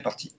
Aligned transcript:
parti. 0.00 0.32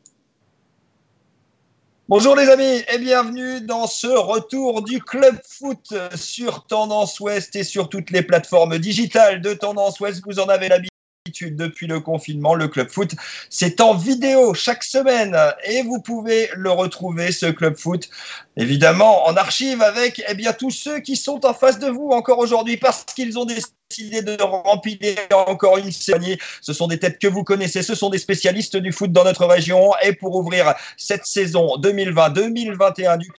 Bonjour 2.10 2.36
les 2.36 2.50
amis 2.50 2.84
et 2.94 2.98
bienvenue 2.98 3.62
dans 3.62 3.88
ce 3.88 4.08
retour 4.08 4.82
du 4.82 5.02
Club 5.02 5.40
Foot 5.48 5.94
sur 6.16 6.66
Tendance 6.66 7.20
Ouest 7.22 7.56
et 7.56 7.64
sur 7.64 7.88
toutes 7.88 8.10
les 8.10 8.22
plateformes 8.22 8.78
digitales 8.80 9.42
de 9.42 9.54
Tendance 9.54 10.00
Ouest. 10.02 10.22
Vous 10.26 10.40
en 10.40 10.50
avez 10.50 10.68
l'habitude 10.68 11.56
depuis 11.56 11.88
le 11.88 12.02
confinement, 12.02 12.54
le 12.54 12.68
Club 12.68 12.90
Foot. 12.90 13.16
C'est 13.50 13.80
en 13.80 13.96
vidéo 13.96 14.54
chaque 14.54 14.84
semaine 14.84 15.38
et 15.64 15.84
vous 15.84 16.02
pouvez 16.02 16.50
le 16.54 16.72
retrouver, 16.72 17.32
ce 17.32 17.46
Club 17.46 17.78
Foot, 17.78 18.10
évidemment 18.58 19.26
en 19.26 19.38
archive 19.38 19.82
avec 19.82 20.22
eh 20.28 20.34
bien, 20.34 20.52
tous 20.52 20.72
ceux 20.72 21.00
qui 21.00 21.16
sont 21.16 21.46
en 21.46 21.54
face 21.54 21.80
de 21.80 21.88
vous 21.88 22.10
encore 22.10 22.40
aujourd'hui 22.40 22.76
parce 22.76 23.06
qu'ils 23.06 23.40
ont 23.40 23.46
décidé 23.46 23.72
de 24.00 24.42
remplir 24.42 25.18
encore 25.48 25.78
une 25.78 25.92
série. 25.92 26.38
Ce 26.62 26.74
sont 26.74 26.88
des 26.88 27.00
têtes 27.00 27.20
que 27.20 27.28
vous 27.28 27.44
connaissez, 27.44 27.84
ce 27.84 27.96
sont 27.96 28.10
des 28.10 28.18
spécialistes 28.18 28.78
du 28.78 28.92
foot 28.92 29.12
dans 29.12 29.24
notre 29.24 29.46
région 29.46 29.92
et 30.04 30.14
pour 30.14 30.36
ouvrir 30.36 30.74
cette 30.98 31.26
saison 31.26 31.78
2020-2021 31.78 33.18
du 33.18 33.32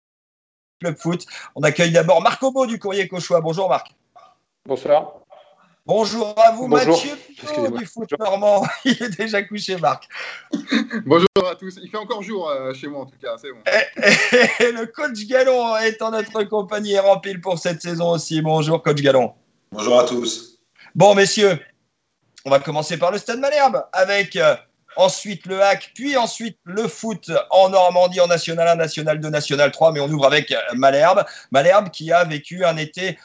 Club 0.80 0.96
Foot, 0.98 1.26
on 1.54 1.62
accueille 1.62 1.92
d'abord 1.92 2.20
Marc 2.20 2.42
Obo 2.42 2.66
du 2.66 2.78
Courrier 2.78 3.06
Cauchois. 3.06 3.40
Bonjour 3.40 3.68
Marc. 3.68 3.94
Bonsoir. 4.66 5.22
Bonjour 5.84 6.34
à 6.38 6.52
vous, 6.52 6.68
Mathieu 6.68 7.10
du 7.76 7.86
foot 7.86 8.08
normand. 8.18 8.64
Il 8.84 9.02
est 9.02 9.18
déjà 9.18 9.42
couché, 9.42 9.76
Marc. 9.76 10.08
Bonjour 11.04 11.26
à 11.50 11.56
tous. 11.56 11.76
Il 11.82 11.90
fait 11.90 11.96
encore 11.96 12.22
jour 12.22 12.48
euh, 12.48 12.72
chez 12.72 12.86
moi, 12.86 13.00
en 13.00 13.06
tout 13.06 13.18
cas. 13.20 13.36
C'est 13.36 13.50
bon. 13.50 13.58
Et, 13.66 14.70
le 14.70 14.86
coach 14.86 15.26
Gallon 15.26 15.76
est 15.78 16.00
en 16.00 16.12
notre 16.12 16.44
compagnie 16.44 16.92
et 16.92 17.00
rempli 17.00 17.36
pour 17.38 17.58
cette 17.58 17.82
saison 17.82 18.10
aussi. 18.10 18.40
Bonjour, 18.42 18.80
coach 18.80 19.00
Gallon. 19.00 19.32
Bonjour 19.72 19.98
à 19.98 20.04
tous. 20.04 20.51
Bon, 20.94 21.14
messieurs, 21.14 21.58
on 22.44 22.50
va 22.50 22.60
commencer 22.60 22.98
par 22.98 23.10
le 23.10 23.16
Stade 23.16 23.38
Malherbe 23.38 23.82
avec 23.94 24.36
euh, 24.36 24.54
ensuite 24.96 25.46
le 25.46 25.62
hack, 25.62 25.90
puis 25.94 26.18
ensuite 26.18 26.58
le 26.64 26.86
foot 26.86 27.30
en 27.48 27.70
Normandie, 27.70 28.20
en 28.20 28.26
National 28.26 28.68
1, 28.68 28.74
National 28.74 29.18
2, 29.18 29.30
National 29.30 29.72
3. 29.72 29.92
Mais 29.92 30.00
on 30.00 30.10
ouvre 30.10 30.26
avec 30.26 30.52
euh, 30.52 30.58
Malherbe. 30.74 31.24
Malherbe 31.50 31.88
qui 31.88 32.12
a 32.12 32.24
vécu 32.24 32.66
un 32.66 32.76
été 32.76 33.18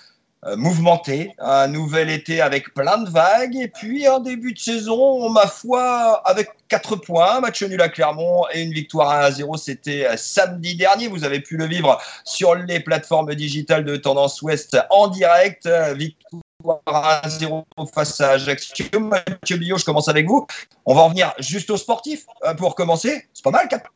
euh, 0.46 0.56
mouvementé, 0.56 1.34
un 1.40 1.68
nouvel 1.68 2.09
été 2.09 2.40
avec 2.40 2.74
plein 2.74 3.00
de 3.00 3.09
vagues, 3.09 3.58
et 3.58 3.68
puis 3.68 4.08
un 4.08 4.22
début 4.22 4.54
de 4.54 4.59
saison, 4.59 5.30
ma 5.30 5.46
foi, 5.46 6.22
avec 6.26 6.48
4 6.70 6.96
points, 6.96 7.42
match 7.42 7.62
nul 7.64 7.81
à 7.81 7.90
Clermont 7.90 8.46
et 8.54 8.62
une 8.62 8.72
victoire 8.72 9.12
1 9.12 9.20
à 9.20 9.31
0, 9.31 9.58
c'était 9.58 10.08
samedi 10.16 10.78
dernier, 10.78 11.09
vous 11.09 11.26
avez 11.26 11.42
pu 11.42 11.58
le 11.58 11.66
vivre 11.66 12.02
sur 12.24 12.56
les 12.56 12.80
plateformes 12.80 13.36
digitales 13.36 13.84
de 13.84 13.98
Tendance 13.98 14.42
Ouest 14.42 14.78
en 14.90 15.09
direct, 15.09 15.68
victoire 15.96 16.42
1 16.46 16.47
à 16.88 17.28
0 17.28 17.66
face 17.94 18.22
à 18.22 18.32
Ajaccio. 18.32 19.00
Mathieu 19.00 19.58
Billot, 19.58 19.78
je 19.78 19.86
commence 19.86 20.08
avec 20.08 20.28
vous. 20.28 20.46
On 20.86 20.96
va 20.96 21.02
en 21.02 21.10
venir 21.10 21.34
juste 21.40 21.70
aux 21.70 21.78
sportifs 21.78 22.26
pour 22.58 22.76
commencer, 22.76 23.26
c'est 23.34 23.44
pas 23.44 23.52
mal 23.52 23.68
4 23.68 23.92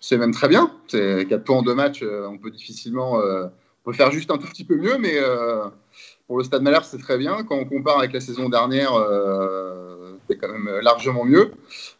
C'est 0.00 0.16
même 0.16 0.32
très 0.32 0.48
bien, 0.48 0.72
c'est 0.88 1.26
4 1.28 1.44
points 1.44 1.58
en 1.58 1.62
deux 1.62 1.74
matchs, 1.74 2.02
on 2.02 2.38
peut 2.38 2.50
difficilement 2.50 3.20
peut 3.86 3.92
faire 3.92 4.10
juste 4.10 4.30
un 4.32 4.36
tout 4.36 4.48
petit 4.48 4.64
peu 4.64 4.76
mieux, 4.76 4.98
mais 4.98 5.14
euh, 5.14 5.64
pour 6.26 6.36
le 6.38 6.44
Stade 6.44 6.62
Malherbe, 6.62 6.84
c'est 6.84 6.98
très 6.98 7.16
bien. 7.16 7.44
Quand 7.44 7.54
on 7.54 7.64
compare 7.64 7.98
avec 8.00 8.12
la 8.12 8.20
saison 8.20 8.48
dernière, 8.48 8.92
euh, 8.94 10.18
c'est 10.28 10.36
quand 10.36 10.48
même 10.48 10.68
largement 10.82 11.24
mieux. 11.24 11.52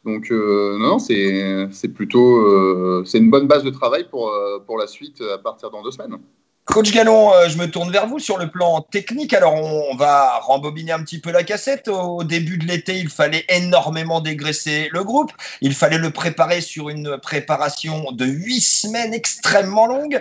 Donc, 0.04 0.32
euh, 0.32 0.76
non, 0.80 0.98
c'est 0.98 1.88
plutôt 1.94 3.04
c'est 3.04 3.18
une 3.18 3.30
bonne 3.30 3.46
base 3.46 3.62
de 3.62 3.70
travail 3.70 4.08
pour, 4.10 4.34
pour 4.66 4.78
la 4.78 4.88
suite 4.88 5.22
à 5.22 5.38
partir 5.38 5.70
dans 5.70 5.82
deux 5.82 5.92
semaines. 5.92 6.18
Coach 6.66 6.90
Gallon, 6.90 7.30
je 7.48 7.56
me 7.58 7.70
tourne 7.70 7.90
vers 7.90 8.06
vous 8.06 8.18
sur 8.18 8.38
le 8.38 8.50
plan 8.50 8.82
technique. 8.82 9.32
Alors, 9.32 9.54
on 9.54 9.94
va 9.96 10.38
rembobiner 10.40 10.92
un 10.92 11.02
petit 11.02 11.20
peu 11.20 11.30
la 11.30 11.44
cassette. 11.44 11.88
Au 11.88 12.24
début 12.24 12.58
de 12.58 12.66
l'été, 12.66 12.98
il 12.98 13.08
fallait 13.08 13.46
énormément 13.48 14.20
dégraisser 14.20 14.88
le 14.92 15.04
groupe. 15.04 15.32
Il 15.60 15.74
fallait 15.74 15.96
le 15.96 16.10
préparer 16.10 16.60
sur 16.60 16.90
une 16.90 17.18
préparation 17.18 18.10
de 18.12 18.26
huit 18.26 18.60
semaines 18.60 19.14
extrêmement 19.14 19.86
longue. 19.86 20.20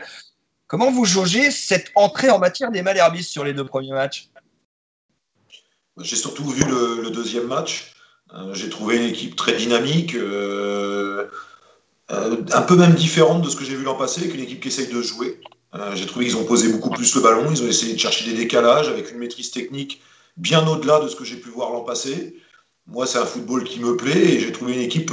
Comment 0.68 0.92
vous 0.92 1.06
jaugez 1.06 1.52
cette 1.52 1.92
entrée 1.96 2.30
en 2.30 2.40
matière 2.40 2.72
des 2.72 2.82
Malherbistes 2.82 3.32
sur 3.32 3.44
les 3.44 3.54
deux 3.54 3.66
premiers 3.66 3.94
matchs? 3.94 4.30
J'ai 6.02 6.16
surtout 6.16 6.50
vu 6.50 6.64
le, 6.64 7.10
deuxième 7.12 7.48
match. 7.48 7.94
Euh, 8.34 8.54
j'ai 8.54 8.70
trouvé 8.70 8.98
une 8.98 9.04
équipe 9.04 9.36
très 9.36 9.54
dynamique, 9.54 10.16
euh, 10.16 11.30
euh, 12.12 12.44
un 12.52 12.62
peu 12.64 12.76
même 12.76 12.94
différente 12.94 13.44
de 13.44 13.50
ce 13.50 13.56
que 13.56 13.64
j'ai 13.64 13.76
vu 13.76 13.84
l'an 13.84 13.96
passé, 13.96 14.28
qu'une 14.28 14.42
équipe 14.42 14.62
qui 14.62 14.68
essaye 14.68 14.88
de 14.88 15.02
jouer. 15.02 15.40
J'ai 15.94 16.06
trouvé 16.06 16.26
qu'ils 16.26 16.38
ont 16.38 16.46
posé 16.46 16.70
beaucoup 16.70 16.90
plus 16.90 17.14
le 17.16 17.22
ballon, 17.22 17.50
ils 17.52 17.62
ont 17.64 17.68
essayé 17.68 17.94
de 17.94 18.00
chercher 18.00 18.26
des 18.26 18.38
décalages 18.38 18.88
avec 18.88 19.12
une 19.12 19.18
maîtrise 19.18 19.52
technique 19.52 20.02
bien 20.38 20.68
au-delà 20.68 21.00
de 21.00 21.08
ce 21.08 21.16
que 21.16 21.24
j'ai 21.24 21.38
pu 21.38 21.50
voir 21.50 21.72
l'an 21.72 21.82
passé. 21.82 22.36
Moi, 22.88 23.08
c'est 23.08 23.18
un 23.18 23.26
football 23.26 23.64
qui 23.64 23.80
me 23.80 23.96
plaît 23.96 24.18
et 24.18 24.40
j'ai 24.40 24.52
trouvé 24.52 24.74
une 24.74 24.82
équipe 24.82 25.12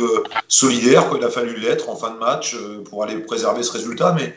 solidaire, 0.48 1.08
quoi. 1.08 1.18
il 1.18 1.24
a 1.24 1.30
fallu 1.30 1.56
l'être 1.58 1.88
en 1.88 1.96
fin 1.96 2.10
de 2.10 2.18
match 2.18 2.56
pour 2.84 3.02
aller 3.02 3.16
préserver 3.16 3.62
ce 3.62 3.72
résultat. 3.72 4.12
Mais 4.12 4.34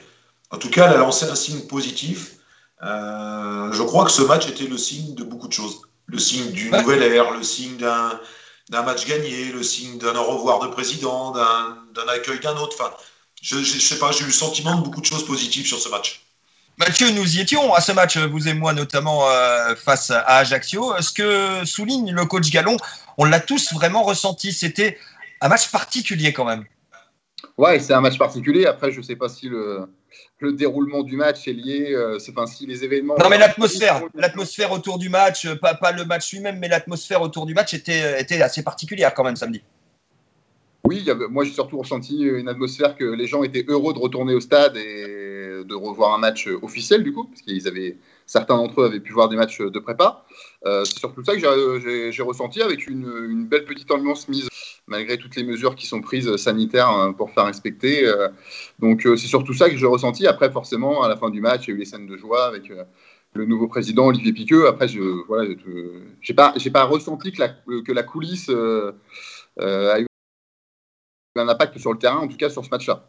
en 0.51 0.57
tout 0.57 0.69
cas, 0.69 0.87
elle 0.87 0.95
a 0.95 0.99
lancé 0.99 1.25
un 1.25 1.35
signe 1.35 1.67
positif. 1.67 2.37
Euh, 2.83 3.71
je 3.71 3.83
crois 3.83 4.05
que 4.05 4.11
ce 4.11 4.21
match 4.21 4.47
était 4.47 4.67
le 4.67 4.77
signe 4.77 5.15
de 5.15 5.23
beaucoup 5.23 5.47
de 5.47 5.53
choses. 5.53 5.81
Le 6.07 6.19
signe 6.19 6.51
d'une 6.51 6.75
nouvelle 6.75 7.01
ère, 7.01 7.31
le 7.31 7.43
signe 7.43 7.77
d'un 7.77 8.81
match 8.83 9.05
gagné, 9.05 9.51
le 9.51 9.63
signe 9.63 9.97
d'un 9.97 10.15
au 10.15 10.23
revoir 10.23 10.59
de 10.59 10.67
président, 10.67 11.31
d'un 11.31 12.07
accueil 12.07 12.39
d'un 12.39 12.55
autre. 12.57 12.77
Enfin, 12.79 12.91
je, 13.41 13.57
ne 13.57 13.63
sais 13.63 14.00
pas, 14.00 14.12
j'ai 14.12 14.23
eu 14.23 14.28
le 14.28 14.31
sentiment 14.31 14.75
de 14.75 14.84
beaucoup 14.84 15.01
de 15.01 15.06
choses 15.06 15.25
positives 15.25 15.68
sur 15.68 15.79
ce 15.79 15.90
match. 15.90 16.22
Mathieu, 16.78 17.09
nous 17.12 17.38
y 17.38 17.41
étions 17.41 17.73
à 17.73 17.79
ce 17.79 17.94
match, 17.94 18.18
vous 18.18 18.47
et 18.47 18.53
moi 18.53 18.73
notamment, 18.73 19.29
euh, 19.29 19.75
face 19.75 20.12
à 20.12 20.38
Ajaccio. 20.38 20.94
Ce 21.00 21.13
que 21.13 21.66
souligne 21.66 22.12
le 22.12 22.25
coach 22.25 22.50
Gallon, 22.50 22.75
on 23.18 23.23
l'a 23.23 23.40
tous 23.40 23.73
vraiment 23.73 24.03
ressenti. 24.03 24.51
C'était 24.51 24.97
un 25.40 25.47
match 25.47 25.72
particulier 25.72 26.34
quand 26.34 26.44
même. 26.44 26.66
Ouais, 27.57 27.79
c'est 27.79 27.94
un 27.94 28.01
match 28.01 28.18
particulier. 28.18 28.66
Après, 28.66 28.91
je 28.91 28.97
ne 28.97 29.03
sais 29.03 29.16
pas 29.16 29.29
si 29.29 29.47
le, 29.47 29.88
le 30.40 30.53
déroulement 30.53 31.03
du 31.03 31.16
match 31.16 31.47
est 31.47 31.53
lié, 31.53 31.94
euh, 31.94 32.17
enfin 32.29 32.46
si 32.46 32.66
les 32.66 32.84
événements. 32.84 33.16
Non 33.22 33.29
mais 33.29 33.38
l'atmosphère, 33.38 34.02
l'atmosphère 34.13 34.72
autour 34.72 34.97
du 34.97 35.09
match, 35.09 35.47
pas, 35.56 35.75
pas 35.75 35.91
le 35.91 36.03
match 36.03 36.34
lui-même, 36.34 36.59
mais 36.59 36.67
l'atmosphère 36.67 37.22
autour 37.22 37.46
du 37.46 37.53
match 37.53 37.73
était, 37.73 38.19
était 38.22 38.41
assez 38.41 38.63
particulière 38.63 39.13
quand 39.13 39.23
même 39.23 39.38
samedi. 39.38 39.62
Oui, 40.85 41.06
moi 41.29 41.44
j'ai 41.44 41.51
surtout 41.51 41.79
ressenti 41.79 42.22
une 42.22 42.47
atmosphère 42.47 42.96
que 42.96 43.06
les 43.06 43.28
gens 43.28 43.44
étaient 43.44 43.66
heureux 43.68 43.94
de 43.94 44.00
retourner 44.00 44.35
au 44.35 44.40
stade 44.40 44.78
et 44.78 45.63
de 45.68 45.73
revoir 45.73 46.13
un 46.13 46.19
match 46.19 46.47
officiel 46.62 47.03
du 47.03 47.12
coup, 47.12 47.25
parce 47.25 47.41
qu'ils 47.41 47.68
avaient 47.68 47.97
certains 48.28 48.56
d'entre 48.56 48.81
eux 48.81 48.85
avaient 48.85 49.00
pu 49.00 49.12
voir 49.13 49.29
des 49.29 49.35
matchs 49.35 49.62
de 49.62 49.79
prépa. 49.79 50.25
c'est 50.63 51.00
surtout 51.00 51.23
ça 51.23 51.35
que 51.35 52.12
j'ai 52.12 52.23
ressenti 52.23 52.62
avec 52.62 52.88
une, 52.88 53.46
belle 53.46 53.66
petite 53.66 53.90
ambiance 53.91 54.28
mise 54.29 54.47
malgré 54.88 55.18
toutes 55.18 55.35
les 55.35 55.44
mesures 55.44 55.75
qui 55.75 55.88
sont 55.88 56.01
prises 56.01 56.35
sanitaires 56.38 56.90
hein, 56.90 57.13
pour 57.13 57.31
faire 57.31 57.46
respecter. 57.46 58.06
Euh, 58.06 58.29
donc 58.79 59.06
euh, 59.06 59.16
c'est 59.16 59.28
surtout 59.28 59.53
ça 59.53 59.69
que 59.69 59.78
j'ai 59.78 59.85
ressenti. 59.85 60.28
Après, 60.28 60.52
forcément, 60.52 61.03
à 61.03 61.09
la 61.09 61.17
fin 61.17 61.29
du 61.29 61.41
match, 61.41 61.67
il 61.67 61.72
y 61.72 61.73
a 61.73 61.75
eu 61.75 61.79
les 61.79 61.85
scènes 61.85 62.07
de 62.07 62.17
joie 62.17 62.46
avec 62.46 62.69
euh, 62.72 62.84
le 63.34 63.46
nouveau 63.46 63.67
président 63.67 64.07
Olivier 64.07 64.34
Piqueux. 64.34 64.67
Après, 64.67 64.88
je 64.88 65.02
voilà, 65.28 65.50
j'ai 66.22 66.34
pas 66.34 66.53
pas 66.73 66.84
ressenti 66.84 67.31
que 67.31 67.40
la 67.40 67.50
que 67.50 67.91
la 67.91 68.03
coulisse 68.03 68.50
a 68.50 70.00
eu 70.00 70.06
un 71.41 71.50
impact 71.50 71.78
sur 71.79 71.91
le 71.91 72.00
terrain, 72.00 72.19
en 72.19 72.28
tout 72.28 72.38
cas 72.38 72.50
sur 72.50 72.63
ce 72.63 72.69
match-là. 72.69 73.03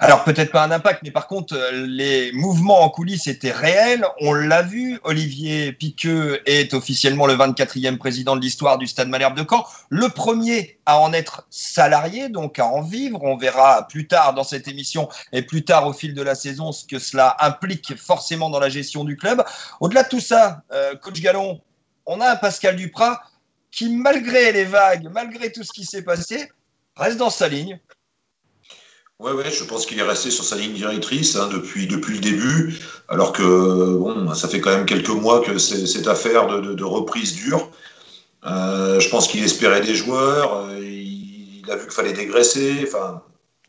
Alors 0.00 0.24
peut-être 0.24 0.52
pas 0.52 0.64
un 0.64 0.70
impact, 0.70 1.02
mais 1.02 1.10
par 1.10 1.26
contre, 1.26 1.54
euh, 1.54 1.86
les 1.86 2.32
mouvements 2.32 2.80
en 2.80 2.88
coulisses 2.88 3.26
étaient 3.26 3.52
réels. 3.52 4.06
On 4.20 4.32
l'a 4.32 4.62
vu. 4.62 4.98
Olivier 5.04 5.72
Piqueux 5.72 6.40
est 6.46 6.72
officiellement 6.72 7.26
le 7.26 7.34
24e 7.34 7.98
président 7.98 8.36
de 8.36 8.40
l'histoire 8.40 8.78
du 8.78 8.86
Stade 8.86 9.08
Malherbe 9.08 9.36
de 9.36 9.44
Caen. 9.48 9.66
Le 9.90 10.08
premier 10.08 10.78
à 10.86 10.98
en 10.98 11.12
être 11.12 11.46
salarié, 11.50 12.30
donc 12.30 12.58
à 12.58 12.66
en 12.66 12.80
vivre. 12.80 13.22
On 13.22 13.36
verra 13.36 13.86
plus 13.86 14.06
tard 14.06 14.32
dans 14.32 14.44
cette 14.44 14.66
émission 14.66 15.10
et 15.32 15.42
plus 15.42 15.62
tard 15.62 15.86
au 15.86 15.92
fil 15.92 16.14
de 16.14 16.22
la 16.22 16.34
saison 16.34 16.72
ce 16.72 16.86
que 16.86 16.98
cela 16.98 17.36
implique 17.40 17.96
forcément 17.98 18.48
dans 18.48 18.60
la 18.60 18.70
gestion 18.70 19.04
du 19.04 19.16
club. 19.16 19.44
Au-delà 19.80 20.04
de 20.04 20.08
tout 20.08 20.20
ça, 20.20 20.62
euh, 20.72 20.94
coach 20.96 21.20
Gallon, 21.20 21.60
on 22.06 22.22
a 22.22 22.30
un 22.30 22.36
Pascal 22.36 22.76
Duprat 22.76 23.20
qui, 23.70 23.94
malgré 23.94 24.52
les 24.52 24.64
vagues, 24.64 25.10
malgré 25.12 25.52
tout 25.52 25.64
ce 25.64 25.72
qui 25.72 25.84
s'est 25.84 26.02
passé, 26.02 26.50
reste 26.96 27.18
dans 27.18 27.30
sa 27.30 27.48
ligne. 27.48 27.78
Oui, 29.18 29.32
ouais, 29.32 29.50
je 29.50 29.64
pense 29.64 29.86
qu'il 29.86 29.98
est 29.98 30.02
resté 30.02 30.30
sur 30.30 30.44
sa 30.44 30.56
ligne 30.56 30.74
directrice 30.74 31.36
hein, 31.36 31.48
depuis, 31.50 31.86
depuis 31.86 32.14
le 32.14 32.20
début, 32.20 32.78
alors 33.08 33.32
que 33.32 33.96
bon, 33.96 34.34
ça 34.34 34.46
fait 34.46 34.60
quand 34.60 34.70
même 34.70 34.84
quelques 34.84 35.08
mois 35.08 35.40
que 35.40 35.56
cette 35.56 36.06
affaire 36.06 36.46
de, 36.60 36.84
reprise 36.84 37.34
dure. 37.34 37.70
Euh, 38.44 39.00
je 39.00 39.08
pense 39.08 39.26
qu'il 39.26 39.42
espérait 39.42 39.80
des 39.80 39.94
joueurs, 39.94 40.66
euh, 40.66 40.78
il, 40.78 41.64
a 41.70 41.76
vu 41.76 41.84
qu'il 41.84 41.92
fallait 41.92 42.12
dégraisser, 42.12 42.86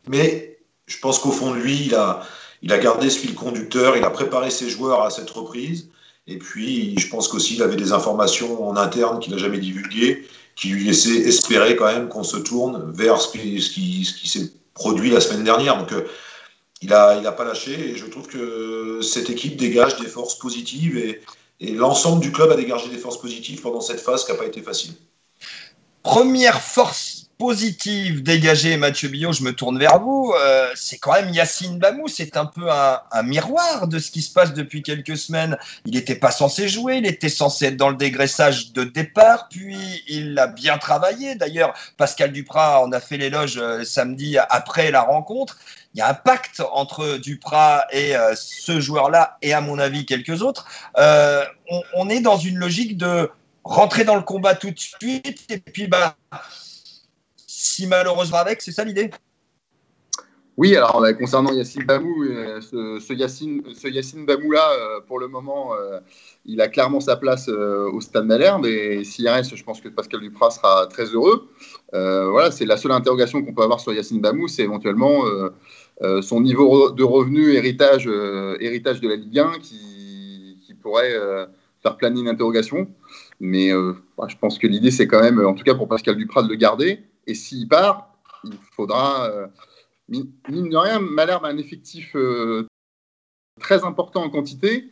mais 0.07 0.59
je 0.85 1.00
pense 1.00 1.18
qu'au 1.18 1.31
fond 1.31 1.51
de 1.51 1.59
lui, 1.59 1.85
il 1.85 1.95
a, 1.95 2.21
il 2.62 2.73
a 2.73 2.77
gardé 2.77 3.09
ce 3.09 3.18
fil 3.18 3.33
conducteur, 3.33 3.95
il 3.95 4.03
a 4.03 4.09
préparé 4.09 4.51
ses 4.51 4.69
joueurs 4.69 5.01
à 5.03 5.09
cette 5.12 5.30
reprise, 5.30 5.89
et 6.27 6.38
puis 6.38 7.00
je 7.00 7.07
pense 7.07 7.30
qu'aussi 7.30 7.56
il 7.56 7.63
avait 7.63 7.77
des 7.77 7.94
informations 7.94 8.68
en 8.68 8.75
interne 8.75 9.19
qu'il 9.19 9.31
n'a 9.31 9.39
jamais 9.39 9.59
divulguées, 9.59 10.27
qui 10.57 10.69
lui 10.69 10.83
laissaient 10.83 11.21
espérer 11.21 11.75
quand 11.75 11.86
même 11.86 12.09
qu'on 12.09 12.24
se 12.24 12.36
tourne 12.36 12.92
vers 12.92 13.21
ce 13.21 13.30
qui, 13.30 14.04
s'est 14.25 14.51
produit 14.74 15.12
la 15.12 15.21
semaine 15.21 15.44
dernière. 15.44 15.77
Donc, 15.77 15.94
euh, 15.94 16.07
il 16.81 16.89
n'a 16.89 17.15
il 17.15 17.25
a 17.25 17.31
pas 17.31 17.45
lâché 17.45 17.92
et 17.92 17.95
je 17.95 18.06
trouve 18.07 18.27
que 18.27 19.00
cette 19.01 19.30
équipe 19.30 19.56
dégage 19.56 19.98
des 19.98 20.07
forces 20.07 20.38
positives 20.38 20.98
et, 20.98 21.21
l'ensemble 21.59 22.21
du 22.21 22.31
club 22.31 22.51
a 22.51 22.56
dégagé 22.56 22.88
des 22.89 22.98
forces 22.98 23.19
positives 23.19 23.62
pendant 23.62 23.81
cette 23.81 24.00
phase 24.00 24.25
qui 24.25 24.31
n'a 24.31 24.38
pas 24.38 24.45
été 24.45 24.62
facile. 24.62 24.94
première 26.04 26.62
force 26.62 27.26
positive 27.38 28.24
dégagée, 28.24 28.78
Mathieu 28.78 29.10
Billot, 29.10 29.31
je 29.31 29.44
me 29.44 29.54
tourne 29.54 29.78
vers 29.78 30.00
vous. 30.00 30.34
Euh, 30.39 30.69
c'est 30.75 30.98
quand 30.98 31.13
même 31.13 31.30
Yacine 31.30 31.78
Bamou. 31.78 32.07
C'est 32.07 32.36
un 32.36 32.45
peu 32.45 32.69
un, 32.72 33.00
miroir 33.24 33.88
de 33.88 34.00
ce 34.00 34.10
qui 34.10 34.22
se 34.22 34.34
passe 34.34 34.54
depuis 34.54 34.81
quelques 34.81 35.18
semaines. 35.18 35.57
Il 35.86 35.94
n'était 35.94 36.16
pas 36.16 36.31
censé 36.31 36.68
jouer, 36.68 36.98
il 36.98 37.06
était 37.06 37.30
censé 37.30 37.66
être 37.66 37.78
dans 37.78 37.89
le 37.89 37.95
dégraissage 37.95 38.74
de 38.74 38.84
départ, 38.84 39.50
puis 39.50 40.04
il 40.07 40.38
a 40.39 40.48
bien 40.48 40.78
travaillé. 40.78 41.36
D'ailleurs, 41.36 41.74
Pascal 41.98 42.31
Duprat 42.31 42.81
en 42.81 42.92
a 42.92 43.00
fait 43.00 43.18
l'éloge 43.18 43.57
euh, 43.57 43.83
samedi 43.83 44.38
après 44.38 44.90
la 44.90 45.01
rencontre. 45.01 45.60
Il 45.94 46.00
y 46.00 46.01
a 46.01 46.10
un 46.10 46.13
pacte 46.13 46.62
entre 46.74 47.18
Duprat 47.18 47.86
et 47.92 48.16
euh, 48.16 48.33
ce 48.36 48.80
joueur-là, 48.80 49.38
et 49.42 49.54
à 49.54 49.62
mon 49.62 49.78
avis 49.78 50.06
quelques 50.06 50.42
autres. 50.42 50.68
On, 51.69 51.81
on, 51.95 52.10
est 52.10 52.22
dans 52.22 52.38
une 52.38 52.57
logique 52.57 52.98
de 52.98 53.30
rentrer 53.63 54.06
dans 54.06 54.16
le 54.16 54.22
combat 54.22 54.56
tout 54.56 54.72
de 54.72 54.80
suite, 54.80 55.44
et 55.50 55.57
puis 55.57 55.88
bah 55.88 56.16
si 57.57 57.88
malheureusement 57.88 58.38
avec, 58.38 58.62
c'est 58.62 58.71
ça 58.71 58.83
l'idée? 58.83 59.09
Oui, 60.57 60.75
alors 60.75 61.01
bah, 61.01 61.13
concernant 61.13 61.51
Yacine 61.51 61.86
Bamou, 61.86 62.24
euh, 62.24 62.62
ce, 62.62 63.13
Yacine, 63.13 63.63
ce 63.74 63.88
Yacine 63.88 64.25
Bamou-là, 64.25 64.71
euh, 64.71 65.01
pour 65.07 65.19
le 65.19 65.27
moment, 65.27 65.74
euh, 65.74 66.00
il 66.45 66.62
a 66.62 66.68
clairement 66.68 67.00
sa 67.00 67.15
place 67.15 67.48
au 67.50 68.00
Stade 68.00 68.25
Malherbe 68.25 68.65
et 68.65 69.04
s'il 69.04 69.27
reste, 69.27 69.56
je 69.56 69.63
pense 69.63 69.81
que 69.81 69.89
Pascal 69.89 70.21
Duprat 70.21 70.51
sera 70.51 70.88
très 70.88 71.06
heureux. 71.06 71.50
voilà, 71.94 72.51
c'est 72.51 72.65
la 72.65 72.77
seule 72.77 72.92
interrogation 72.92 73.44
qu'on 73.44 73.54
peut 73.54 73.63
avoir 73.63 73.80
sur 73.80 73.92
Yacine 73.94 74.21
Bamou, 74.21 74.48
c'est 74.48 74.63
éventuellement 74.63 75.24
son 76.21 76.42
niveau 76.42 76.92
de 76.92 77.04
revenu, 77.04 77.54
héritage, 77.54 78.07
héritage 78.59 79.01
de 79.01 79.09
la 79.09 79.15
Ligue 79.15 79.39
1 79.39 79.59
qui, 79.62 80.75
pourrait 80.81 81.15
faire 81.81 81.98
planer 81.98 82.21
une 82.21 82.30
interrogation. 82.30 82.88
Mais 83.39 83.71
bah, 84.18 84.27
je 84.30 84.38
pense 84.38 84.57
que 84.57 84.68
l'idée, 84.68 84.92
c'est 84.92 85.06
quand 85.06 85.21
même, 85.21 85.45
en 85.45 85.54
tout 85.54 85.63
cas 85.63 85.75
pour 85.75 85.88
Pascal 85.88 86.15
Duprat, 86.15 86.44
de 86.44 86.50
le 86.50 86.56
garder. 86.56 87.04
Et 87.27 87.35
s'il 87.35 87.68
part, 87.68 88.15
il 88.45 88.57
faudra, 88.75 89.29
euh, 89.29 89.47
mine 90.07 90.69
de 90.69 90.77
rien, 90.77 91.00
Malherbe 91.00 91.45
a 91.45 91.50
un 91.50 91.57
effectif 91.57 92.15
euh, 92.15 92.65
très 93.59 93.83
important 93.83 94.24
en 94.24 94.29
quantité, 94.29 94.85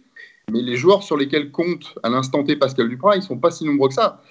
mais 0.51 0.61
les 0.61 0.75
joueurs 0.75 1.01
sur 1.01 1.17
lesquels 1.17 1.51
compte 1.51 1.97
à 2.03 2.09
l'instant 2.09 2.43
T 2.43 2.57
Pascal 2.57 2.89
Duprat, 2.89 3.15
ils 3.15 3.19
ne 3.19 3.25
sont 3.25 3.39
pas 3.39 3.51
si 3.51 3.63
nombreux 3.63 3.87
que 3.87 3.95
ça. 3.95 4.21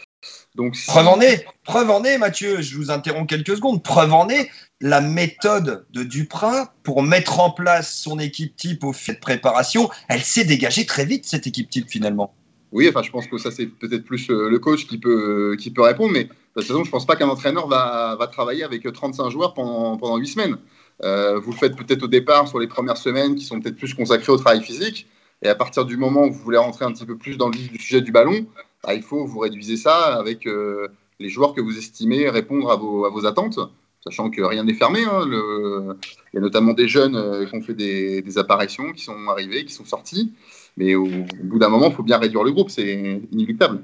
Donc, 0.54 0.76
Preuve 0.86 1.08
en 1.08 1.20
est, 1.20 1.44
preuve 1.64 1.90
en 1.90 2.04
est, 2.04 2.16
Mathieu, 2.16 2.62
je 2.62 2.76
vous 2.76 2.90
interromps 2.90 3.28
quelques 3.28 3.56
secondes. 3.56 3.82
Preuve 3.82 4.12
en 4.12 4.28
est, 4.28 4.48
la 4.80 5.00
méthode 5.00 5.86
de 5.90 6.02
Duprat 6.02 6.74
pour 6.82 7.02
mettre 7.02 7.40
en 7.40 7.50
place 7.50 7.94
son 7.94 8.18
équipe 8.18 8.54
type 8.56 8.84
au 8.84 8.92
fait 8.92 9.14
de 9.14 9.18
préparation, 9.18 9.90
elle 10.08 10.22
s'est 10.22 10.44
dégagée 10.44 10.86
très 10.86 11.04
vite, 11.04 11.24
cette 11.24 11.46
équipe 11.46 11.70
type 11.70 11.90
finalement. 11.90 12.34
Oui, 12.72 12.88
enfin, 12.88 13.02
je 13.02 13.10
pense 13.10 13.26
que 13.26 13.38
ça, 13.38 13.50
c'est 13.50 13.66
peut-être 13.66 14.04
plus 14.04 14.30
euh, 14.30 14.48
le 14.48 14.58
coach 14.58 14.86
qui 14.86 14.98
peut, 14.98 15.56
qui 15.58 15.70
peut 15.70 15.82
répondre, 15.82 16.12
mais 16.12 16.28
de 16.56 16.60
toute 16.60 16.68
façon, 16.68 16.84
je 16.84 16.88
ne 16.88 16.92
pense 16.92 17.06
pas 17.06 17.16
qu'un 17.16 17.28
entraîneur 17.28 17.66
va, 17.66 18.16
va, 18.16 18.26
travailler 18.28 18.62
avec 18.62 18.90
35 18.90 19.28
joueurs 19.28 19.54
pendant, 19.54 19.96
pendant 19.96 20.16
8 20.16 20.26
semaines. 20.26 20.56
Euh, 21.02 21.40
vous 21.40 21.50
le 21.50 21.56
faites 21.56 21.76
peut-être 21.76 22.04
au 22.04 22.08
départ 22.08 22.46
sur 22.46 22.60
les 22.60 22.68
premières 22.68 22.96
semaines 22.96 23.34
qui 23.34 23.44
sont 23.44 23.60
peut-être 23.60 23.76
plus 23.76 23.94
consacrées 23.94 24.30
au 24.30 24.36
travail 24.36 24.62
physique, 24.62 25.08
et 25.42 25.48
à 25.48 25.54
partir 25.54 25.84
du 25.84 25.96
moment 25.96 26.24
où 26.24 26.32
vous 26.32 26.38
voulez 26.38 26.58
rentrer 26.58 26.84
un 26.84 26.92
petit 26.92 27.04
peu 27.04 27.16
plus 27.16 27.36
dans 27.36 27.48
le 27.48 27.56
sujet 27.78 28.00
du 28.00 28.12
ballon, 28.12 28.46
bah, 28.84 28.94
il 28.94 29.02
faut 29.02 29.26
vous 29.26 29.40
réduisez 29.40 29.76
ça 29.76 30.16
avec 30.16 30.46
euh, 30.46 30.88
les 31.18 31.28
joueurs 31.28 31.54
que 31.54 31.60
vous 31.60 31.76
estimez 31.76 32.28
répondre 32.28 32.70
à 32.70 32.76
vos, 32.76 33.26
attentes, 33.26 33.58
sachant 34.02 34.30
que 34.30 34.42
rien 34.42 34.62
n'est 34.62 34.74
fermé. 34.74 35.00
Hein. 35.02 35.24
Il 35.26 36.34
y 36.34 36.38
a 36.38 36.40
notamment 36.40 36.72
des 36.72 36.86
jeunes 36.86 37.46
qui 37.48 37.56
ont 37.56 37.62
fait 37.62 37.74
des, 37.74 38.38
apparitions, 38.38 38.92
qui 38.92 39.02
sont 39.02 39.28
arrivés, 39.28 39.64
qui 39.64 39.72
sont 39.72 39.84
sortis. 39.84 40.32
Mais 40.76 40.94
au, 40.94 41.06
bout 41.42 41.58
d'un 41.58 41.68
moment, 41.68 41.88
il 41.88 41.94
faut 41.94 42.02
bien 42.02 42.18
réduire 42.18 42.44
le 42.44 42.52
groupe, 42.52 42.70
c'est 42.70 43.20
inéluctable. 43.32 43.80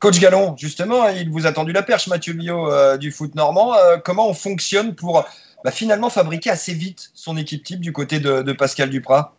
Coach 0.00 0.18
Gallon, 0.18 0.56
justement, 0.56 1.08
il 1.08 1.30
vous 1.30 1.46
a 1.46 1.52
tendu 1.52 1.72
la 1.72 1.82
perche, 1.82 2.08
Mathieu 2.08 2.32
Bio 2.32 2.72
euh, 2.72 2.96
du 2.96 3.12
foot 3.12 3.34
normand. 3.34 3.74
Euh, 3.74 3.98
comment 3.98 4.28
on 4.28 4.34
fonctionne 4.34 4.94
pour 4.94 5.26
bah, 5.62 5.70
finalement 5.70 6.08
fabriquer 6.08 6.48
assez 6.48 6.72
vite 6.72 7.10
son 7.12 7.36
équipe 7.36 7.62
type 7.62 7.80
du 7.80 7.92
côté 7.92 8.18
de, 8.18 8.52
Pascal 8.52 8.88
Duprat? 8.88 9.36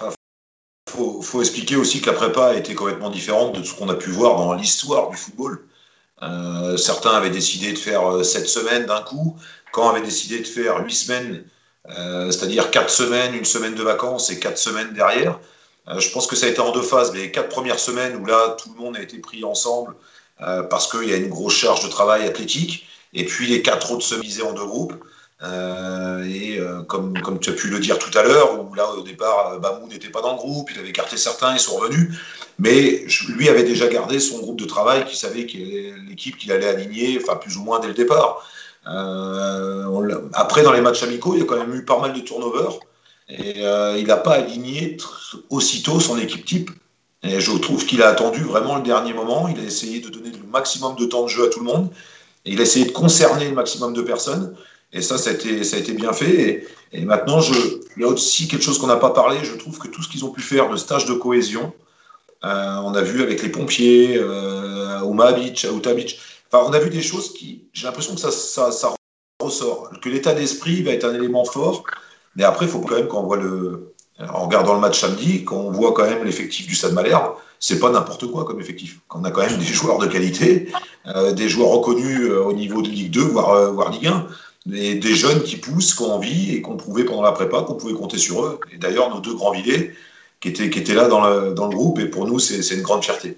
Il 0.00 1.24
faut, 1.24 1.40
expliquer 1.40 1.74
aussi 1.74 2.00
que 2.00 2.06
la 2.06 2.12
prépa 2.12 2.46
a 2.46 2.54
été 2.54 2.76
complètement 2.76 3.10
différente 3.10 3.58
de 3.58 3.64
ce 3.64 3.74
qu'on 3.74 3.88
a 3.88 3.96
pu 3.96 4.10
voir 4.10 4.36
dans 4.36 4.54
l'histoire 4.54 5.10
du 5.10 5.16
football. 5.16 5.66
Euh, 6.22 6.76
certains 6.76 7.10
avaient 7.10 7.30
décidé 7.30 7.72
de 7.72 7.78
faire 7.78 8.24
sept 8.24 8.46
semaines 8.46 8.86
d'un 8.86 9.02
coup, 9.02 9.36
quand 9.72 9.90
avait 9.90 10.06
décidé 10.06 10.38
de 10.38 10.46
faire 10.46 10.84
huit 10.84 10.94
semaines, 10.94 11.42
c'est-à-dire 11.88 12.70
quatre 12.70 12.90
semaines, 12.90 13.34
une 13.34 13.44
semaine 13.44 13.74
de 13.74 13.82
vacances 13.82 14.30
et 14.30 14.38
quatre 14.38 14.56
semaines 14.56 14.92
derrière. 14.92 15.40
Euh, 15.88 16.00
je 16.00 16.10
pense 16.10 16.26
que 16.26 16.36
ça 16.36 16.46
a 16.46 16.48
été 16.48 16.60
en 16.60 16.72
deux 16.72 16.82
phases. 16.82 17.14
Les 17.14 17.30
quatre 17.30 17.48
premières 17.48 17.78
semaines 17.78 18.16
où 18.16 18.24
là, 18.24 18.56
tout 18.62 18.70
le 18.74 18.82
monde 18.82 18.96
a 18.96 19.02
été 19.02 19.18
pris 19.18 19.44
ensemble 19.44 19.94
euh, 20.40 20.62
parce 20.62 20.90
qu'il 20.90 21.08
y 21.08 21.12
a 21.12 21.16
une 21.16 21.28
grosse 21.28 21.54
charge 21.54 21.84
de 21.84 21.88
travail 21.88 22.26
athlétique. 22.26 22.86
Et 23.12 23.24
puis 23.24 23.46
les 23.46 23.62
quatre 23.62 23.92
autres 23.92 24.04
se 24.04 24.14
misaient 24.16 24.42
en 24.42 24.52
deux 24.52 24.64
groupes. 24.64 24.94
Euh, 25.42 26.24
et 26.24 26.58
comme, 26.88 27.18
comme 27.20 27.38
tu 27.38 27.50
as 27.50 27.52
pu 27.52 27.68
le 27.68 27.78
dire 27.78 27.98
tout 27.98 28.16
à 28.16 28.22
l'heure, 28.22 28.58
où 28.58 28.74
là 28.74 28.90
au 28.92 29.02
départ, 29.02 29.60
Bamou 29.60 29.88
n'était 29.88 30.08
pas 30.08 30.22
dans 30.22 30.32
le 30.32 30.38
groupe, 30.38 30.70
il 30.72 30.78
avait 30.78 30.88
écarté 30.88 31.16
certains, 31.16 31.52
ils 31.52 31.60
sont 31.60 31.76
revenus. 31.76 32.18
Mais 32.58 33.04
lui 33.28 33.48
avait 33.48 33.64
déjà 33.64 33.88
gardé 33.88 34.20
son 34.20 34.38
groupe 34.38 34.58
de 34.58 34.64
travail 34.64 35.04
qui 35.04 35.16
savait 35.16 35.44
que 35.46 35.58
l'équipe 36.08 36.38
qu'il 36.38 36.50
allait 36.52 36.68
aligner, 36.68 37.18
enfin 37.22 37.36
plus 37.36 37.56
ou 37.56 37.62
moins 37.62 37.78
dès 37.78 37.88
le 37.88 37.94
départ. 37.94 38.48
après, 40.32 40.62
dans 40.62 40.72
les 40.72 40.80
matchs 40.80 41.02
amicaux, 41.02 41.34
il 41.34 41.40
y 41.40 41.42
a 41.42 41.46
quand 41.46 41.58
même 41.58 41.74
eu 41.74 41.84
pas 41.84 41.98
mal 42.00 42.14
de 42.14 42.20
turnovers. 42.20 42.78
Et 43.28 43.64
euh, 43.64 43.96
il 43.98 44.06
n'a 44.06 44.16
pas 44.16 44.34
aligné 44.34 44.96
aussitôt 45.50 46.00
son 46.00 46.18
équipe 46.18 46.44
type. 46.44 46.70
Et 47.22 47.40
je 47.40 47.52
trouve 47.52 47.86
qu'il 47.86 48.02
a 48.02 48.08
attendu 48.08 48.42
vraiment 48.42 48.76
le 48.76 48.82
dernier 48.82 49.14
moment. 49.14 49.48
Il 49.48 49.58
a 49.58 49.64
essayé 49.64 50.00
de 50.00 50.10
donner 50.10 50.30
le 50.30 50.46
maximum 50.46 50.94
de 50.96 51.06
temps 51.06 51.24
de 51.24 51.28
jeu 51.28 51.46
à 51.46 51.48
tout 51.48 51.60
le 51.60 51.66
monde. 51.66 51.90
Et 52.44 52.52
il 52.52 52.60
a 52.60 52.62
essayé 52.62 52.84
de 52.84 52.90
concerner 52.92 53.48
le 53.48 53.54
maximum 53.54 53.94
de 53.94 54.02
personnes. 54.02 54.54
Et 54.92 55.00
ça, 55.00 55.16
ça 55.16 55.30
a 55.30 55.32
été, 55.32 55.92
bien 55.92 56.12
fait. 56.12 56.66
Et, 56.92 57.04
maintenant, 57.04 57.40
je, 57.40 57.54
il 57.96 58.02
y 58.02 58.04
a 58.04 58.08
aussi 58.08 58.46
quelque 58.46 58.62
chose 58.62 58.78
qu'on 58.78 58.86
n'a 58.86 58.96
pas 58.96 59.10
parlé. 59.10 59.38
Je 59.42 59.54
trouve 59.54 59.78
que 59.78 59.88
tout 59.88 60.02
ce 60.02 60.08
qu'ils 60.08 60.24
ont 60.24 60.30
pu 60.30 60.42
faire 60.42 60.68
de 60.68 60.76
stage 60.76 61.06
de 61.06 61.14
cohésion, 61.14 61.72
euh, 62.44 62.76
on 62.84 62.94
a 62.94 63.02
vu 63.02 63.22
avec 63.22 63.42
les 63.42 63.48
pompiers, 63.48 64.18
euh, 64.18 65.00
Ouma 65.00 65.32
Beach, 65.32 65.64
à. 65.64 65.70
Enfin, 65.70 66.66
on 66.68 66.72
a 66.72 66.78
vu 66.78 66.90
des 66.90 67.02
choses 67.02 67.32
qui, 67.32 67.64
j'ai 67.72 67.86
l'impression 67.86 68.14
que 68.14 68.20
ça 68.20 68.94
ressort. 69.40 69.90
Que 70.00 70.08
l'état 70.10 70.34
d'esprit 70.34 70.82
va 70.82 70.92
être 70.92 71.04
un 71.04 71.14
élément 71.14 71.44
fort. 71.44 71.84
Mais 72.36 72.44
après, 72.44 72.66
il 72.66 72.70
faut 72.70 72.80
quand 72.80 72.96
même 72.96 73.08
qu'on 73.08 73.22
voit 73.22 73.36
le. 73.36 73.94
En 74.32 74.44
regardant 74.44 74.74
le 74.74 74.80
match 74.80 75.00
samedi, 75.00 75.44
qu'on 75.44 75.72
voit 75.72 75.92
quand 75.92 76.04
même 76.04 76.22
l'effectif 76.22 76.68
du 76.68 76.76
Stade 76.76 76.92
Malherbe, 76.92 77.34
c'est 77.58 77.80
pas 77.80 77.90
n'importe 77.90 78.30
quoi 78.30 78.44
comme 78.44 78.60
effectif. 78.60 79.00
On 79.12 79.24
a 79.24 79.30
quand 79.30 79.40
même 79.40 79.58
des 79.58 79.64
joueurs 79.64 79.98
de 79.98 80.06
qualité, 80.06 80.68
euh, 81.06 81.32
des 81.32 81.48
joueurs 81.48 81.70
reconnus 81.70 82.20
euh, 82.20 82.44
au 82.44 82.52
niveau 82.52 82.82
de 82.82 82.88
Ligue 82.88 83.10
2, 83.10 83.22
voire, 83.22 83.50
euh, 83.50 83.70
voire 83.70 83.90
Ligue 83.90 84.06
1, 84.06 84.26
des, 84.66 84.94
des, 84.94 85.14
jeunes 85.14 85.42
qui 85.42 85.56
poussent, 85.56 85.94
qui 85.94 86.02
ont 86.02 86.12
envie 86.12 86.54
et 86.54 86.62
qu'on 86.62 86.76
prouvait 86.76 87.04
pendant 87.04 87.22
la 87.22 87.32
prépa 87.32 87.62
qu'on 87.62 87.74
pouvait 87.74 87.94
compter 87.94 88.18
sur 88.18 88.44
eux. 88.44 88.60
Et 88.72 88.76
d'ailleurs, 88.76 89.08
nos 89.08 89.20
deux 89.20 89.34
grands 89.34 89.50
vilets 89.50 89.94
qui 90.40 90.48
étaient, 90.48 90.70
qui 90.70 90.78
étaient 90.78 90.94
là 90.94 91.08
dans 91.08 91.26
le, 91.26 91.54
dans 91.54 91.68
le 91.68 91.74
groupe, 91.74 91.98
et 91.98 92.06
pour 92.06 92.26
nous, 92.26 92.38
c'est 92.38 92.74
une 92.74 92.82
grande 92.82 93.02
fierté. 93.02 93.36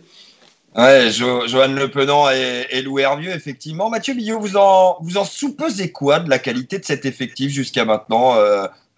Ouais, 0.76 1.10
jo 1.10 1.46
Johan 1.46 1.68
Le 1.68 1.90
Penant 1.90 2.28
et, 2.28 2.66
et 2.70 2.82
Lou 2.82 2.98
effectivement. 2.98 3.88
Mathieu 3.88 4.12
Billot, 4.12 4.38
vous 4.40 4.56
en, 4.56 4.98
vous 5.00 5.16
en 5.16 5.24
soupesez 5.24 5.90
quoi 5.90 6.18
de 6.18 6.28
la 6.28 6.38
qualité 6.38 6.78
de 6.78 6.84
cet 6.84 7.06
effectif 7.06 7.50
jusqu'à 7.50 7.86
maintenant 7.86 8.34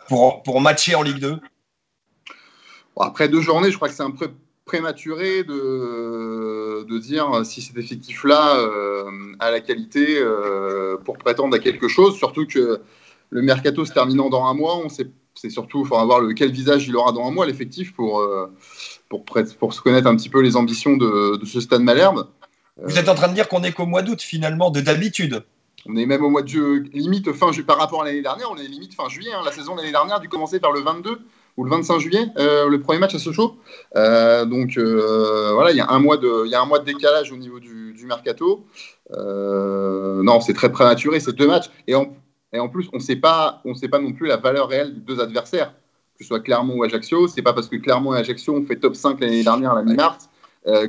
pour, 0.08 0.42
pour 0.42 0.60
matcher 0.60 0.94
en 0.94 1.02
Ligue 1.02 1.20
2 1.20 1.38
Après 2.98 3.28
deux 3.28 3.40
journées, 3.40 3.70
je 3.70 3.76
crois 3.76 3.88
que 3.88 3.94
c'est 3.94 4.02
un 4.02 4.10
peu 4.10 4.30
prématuré 4.64 5.44
de, 5.44 6.84
de 6.84 6.98
dire 6.98 7.44
si 7.44 7.62
cet 7.62 7.76
effectif-là 7.76 8.56
euh, 8.58 9.34
a 9.38 9.50
la 9.50 9.60
qualité 9.60 10.18
euh, 10.18 10.96
pour 10.98 11.16
prétendre 11.16 11.56
à 11.56 11.58
quelque 11.58 11.88
chose, 11.88 12.16
surtout 12.16 12.46
que 12.46 12.80
le 13.30 13.42
mercato 13.42 13.84
se 13.84 13.92
terminant 13.92 14.28
dans 14.28 14.44
un 14.46 14.54
mois, 14.54 14.76
on 14.76 14.88
sait 14.88 15.06
c'est 15.34 15.50
surtout, 15.50 15.82
il 15.84 15.86
faudra 15.86 16.04
voir 16.04 16.20
le, 16.20 16.34
quel 16.34 16.50
visage 16.50 16.88
il 16.88 16.96
aura 16.96 17.12
dans 17.12 17.24
un 17.24 17.30
mois, 17.30 17.46
l'effectif, 17.46 17.94
pour, 17.94 18.18
euh, 18.18 18.52
pour, 19.08 19.24
pour, 19.24 19.72
se 19.72 19.80
connaître 19.80 20.08
un 20.08 20.16
petit 20.16 20.28
peu 20.28 20.42
les 20.42 20.56
ambitions 20.56 20.96
de, 20.96 21.36
de 21.36 21.46
ce 21.46 21.60
stade 21.60 21.82
Malherbe. 21.82 22.26
Vous 22.82 22.98
êtes 22.98 23.08
en 23.08 23.14
train 23.14 23.28
de 23.28 23.34
dire 23.34 23.48
qu'on 23.48 23.62
est 23.62 23.70
qu'au 23.70 23.86
mois 23.86 24.02
d'août, 24.02 24.20
finalement, 24.20 24.70
de 24.70 24.80
d'habitude 24.80 25.44
on 25.86 25.96
est 25.96 26.06
même 26.06 26.24
au 26.24 26.30
mois 26.30 26.42
de 26.42 26.84
limite 26.92 27.32
fin 27.32 27.52
juillet 27.52 27.66
par 27.66 27.78
rapport 27.78 28.02
à 28.02 28.04
l'année 28.04 28.22
dernière, 28.22 28.50
on 28.50 28.56
est 28.56 28.66
limite 28.66 28.94
fin 28.94 29.08
juillet. 29.08 29.32
Hein. 29.32 29.42
La 29.44 29.52
saison 29.52 29.74
de 29.74 29.80
l'année 29.80 29.92
dernière 29.92 30.16
a 30.16 30.20
dû 30.20 30.28
commencer 30.28 30.58
vers 30.58 30.72
le 30.72 30.80
22 30.80 31.20
ou 31.56 31.64
le 31.64 31.70
25 31.70 31.98
juillet, 31.98 32.26
euh, 32.38 32.68
le 32.68 32.80
premier 32.80 33.00
match 33.00 33.14
à 33.16 33.18
Sochaux. 33.18 33.56
Euh, 33.96 34.44
donc 34.44 34.76
euh, 34.76 35.50
voilà, 35.54 35.72
il 35.72 35.76
y 35.76 35.80
a 35.80 35.90
un 35.90 35.98
mois 35.98 36.16
de, 36.16 36.44
il 36.46 36.52
y 36.52 36.54
a 36.54 36.60
un 36.60 36.66
mois 36.66 36.78
de 36.78 36.84
décalage 36.84 37.32
au 37.32 37.36
niveau 37.36 37.58
du, 37.58 37.94
mercato. 38.06 38.64
non, 39.12 40.40
c'est 40.40 40.54
très 40.54 40.72
prématuré, 40.72 41.20
c'est 41.20 41.34
deux 41.34 41.48
matchs. 41.48 41.68
Et 41.86 41.94
en, 41.94 42.16
et 42.52 42.60
en 42.60 42.68
plus, 42.68 42.88
on 42.92 42.98
on 42.98 43.00
sait 43.00 43.16
pas 43.16 43.98
non 44.00 44.12
plus 44.12 44.26
la 44.26 44.36
valeur 44.38 44.68
réelle 44.68 44.94
des 44.94 45.00
deux 45.00 45.20
adversaires, 45.20 45.74
que 46.16 46.24
ce 46.24 46.28
soit 46.28 46.40
Clermont 46.40 46.76
ou 46.76 46.84
Ajaccio. 46.84 47.28
C'est 47.28 47.42
pas 47.42 47.52
parce 47.52 47.68
que 47.68 47.76
Clermont 47.76 48.14
et 48.14 48.18
Ajaccio 48.18 48.54
ont 48.54 48.64
fait 48.64 48.76
top 48.76 48.96
5 48.96 49.20
l'année 49.20 49.42
dernière 49.42 49.72
à 49.72 49.74
la 49.74 49.82
mi-mars 49.82 50.30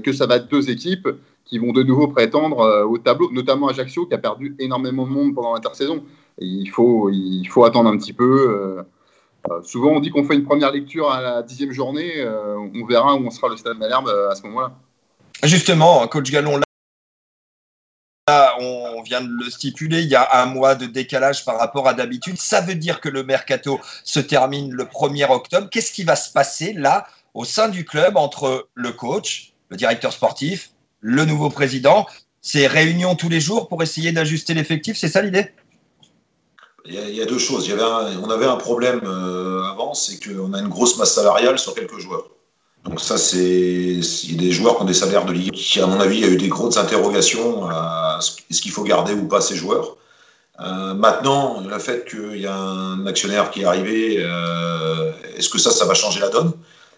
que 0.03 0.11
ça 0.11 0.27
va 0.27 0.37
être 0.37 0.49
deux 0.49 0.69
équipes 0.69 1.07
qui 1.49 1.57
vont 1.57 1.71
de 1.71 1.83
nouveau 1.83 2.07
prétendre 2.07 2.59
euh, 2.59 2.85
au 2.85 2.97
tableau, 2.99 3.29
notamment 3.31 3.67
Ajaccio 3.69 4.05
qui 4.05 4.13
a 4.13 4.19
perdu 4.19 4.55
énormément 4.59 5.05
de 5.05 5.11
monde 5.11 5.33
pendant 5.33 5.53
l'intersaison. 5.53 6.03
Il 6.37 6.67
faut, 6.67 7.09
il 7.09 7.45
faut 7.47 7.65
attendre 7.65 7.89
un 7.89 7.97
petit 7.97 8.13
peu. 8.13 8.23
Euh, 8.23 8.83
euh, 9.49 9.61
souvent, 9.63 9.91
on 9.91 9.99
dit 9.99 10.11
qu'on 10.11 10.23
fait 10.23 10.35
une 10.35 10.43
première 10.43 10.71
lecture 10.71 11.11
à 11.11 11.21
la 11.21 11.43
dixième 11.43 11.71
journée. 11.71 12.23
on 12.23 12.85
verra 12.85 13.15
où 13.15 13.25
on 13.25 13.31
sera 13.31 13.49
le 13.49 13.57
stade 13.57 13.77
Malherbe 13.77 14.09
à 14.29 14.35
ce 14.35 14.43
moment-là. 14.43 14.73
Justement, 15.43 16.05
coach 16.07 16.29
Gallon, 16.29 16.57
là, 18.27 18.55
on 18.59 19.01
vient 19.01 19.21
de 19.21 19.29
le 19.29 19.49
stipuler, 19.49 20.01
il 20.01 20.09
y 20.09 20.15
a 20.15 20.41
un 20.41 20.45
mois 20.45 20.75
de 20.75 20.85
décalage 20.85 21.45
par 21.45 21.57
rapport 21.57 21.87
à 21.87 21.93
d'habitude. 21.93 22.37
Ça 22.37 22.61
veut 22.61 22.75
dire 22.75 23.01
que 23.01 23.09
le 23.09 23.23
mercato 23.23 23.79
se 24.03 24.19
termine 24.19 24.71
le 24.73 24.83
1er 24.83 25.31
octobre. 25.31 25.69
Qu'est-ce 25.69 25.91
qui 25.91 26.03
va 26.03 26.15
se 26.15 26.31
passer 26.31 26.73
là 26.73 27.07
au 27.33 27.45
sein 27.45 27.69
du 27.69 27.85
club 27.85 28.17
entre 28.17 28.67
le 28.75 28.91
coach, 28.91 29.53
le 29.69 29.77
directeur 29.77 30.11
sportif, 30.11 30.71
le 31.01 31.25
nouveau 31.25 31.49
président 31.49 32.05
C'est 32.41 32.67
réunions 32.67 33.15
tous 33.15 33.29
les 33.29 33.39
jours 33.39 33.67
pour 33.67 33.83
essayer 33.83 34.11
d'ajuster 34.11 34.53
l'effectif, 34.53 34.97
c'est 34.97 35.09
ça 35.09 35.21
l'idée? 35.21 35.51
Il 36.85 36.95
y, 36.95 37.21
a, 37.21 37.25
deux 37.25 37.37
choses. 37.37 37.71
On 38.23 38.29
avait 38.29 38.45
un 38.45 38.55
problème 38.55 39.01
euh, 39.03 39.63
avant, 39.63 39.93
c'est 39.93 40.17
qu'on 40.17 40.53
a 40.53 40.59
une 40.59 40.69
grosse 40.69 40.97
masse 40.97 41.13
salariale 41.13 41.59
sur 41.59 41.75
quelques 41.75 41.99
joueurs. 41.99 42.29
Donc 42.85 42.99
ça, 42.99 43.17
c'est 43.17 43.99
des 44.31 44.51
joueurs 44.51 44.77
qui 44.77 44.81
ont 44.83 44.85
des 44.85 44.93
salaires 44.93 45.25
de 45.25 45.33
ligue. 45.33 45.51
Qui, 45.51 45.81
à 45.81 45.85
mon 45.85 45.99
avis, 45.99 46.17
il 46.17 46.21
y 46.21 46.27
a 46.27 46.29
eu 46.29 46.37
des 46.37 46.47
grosses 46.47 46.77
interrogations 46.77 47.69
à 47.69 48.19
est-ce 48.49 48.61
qu'il 48.61 48.71
faut 48.71 48.83
garder 48.83 49.13
ou 49.13 49.27
pas 49.27 49.41
ces 49.41 49.55
joueurs. 49.55 49.97
Euh, 50.61 50.93
maintenant, 50.93 51.61
le 51.61 51.79
fait 51.79 52.09
qu'il 52.09 52.41
y 52.41 52.47
a 52.47 52.55
un 52.55 53.05
actionnaire 53.05 53.51
qui 53.51 53.61
est 53.61 53.65
arrivé, 53.65 54.17
euh, 54.19 55.11
est-ce 55.37 55.49
que 55.49 55.57
ça, 55.57 55.71
ça 55.71 55.85
va 55.85 55.93
changer 55.93 56.19
la 56.19 56.29
donne? 56.29 56.53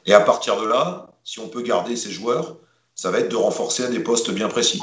Et 0.05 0.13
à 0.13 0.22
partir 0.22 0.60
de 0.60 0.65
là, 0.65 1.08
si 1.24 1.39
on 1.39 1.48
peut 1.48 1.62
garder 1.62 1.96
ces 1.96 2.12
joueurs, 2.12 2.55
ça 2.96 3.12
va 3.12 3.20
être 3.20 3.30
de 3.30 3.36
renforcer 3.36 3.84
à 3.84 3.88
des 3.88 4.00
postes 4.00 4.32
bien 4.32 4.48
précis. 4.48 4.82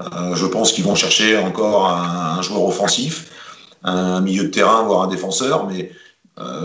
Euh, 0.00 0.34
je 0.34 0.46
pense 0.46 0.72
qu'ils 0.72 0.84
vont 0.84 0.94
chercher 0.94 1.38
encore 1.38 1.88
un, 1.88 2.42
joueur 2.42 2.64
offensif, 2.64 3.30
un 3.82 4.20
milieu 4.20 4.44
de 4.44 4.48
terrain, 4.48 4.82
voire 4.82 5.02
un 5.02 5.08
défenseur, 5.08 5.66
mais 5.66 5.92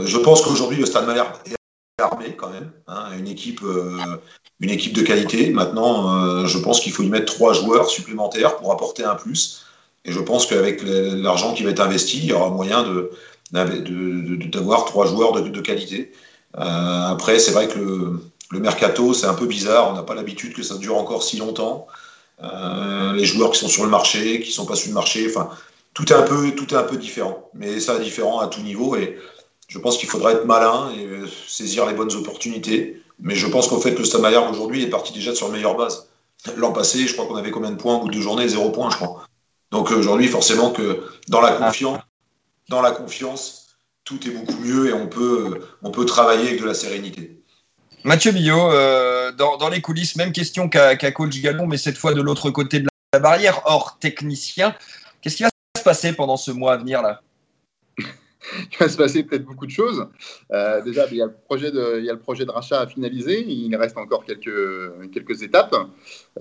je 0.03 0.17
pense 0.17 0.41
qu'aujourd'hui, 0.41 0.77
le 0.77 0.85
Stade 0.85 1.05
Malherbe 1.05 1.33
est 1.45 1.55
armé 2.01 2.35
quand 2.35 2.49
même, 2.49 2.71
hein, 2.87 3.05
une, 3.17 3.27
équipe, 3.27 3.61
une 4.59 4.69
équipe 4.69 4.91
de 4.91 5.01
qualité. 5.01 5.49
Maintenant, 5.51 6.45
je 6.45 6.57
pense 6.57 6.81
qu'il 6.81 6.91
faut 6.91 7.03
y 7.03 7.09
mettre 7.09 7.33
trois 7.33 7.53
joueurs 7.53 7.89
supplémentaires 7.89 8.57
pour 8.57 8.73
apporter 8.73 9.05
un 9.05 9.15
plus. 9.15 9.63
Et 10.03 10.11
je 10.11 10.19
pense 10.19 10.45
qu'avec 10.45 10.81
l'argent 10.83 11.53
qui 11.53 11.63
va 11.63 11.69
être 11.69 11.79
investi, 11.79 12.17
il 12.17 12.25
y 12.25 12.33
aura 12.33 12.49
moyen 12.49 12.83
de, 12.83 13.11
d'avoir 13.51 14.85
trois 14.85 15.05
joueurs 15.07 15.33
de, 15.33 15.61
qualité. 15.61 16.11
Euh, 16.57 17.07
après, 17.07 17.39
c'est 17.39 17.51
vrai 17.51 17.67
que 17.67 17.77
le, 17.79 18.19
mercato, 18.59 19.13
c'est 19.13 19.27
un 19.27 19.33
peu 19.33 19.45
bizarre. 19.45 19.89
On 19.89 19.93
n'a 19.93 20.03
pas 20.03 20.15
l'habitude 20.15 20.53
que 20.53 20.63
ça 20.63 20.77
dure 20.77 20.97
encore 20.97 21.23
si 21.23 21.37
longtemps. 21.37 21.87
Euh, 22.43 23.13
les 23.13 23.25
joueurs 23.25 23.51
qui 23.51 23.59
sont 23.59 23.67
sur 23.67 23.83
le 23.83 23.89
marché, 23.89 24.41
qui 24.41 24.51
sont 24.51 24.65
pas 24.65 24.75
sur 24.75 24.89
le 24.89 24.93
marché, 24.93 25.27
enfin, 25.29 25.49
tout 25.93 26.11
est 26.11 26.15
un 26.15 26.23
peu, 26.23 26.51
tout 26.51 26.73
est 26.73 26.77
un 26.77 26.83
peu 26.83 26.97
différent. 26.97 27.49
Mais 27.53 27.79
ça, 27.79 27.99
différent 27.99 28.39
à 28.39 28.47
tout 28.47 28.61
niveau. 28.61 28.95
Et 28.95 29.17
je 29.67 29.79
pense 29.79 29.97
qu'il 29.97 30.09
faudra 30.09 30.33
être 30.33 30.45
malin 30.45 30.91
et 30.91 31.07
saisir 31.47 31.85
les 31.85 31.93
bonnes 31.93 32.13
opportunités. 32.13 33.01
Mais 33.19 33.35
je 33.35 33.47
pense 33.47 33.67
qu'en 33.67 33.79
fait, 33.79 33.97
le 33.97 34.03
Stade 34.03 34.25
aujourd'hui 34.51 34.83
est 34.83 34.89
parti 34.89 35.13
déjà 35.13 35.35
sur 35.35 35.47
la 35.47 35.53
meilleure 35.53 35.77
base. 35.77 36.07
L'an 36.57 36.73
passé, 36.73 37.07
je 37.07 37.13
crois 37.13 37.27
qu'on 37.27 37.35
avait 37.35 37.51
combien 37.51 37.71
de 37.71 37.77
points 37.77 37.97
au 37.97 37.99
bout 38.01 38.07
de 38.09 38.13
deux 38.13 38.21
journées? 38.21 38.47
Zéro 38.47 38.71
point, 38.71 38.89
je 38.89 38.95
crois. 38.95 39.27
Donc 39.69 39.91
aujourd'hui, 39.91 40.27
forcément 40.27 40.71
que 40.71 41.03
dans 41.27 41.39
la 41.39 41.51
confiance, 41.51 42.01
dans 42.67 42.81
la 42.81 42.91
confiance, 42.91 43.77
tout 44.03 44.27
est 44.27 44.31
beaucoup 44.31 44.59
mieux 44.59 44.89
et 44.89 44.93
on 44.93 45.07
peut, 45.07 45.61
on 45.83 45.91
peut 45.91 46.05
travailler 46.05 46.49
avec 46.49 46.61
de 46.61 46.65
la 46.65 46.73
sérénité. 46.73 47.40
Mathieu 48.03 48.31
Billot, 48.31 48.71
euh, 48.71 49.31
dans, 49.31 49.69
les 49.69 49.81
coulisses, 49.81 50.15
même 50.15 50.31
question 50.31 50.69
qu'à 50.69 51.11
Coach 51.11 51.39
Gallon, 51.41 51.67
mais 51.67 51.77
cette 51.77 51.97
fois 51.97 52.13
de 52.13 52.21
l'autre 52.21 52.49
côté 52.49 52.79
de 52.79 52.87
la 53.13 53.19
barrière, 53.19 53.61
hors 53.65 53.97
technicien. 53.99 54.75
Qu'est-ce 55.21 55.37
qui 55.37 55.43
va 55.43 55.49
se 55.77 55.83
passer 55.83 56.13
pendant 56.13 56.37
ce 56.37 56.49
mois 56.49 56.73
à 56.73 56.77
venir 56.77 57.01
là? 57.01 57.21
Il 57.99 58.77
va 58.79 58.89
se 58.89 58.97
passer 58.97 59.23
peut-être 59.23 59.45
beaucoup 59.45 59.67
de 59.67 59.71
choses. 59.71 60.07
Euh, 60.51 60.81
déjà, 60.81 61.05
il 61.11 61.17
y, 61.17 61.21
a 61.21 61.25
le 61.25 61.33
projet 61.45 61.71
de, 61.71 61.99
il 61.99 62.05
y 62.05 62.09
a 62.09 62.13
le 62.13 62.19
projet 62.19 62.43
de 62.43 62.49
rachat 62.49 62.81
à 62.81 62.87
finaliser. 62.87 63.45
Il 63.47 63.73
reste 63.75 63.97
encore 63.97 64.25
quelques, 64.25 65.11
quelques 65.13 65.43
étapes. 65.43 65.75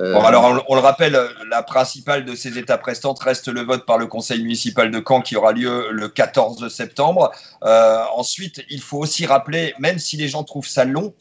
Euh, 0.01 0.15
alors, 0.15 0.65
on, 0.67 0.75
le 0.75 0.81
rappelle, 0.81 1.19
la 1.51 1.63
principale 1.63 2.25
de 2.25 2.35
ces 2.35 2.59
étapes 2.59 2.83
restantes 2.85 3.23
reste 3.23 3.49
le 3.49 3.61
vote 3.61 3.85
par 3.85 3.99
le 3.99 4.07
conseil 4.07 4.43
municipal 4.43 4.91
de 4.91 5.03
Caen 5.07 5.21
qui 5.21 5.37
aura 5.37 5.53
lieu 5.53 5.91
le 5.91 6.09
14 6.09 6.69
septembre. 6.69 7.31
Euh, 7.65 8.03
ensuite, 8.17 8.65
il 8.71 8.81
faut 8.81 8.99
aussi 8.99 9.27
rappeler, 9.27 9.75
même 9.79 9.99
si 9.99 10.17
les 10.17 10.29
gens 10.29 10.43
trouvent 10.43 10.67
ça 10.67 10.87
long, 10.87 11.15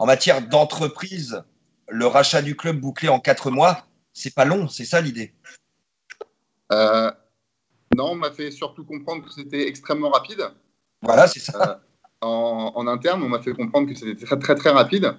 en 0.00 0.06
matière 0.06 0.40
d'entreprise, 0.40 1.44
le 1.88 2.06
rachat 2.06 2.40
du 2.40 2.56
club 2.56 2.80
bouclé 2.80 3.08
en 3.08 3.20
quatre 3.20 3.50
mois, 3.50 3.86
c'est 4.14 4.34
pas 4.34 4.46
long, 4.46 4.66
c'est 4.66 4.86
ça 4.86 5.00
l'idée? 5.00 5.34
Non, 7.96 8.12
on 8.12 8.14
m'a 8.14 8.30
fait 8.30 8.50
surtout 8.50 8.84
comprendre 8.84 9.24
que 9.24 9.30
c'était 9.30 9.66
extrêmement 9.68 10.10
rapide. 10.10 10.42
Voilà, 11.02 11.26
c'est 11.26 11.40
ça. 11.40 11.82
Euh, 12.22 12.26
en, 12.26 12.86
interne, 12.86 13.22
on 13.22 13.28
m'a 13.28 13.40
fait 13.40 13.52
comprendre 13.52 13.88
que 13.88 13.94
c'était 13.94 14.24
très 14.24 14.38
très 14.38 14.54
très 14.54 14.70
rapide. 14.70 15.14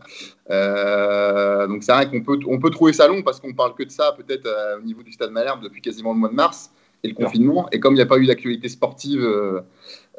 Euh, 0.50 1.68
donc 1.68 1.84
c'est 1.84 1.92
vrai 1.92 2.10
qu'on 2.10 2.24
peut, 2.24 2.40
on 2.48 2.60
peut 2.60 2.70
trouver 2.70 2.94
ça 2.94 3.08
long 3.08 3.24
parce 3.24 3.40
qu'on 3.40 3.54
parle 3.54 3.76
que 3.76 3.84
de 3.84 3.92
ça 3.92 4.14
peut-être 4.18 4.46
euh, 4.46 4.80
au 4.80 4.82
niveau 4.82 5.04
du 5.04 5.12
Stade 5.12 5.32
Malherbe 5.32 5.62
depuis 5.64 5.82
quasiment 5.82 6.14
le 6.14 6.20
mois 6.20 6.30
de 6.30 6.36
mars 6.36 6.72
et 7.04 7.10
le 7.10 7.14
confinement. 7.14 7.68
Et 7.72 7.80
comme 7.80 7.94
il 7.94 7.98
n'y 7.98 8.04
a 8.04 8.06
pas 8.06 8.18
eu 8.18 8.26
d'actualité 8.26 8.70
sportive 8.70 9.28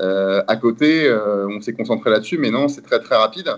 à 0.03 0.57
côté, 0.57 1.11
on 1.49 1.61
s'est 1.61 1.73
concentré 1.73 2.11
là-dessus. 2.11 2.39
Mais 2.39 2.51
non, 2.51 2.69
c'est 2.69 2.83
très 2.83 3.01
très 3.01 3.17
rapide. 3.17 3.49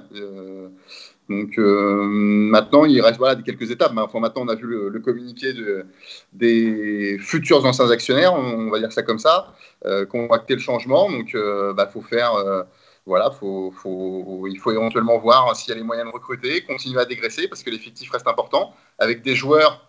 Donc 1.28 1.58
euh, 1.58 2.04
maintenant, 2.04 2.84
il 2.84 3.00
reste 3.00 3.18
voilà, 3.18 3.40
quelques 3.40 3.70
étapes. 3.70 3.92
Enfin, 3.96 4.20
maintenant, 4.20 4.42
on 4.42 4.48
a 4.48 4.54
vu 4.54 4.66
le, 4.66 5.00
communiqué 5.00 5.52
de, 5.54 5.86
des 6.32 7.16
futurs 7.18 7.64
anciens 7.64 7.90
actionnaires, 7.90 8.34
on, 8.34 8.70
va 8.70 8.78
dire 8.78 8.92
ça 8.92 9.02
comme 9.02 9.18
ça, 9.18 9.54
euh, 9.86 10.04
qui 10.04 10.16
ont 10.16 10.30
acté 10.30 10.54
le 10.54 10.60
changement. 10.60 11.10
Donc, 11.10 11.30
il 11.32 11.36
euh, 11.36 11.72
bah, 11.72 11.86
faut 11.86 12.02
faire, 12.02 12.34
euh, 12.34 12.62
voilà, 13.06 13.30
faut, 13.30 13.72
faut, 13.74 14.46
il 14.48 14.58
faut 14.58 14.72
éventuellement 14.72 15.18
voir 15.18 15.56
s'il 15.56 15.70
y 15.70 15.72
a 15.72 15.76
les 15.76 15.82
moyens 15.82 16.08
de 16.08 16.12
recruter, 16.12 16.62
continuer 16.62 17.00
à 17.00 17.06
dégraisser 17.06 17.48
parce 17.48 17.62
que 17.62 17.70
l'effectif 17.70 18.10
reste 18.10 18.28
important, 18.28 18.74
avec 18.98 19.22
des 19.22 19.34
joueurs 19.34 19.88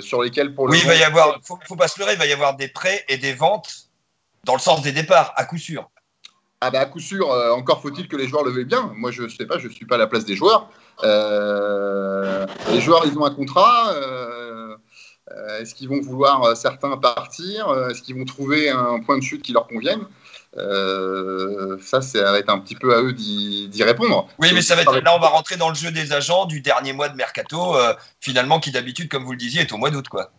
sur 0.00 0.22
lesquels 0.22 0.54
pour 0.54 0.68
le. 0.68 0.72
Oui, 0.72 0.80
il 0.82 0.86
va 0.88 0.96
y 0.96 1.02
avoir, 1.02 1.38
faut, 1.42 1.58
faut 1.66 1.76
pas 1.76 1.88
se 1.88 1.98
leurrer, 1.98 2.12
il 2.14 2.18
va 2.18 2.26
y 2.26 2.32
avoir 2.32 2.56
des 2.56 2.68
prêts 2.68 3.04
et 3.08 3.16
des 3.18 3.32
ventes 3.32 3.89
dans 4.44 4.54
le 4.54 4.60
sens 4.60 4.82
des 4.82 4.92
départs, 4.92 5.32
à 5.36 5.44
coup 5.44 5.58
sûr. 5.58 5.90
Ah 6.62 6.70
bah 6.70 6.80
à 6.80 6.86
coup 6.86 7.00
sûr, 7.00 7.30
euh, 7.30 7.52
encore 7.52 7.80
faut-il 7.80 8.06
que 8.06 8.16
les 8.16 8.28
joueurs 8.28 8.44
le 8.44 8.50
veuillent 8.50 8.64
bien. 8.66 8.92
Moi 8.94 9.10
je 9.10 9.22
ne 9.22 9.28
sais 9.28 9.46
pas, 9.46 9.58
je 9.58 9.66
ne 9.66 9.72
suis 9.72 9.86
pas 9.86 9.94
à 9.94 9.98
la 9.98 10.06
place 10.06 10.26
des 10.26 10.36
joueurs. 10.36 10.68
Euh, 11.04 12.46
les 12.70 12.80
joueurs 12.80 13.06
ils 13.06 13.16
ont 13.18 13.24
un 13.24 13.34
contrat. 13.34 13.92
Euh, 13.94 14.76
est-ce 15.60 15.74
qu'ils 15.74 15.88
vont 15.88 16.00
vouloir 16.00 16.56
certains 16.56 16.96
partir? 16.98 17.72
Est-ce 17.88 18.02
qu'ils 18.02 18.16
vont 18.16 18.24
trouver 18.24 18.68
un 18.68 19.00
point 19.00 19.16
de 19.16 19.22
chute 19.22 19.42
qui 19.42 19.52
leur 19.52 19.68
convienne? 19.68 20.00
Ça, 20.54 22.02
ça 22.02 22.32
va 22.32 22.38
être 22.38 22.50
un 22.50 22.58
petit 22.58 22.74
peu 22.74 22.94
à 22.94 23.00
eux 23.00 23.12
d'y 23.12 23.82
répondre. 23.84 24.26
Oui, 24.38 24.50
mais 24.52 24.60
ça 24.60 24.74
va 24.74 24.82
être, 24.82 24.98
là, 24.98 25.14
on 25.14 25.20
va 25.20 25.28
rentrer 25.28 25.56
dans 25.56 25.68
le 25.68 25.76
jeu 25.76 25.92
des 25.92 26.12
agents 26.12 26.46
du 26.46 26.60
dernier 26.60 26.92
mois 26.92 27.08
de 27.08 27.16
mercato, 27.16 27.76
finalement, 28.20 28.58
qui 28.58 28.72
d'habitude, 28.72 29.08
comme 29.08 29.22
vous 29.22 29.30
le 29.30 29.38
disiez, 29.38 29.60
est 29.60 29.72
au 29.72 29.76
mois 29.76 29.90
d'août, 29.90 30.08
quoi. 30.08 30.32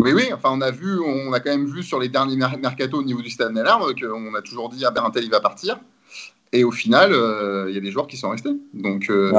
Oui, 0.00 0.12
oui, 0.14 0.32
enfin, 0.32 0.48
on 0.52 0.62
a 0.62 0.70
vu, 0.70 0.98
on 0.98 1.32
a 1.34 1.40
quand 1.40 1.50
même 1.50 1.66
vu 1.66 1.82
sur 1.82 2.00
les 2.00 2.08
derniers 2.08 2.36
mercato 2.36 2.98
au 2.98 3.02
niveau 3.02 3.20
du 3.20 3.28
Stade 3.28 3.52
Malherbe 3.52 3.92
qu'on 4.00 4.34
a 4.34 4.40
toujours 4.40 4.70
dit, 4.70 4.82
ah 4.86 4.90
ben, 4.90 5.10
tel, 5.10 5.24
il 5.24 5.30
va 5.30 5.40
partir. 5.40 5.78
Et 6.52 6.64
au 6.64 6.70
final, 6.70 7.12
euh, 7.12 7.66
il 7.68 7.74
y 7.74 7.78
a 7.78 7.80
des 7.80 7.90
joueurs 7.90 8.06
qui 8.06 8.16
sont 8.16 8.30
restés. 8.30 8.56
Donc, 8.72 9.10
euh, 9.10 9.30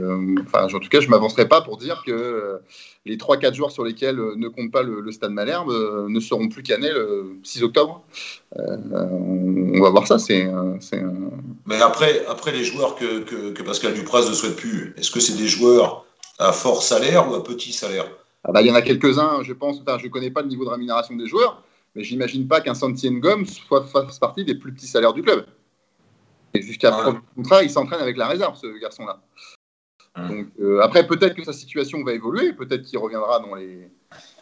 euh, 0.00 0.34
enfin, 0.44 0.64
en 0.64 0.80
tout 0.80 0.88
cas, 0.88 1.00
je 1.00 1.06
ne 1.06 1.10
m'avancerai 1.10 1.46
pas 1.46 1.60
pour 1.62 1.76
dire 1.76 2.02
que 2.04 2.58
les 3.06 3.16
3-4 3.16 3.54
joueurs 3.54 3.70
sur 3.70 3.84
lesquels 3.84 4.16
ne 4.16 4.48
compte 4.48 4.72
pas 4.72 4.82
le, 4.82 5.10
Stade 5.12 5.30
Malherbe 5.30 5.72
ne 6.08 6.20
seront 6.20 6.48
plus 6.48 6.64
cannés 6.64 6.90
le 6.90 7.36
6 7.44 7.62
octobre. 7.62 8.02
on 8.56 9.80
va 9.80 9.90
voir 9.90 10.08
ça. 10.08 10.18
C'est, 10.18 10.50
Mais 11.66 11.80
après, 11.80 12.26
après, 12.26 12.50
les 12.50 12.64
joueurs 12.64 12.96
que, 12.96 13.20
que, 13.20 13.52
que 13.52 13.62
Pascal 13.62 13.94
Dupras 13.94 14.28
ne 14.28 14.34
souhaite 14.34 14.56
plus, 14.56 14.92
est-ce 14.98 15.12
que 15.12 15.20
c'est 15.20 15.36
des 15.36 15.48
joueurs 15.48 16.04
à 16.40 16.52
fort 16.52 16.82
salaire 16.82 17.30
ou 17.30 17.34
à 17.36 17.44
petit 17.44 17.72
salaire? 17.72 18.06
Ah 18.44 18.52
bah, 18.52 18.62
il 18.62 18.68
y 18.68 18.70
en 18.70 18.74
a 18.74 18.82
quelques-uns, 18.82 19.42
je 19.42 19.52
pense, 19.52 19.80
enfin, 19.80 19.98
je 19.98 20.06
ne 20.06 20.10
connais 20.10 20.30
pas 20.30 20.42
le 20.42 20.48
niveau 20.48 20.64
de 20.64 20.70
rémunération 20.70 21.14
des 21.14 21.26
joueurs, 21.26 21.62
mais 21.94 22.04
j'imagine 22.04 22.48
pas 22.48 22.60
qu'un 22.60 22.74
Santien 22.74 23.12
Gomes 23.18 23.46
soit 23.46 23.84
fasse 23.84 24.18
partie 24.18 24.44
des 24.44 24.54
plus 24.54 24.72
petits 24.72 24.86
salaires 24.86 25.12
du 25.12 25.22
club. 25.22 25.44
Et 26.54 26.62
jusqu'à 26.62 26.90
ouais. 26.90 27.18
contrat, 27.36 27.62
il 27.62 27.70
s'entraîne 27.70 28.00
avec 28.00 28.16
la 28.16 28.28
réserve, 28.28 28.56
ce 28.56 28.66
garçon-là. 28.80 29.20
Donc, 30.28 30.48
euh, 30.60 30.80
après, 30.80 31.06
peut-être 31.06 31.36
que 31.36 31.44
sa 31.44 31.52
situation 31.52 32.02
va 32.02 32.12
évoluer, 32.12 32.52
peut-être 32.52 32.82
qu'il 32.82 32.98
reviendra 32.98 33.38
dans 33.40 33.54
les, 33.54 33.88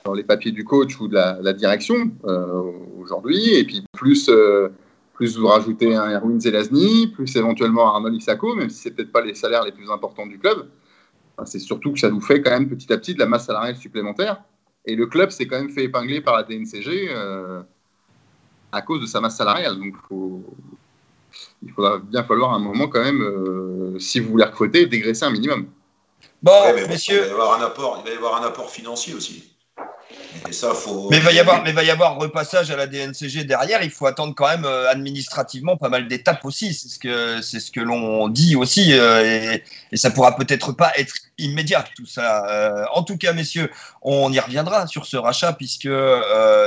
dans 0.04 0.14
les 0.14 0.24
papiers 0.24 0.52
du 0.52 0.64
coach 0.64 0.98
ou 0.98 1.08
de 1.08 1.14
la, 1.14 1.52
direction 1.52 2.10
euh, 2.24 2.72
aujourd'hui, 2.98 3.54
et 3.54 3.64
puis 3.64 3.84
plus, 3.92 4.30
euh, 4.30 4.68
plus 5.12 5.36
vous 5.36 5.46
rajoutez 5.46 5.94
un 5.94 6.10
Erwin 6.10 6.40
Zelazny, 6.40 7.08
plus 7.08 7.36
éventuellement 7.36 7.94
Arnold 7.94 8.14
Isako, 8.14 8.54
même 8.54 8.70
si 8.70 8.78
c'est 8.78 8.92
peut-être 8.92 9.12
pas 9.12 9.20
les 9.20 9.34
salaires 9.34 9.64
les 9.64 9.72
plus 9.72 9.90
importants 9.90 10.26
du 10.26 10.38
club 10.38 10.68
c'est 11.44 11.58
surtout 11.58 11.92
que 11.92 11.98
ça 11.98 12.10
nous 12.10 12.20
fait 12.20 12.40
quand 12.40 12.50
même 12.50 12.68
petit 12.68 12.92
à 12.92 12.98
petit 12.98 13.14
de 13.14 13.18
la 13.18 13.26
masse 13.26 13.46
salariale 13.46 13.76
supplémentaire. 13.76 14.42
Et 14.84 14.96
le 14.96 15.06
club 15.06 15.30
s'est 15.30 15.46
quand 15.46 15.58
même 15.58 15.70
fait 15.70 15.84
épingler 15.84 16.20
par 16.20 16.36
la 16.36 16.42
DNCG 16.42 17.08
euh, 17.10 17.62
à 18.72 18.82
cause 18.82 19.00
de 19.00 19.06
sa 19.06 19.20
masse 19.20 19.36
salariale. 19.36 19.76
Donc 19.78 19.94
il 21.62 21.72
faudra 21.72 21.98
bien 21.98 22.24
falloir 22.24 22.54
un 22.54 22.58
moment 22.58 22.88
quand 22.88 23.02
même, 23.02 23.22
euh, 23.22 23.98
si 23.98 24.20
vous 24.20 24.30
voulez 24.30 24.44
recruter, 24.44 24.86
dégraisser 24.86 25.24
un 25.24 25.30
minimum. 25.30 25.66
Bon, 26.42 26.74
messieurs. 26.88 27.16
Il 27.16 27.20
va, 27.22 27.26
y 27.26 27.30
avoir 27.30 27.60
un 27.60 27.64
apport, 27.64 28.02
il 28.04 28.08
va 28.08 28.14
y 28.14 28.16
avoir 28.16 28.42
un 28.42 28.46
apport 28.46 28.70
financier 28.70 29.14
aussi. 29.14 29.57
Mais 31.10 31.18
il 31.18 31.22
va 31.22 31.32
y 31.32 31.38
avoir, 31.38 31.62
mais 31.62 31.72
va 31.72 31.82
y 31.84 31.90
avoir 31.90 32.16
repassage 32.16 32.70
à 32.70 32.76
la 32.76 32.86
DNCG 32.86 33.44
derrière. 33.44 33.82
Il 33.82 33.90
faut 33.90 34.06
attendre 34.06 34.34
quand 34.34 34.48
même 34.48 34.64
euh, 34.64 34.90
administrativement 34.90 35.76
pas 35.76 35.88
mal 35.88 36.08
d'étapes 36.08 36.44
aussi. 36.44 36.72
C'est 36.72 36.88
ce 36.88 36.98
que 36.98 37.42
c'est 37.42 37.60
ce 37.60 37.70
que 37.70 37.80
l'on 37.80 38.28
dit 38.28 38.56
aussi, 38.56 38.94
euh, 38.94 39.24
et, 39.24 39.62
et, 39.92 39.96
ça 39.96 40.10
pourra 40.10 40.36
peut-être 40.36 40.72
pas 40.72 40.92
être 40.96 41.14
immédiat 41.36 41.84
tout 41.94 42.06
ça. 42.06 42.46
Euh, 42.48 42.84
en 42.94 43.02
tout 43.02 43.18
cas, 43.18 43.32
messieurs, 43.32 43.70
on 44.02 44.32
y 44.32 44.40
reviendra 44.40 44.86
sur 44.86 45.06
ce 45.06 45.16
rachat 45.16 45.52
puisque 45.52 45.88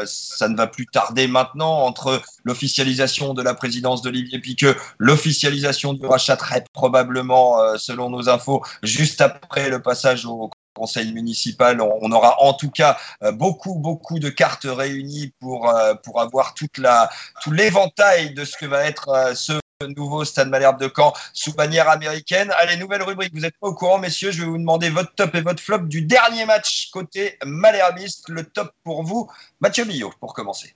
ça 0.05 0.47
ne 0.47 0.55
va 0.55 0.67
plus 0.67 0.85
tarder 0.85 1.27
maintenant 1.27 1.83
entre 1.83 2.21
l'officialisation 2.43 3.33
de 3.33 3.41
la 3.41 3.53
présidence 3.53 4.01
d'Olivier 4.01 4.39
Piqueux, 4.39 4.75
l'officialisation 4.97 5.93
du 5.93 6.05
rachat 6.05 6.37
très 6.37 6.63
probablement, 6.73 7.57
selon 7.77 8.09
nos 8.09 8.29
infos, 8.29 8.63
juste 8.83 9.21
après 9.21 9.69
le 9.69 9.81
passage 9.81 10.25
au 10.25 10.49
conseil 10.73 11.11
municipal, 11.13 11.81
on, 11.81 12.11
aura 12.11 12.41
en 12.41 12.53
tout 12.53 12.69
cas 12.69 12.97
euh, 13.23 13.31
beaucoup, 13.31 13.75
beaucoup 13.75 14.19
de 14.19 14.29
cartes 14.29 14.67
réunies 14.69 15.33
pour, 15.39 15.69
euh, 15.69 15.93
pour 15.95 16.21
avoir 16.21 16.53
toute 16.53 16.77
la, 16.77 17.09
tout 17.41 17.51
l'éventail 17.51 18.33
de 18.33 18.45
ce 18.45 18.57
que 18.57 18.65
va 18.65 18.85
être 18.85 19.09
euh, 19.09 19.35
ce 19.35 19.53
nouveau 19.97 20.23
Stade 20.25 20.49
Malherbe 20.49 20.79
de 20.79 20.91
Caen 20.95 21.13
sous 21.33 21.53
bannière 21.53 21.89
américaine. 21.89 22.51
Allez, 22.59 22.77
nouvelle 22.77 23.01
rubrique. 23.01 23.33
Vous 23.33 23.41
n'êtes 23.41 23.57
pas 23.59 23.67
au 23.67 23.73
courant, 23.73 23.97
messieurs. 23.97 24.31
Je 24.31 24.41
vais 24.43 24.47
vous 24.47 24.59
demander 24.59 24.89
votre 24.89 25.13
top 25.15 25.33
et 25.33 25.41
votre 25.41 25.61
flop 25.61 25.79
du 25.79 26.03
dernier 26.03 26.45
match 26.45 26.89
côté 26.91 27.37
malherbiste. 27.45 28.29
Le 28.29 28.43
top 28.43 28.71
pour 28.83 29.03
vous, 29.03 29.29
Mathieu 29.59 29.85
Billot, 29.85 30.13
pour 30.19 30.35
commencer. 30.35 30.75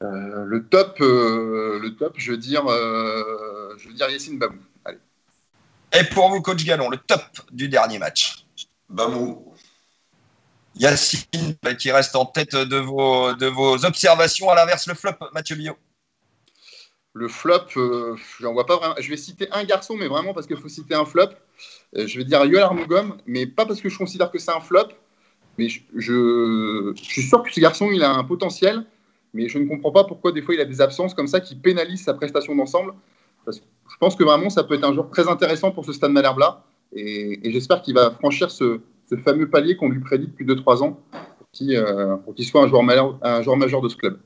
le 0.00 0.66
top, 0.68 0.96
le 0.98 1.88
top, 1.96 2.14
je 2.16 2.32
veux 2.32 2.38
dire, 2.38 2.64
je 2.66 3.88
veux 3.88 3.94
dire 3.94 4.10
Yacine 4.10 4.36
Babou. 4.36 4.58
Allez. 4.84 4.98
Et 5.92 6.02
pour 6.02 6.28
vous, 6.28 6.42
coach 6.42 6.64
Gallon, 6.64 6.90
le 6.90 6.96
top 6.96 7.22
du 7.52 7.68
dernier 7.68 8.00
match. 8.00 8.44
Bamou. 8.88 9.54
Yacine 10.74 11.56
qui 11.78 11.90
reste 11.90 12.16
en 12.16 12.24
tête 12.24 12.54
de 12.54 12.76
vos, 12.76 13.34
de 13.34 13.46
vos 13.46 13.84
observations. 13.84 14.50
À 14.50 14.54
l'inverse, 14.54 14.86
le 14.86 14.94
flop, 14.94 15.12
Mathieu 15.32 15.56
Billot. 15.56 15.76
Le 17.14 17.28
flop, 17.28 17.66
euh, 17.76 18.16
j'en 18.40 18.54
vois 18.54 18.64
pas 18.64 18.78
vraiment. 18.78 18.94
Je 18.98 19.10
vais 19.10 19.18
citer 19.18 19.46
un 19.52 19.64
garçon, 19.64 19.96
mais 19.96 20.08
vraiment 20.08 20.32
parce 20.32 20.46
qu'il 20.46 20.56
faut 20.56 20.68
citer 20.68 20.94
un 20.94 21.04
flop. 21.04 21.28
Euh, 21.96 22.06
je 22.06 22.18
vais 22.18 22.24
dire 22.24 22.42
Yoel 22.44 22.62
Armougom, 22.62 23.18
mais 23.26 23.46
pas 23.46 23.66
parce 23.66 23.82
que 23.82 23.90
je 23.90 23.98
considère 23.98 24.30
que 24.30 24.38
c'est 24.38 24.50
un 24.50 24.60
flop. 24.60 24.88
Mais 25.58 25.68
je, 25.68 25.80
je, 25.94 26.92
suis 26.96 27.22
sûr 27.22 27.42
que 27.42 27.52
ce 27.52 27.60
garçon, 27.60 27.90
il 27.90 28.02
a 28.02 28.10
un 28.10 28.24
potentiel, 28.24 28.86
mais 29.34 29.48
je 29.48 29.58
ne 29.58 29.68
comprends 29.68 29.92
pas 29.92 30.04
pourquoi 30.04 30.32
des 30.32 30.40
fois 30.40 30.54
il 30.54 30.60
a 30.62 30.64
des 30.64 30.80
absences 30.80 31.12
comme 31.12 31.26
ça 31.26 31.40
qui 31.40 31.54
pénalisent 31.54 32.04
sa 32.04 32.14
prestation 32.14 32.54
d'ensemble. 32.54 32.94
Parce 33.44 33.60
que 33.60 33.66
je 33.90 33.96
pense 33.98 34.16
que 34.16 34.24
vraiment 34.24 34.48
ça 34.48 34.64
peut 34.64 34.74
être 34.74 34.84
un 34.84 34.94
joueur 34.94 35.10
très 35.10 35.28
intéressant 35.28 35.70
pour 35.70 35.84
ce 35.84 35.92
Stade 35.92 36.12
Malherbe-là. 36.12 36.64
Et, 36.94 37.40
j'espère 37.50 37.82
qu'il 37.82 37.94
va 37.94 38.10
franchir 38.10 38.50
ce, 38.50 38.80
fameux 39.24 39.48
palier 39.48 39.76
qu'on 39.76 39.90
lui 39.90 40.00
prédit 40.00 40.26
depuis 40.26 40.46
2-3 40.46 40.82
ans 40.82 40.98
euh, 41.60 42.16
pour 42.16 42.34
qu'il 42.34 42.46
soit 42.46 42.62
un 42.62 42.68
joueur, 42.68 42.82
majeur, 42.82 43.18
un 43.22 43.42
joueur 43.42 43.56
majeur 43.58 43.82
de 43.82 43.88
ce 43.90 43.96
club. 43.96 44.18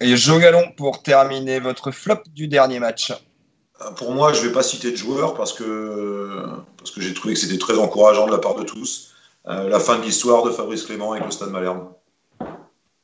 Et 0.00 0.16
Jo 0.16 0.38
Gallon, 0.38 0.72
pour 0.76 1.02
terminer 1.02 1.60
votre 1.60 1.92
flop 1.92 2.22
du 2.34 2.48
dernier 2.48 2.80
match. 2.80 3.12
Euh, 3.12 3.90
pour 3.92 4.12
moi, 4.12 4.32
je 4.32 4.42
ne 4.42 4.48
vais 4.48 4.52
pas 4.52 4.64
citer 4.64 4.90
de 4.90 4.96
joueurs 4.96 5.34
parce 5.34 5.52
que, 5.52 6.44
parce 6.76 6.90
que 6.90 7.00
j'ai 7.00 7.14
trouvé 7.14 7.34
que 7.34 7.40
c'était 7.40 7.58
très 7.58 7.78
encourageant 7.78 8.26
de 8.26 8.32
la 8.32 8.38
part 8.38 8.56
de 8.56 8.64
tous. 8.64 9.14
Euh, 9.46 9.68
la 9.68 9.78
fin 9.78 9.98
de 9.98 10.02
l'histoire 10.02 10.42
de 10.42 10.50
Fabrice 10.50 10.84
Clément 10.84 11.12
avec 11.12 11.24
le 11.24 11.30
Stade 11.30 11.50
Malherbe. 11.50 11.92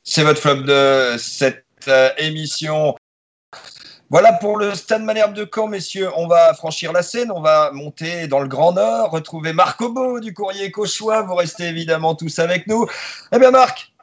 C'est 0.03 0.23
votre 0.23 0.41
flop 0.41 0.63
de 0.63 1.15
cette 1.17 1.65
émission. 2.17 2.95
Voilà 4.11 4.33
pour 4.33 4.57
le 4.57 4.75
Stade 4.75 5.03
Malherbe 5.03 5.33
de 5.33 5.49
Caen, 5.49 5.67
messieurs. 5.67 6.09
On 6.17 6.27
va 6.27 6.53
franchir 6.53 6.91
la 6.91 7.01
Seine, 7.01 7.31
on 7.31 7.39
va 7.39 7.71
monter 7.71 8.27
dans 8.27 8.41
le 8.41 8.49
Grand 8.49 8.73
Nord, 8.73 9.09
retrouver 9.09 9.53
Marc 9.53 9.79
Obo 9.79 10.19
du 10.19 10.33
Courrier 10.33 10.69
Cauchois. 10.69 11.21
Vous 11.21 11.33
restez 11.33 11.69
évidemment 11.69 12.13
tous 12.13 12.37
avec 12.39 12.67
nous. 12.67 12.85
Eh 13.33 13.39
bien, 13.39 13.51
Marc, 13.51 13.93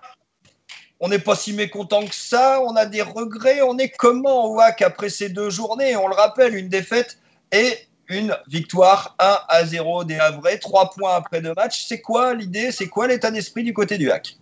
on 0.99 1.11
n'est 1.11 1.19
pas 1.19 1.37
si 1.37 1.53
mécontent 1.53 2.07
que 2.07 2.15
ça. 2.15 2.59
On 2.62 2.75
a 2.75 2.87
des 2.87 3.03
regrets. 3.03 3.61
On 3.61 3.77
est 3.77 3.91
comment 3.91 4.47
au 4.47 4.55
WAC 4.55 4.81
après 4.81 5.11
ces 5.11 5.29
deux 5.29 5.50
journées? 5.50 5.95
On 5.95 6.09
le 6.09 6.15
rappelle, 6.15 6.55
une 6.55 6.71
défaite 6.71 7.19
et 7.53 7.77
une 8.09 8.35
victoire 8.47 9.15
1 9.19 9.41
à 9.47 9.67
0 9.67 10.05
des 10.05 10.19
Havrais, 10.19 10.57
trois 10.57 10.88
points 10.88 11.17
après 11.17 11.43
deux 11.43 11.53
matchs. 11.53 11.85
C'est 11.87 12.00
quoi 12.00 12.33
l'idée? 12.33 12.73
C'est 12.73 12.88
quoi 12.88 13.09
l'état 13.09 13.31
d'esprit 13.31 13.62
du 13.62 13.75
côté 13.75 13.99
du 13.99 14.11
HAC 14.11 14.38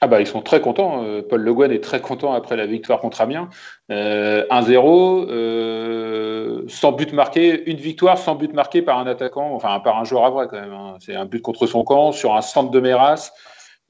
ah 0.00 0.06
bah 0.06 0.20
ils 0.20 0.26
sont 0.26 0.42
très 0.42 0.60
contents. 0.60 1.02
Euh, 1.04 1.22
Paul 1.28 1.42
Le 1.42 1.54
Guen 1.54 1.72
est 1.72 1.82
très 1.82 2.00
content 2.00 2.32
après 2.32 2.56
la 2.56 2.66
victoire 2.66 3.00
contre 3.00 3.20
Amiens. 3.20 3.48
1-0, 3.90 3.90
euh, 3.90 5.26
euh, 5.30 6.62
sans 6.68 6.92
but 6.92 7.12
marqué, 7.12 7.68
une 7.68 7.78
victoire 7.78 8.18
sans 8.18 8.34
but 8.34 8.52
marqué 8.52 8.82
par 8.82 8.98
un 8.98 9.06
attaquant, 9.06 9.54
enfin 9.54 9.80
par 9.80 9.98
un 9.98 10.04
joueur 10.04 10.24
à 10.24 10.30
vrai 10.30 10.46
quand 10.48 10.60
même. 10.60 10.72
Hein. 10.72 10.96
C'est 11.00 11.16
un 11.16 11.24
but 11.24 11.42
contre 11.42 11.66
son 11.66 11.82
camp 11.82 12.12
sur 12.12 12.36
un 12.36 12.42
centre 12.42 12.70
de 12.70 12.80
Méras. 12.80 13.32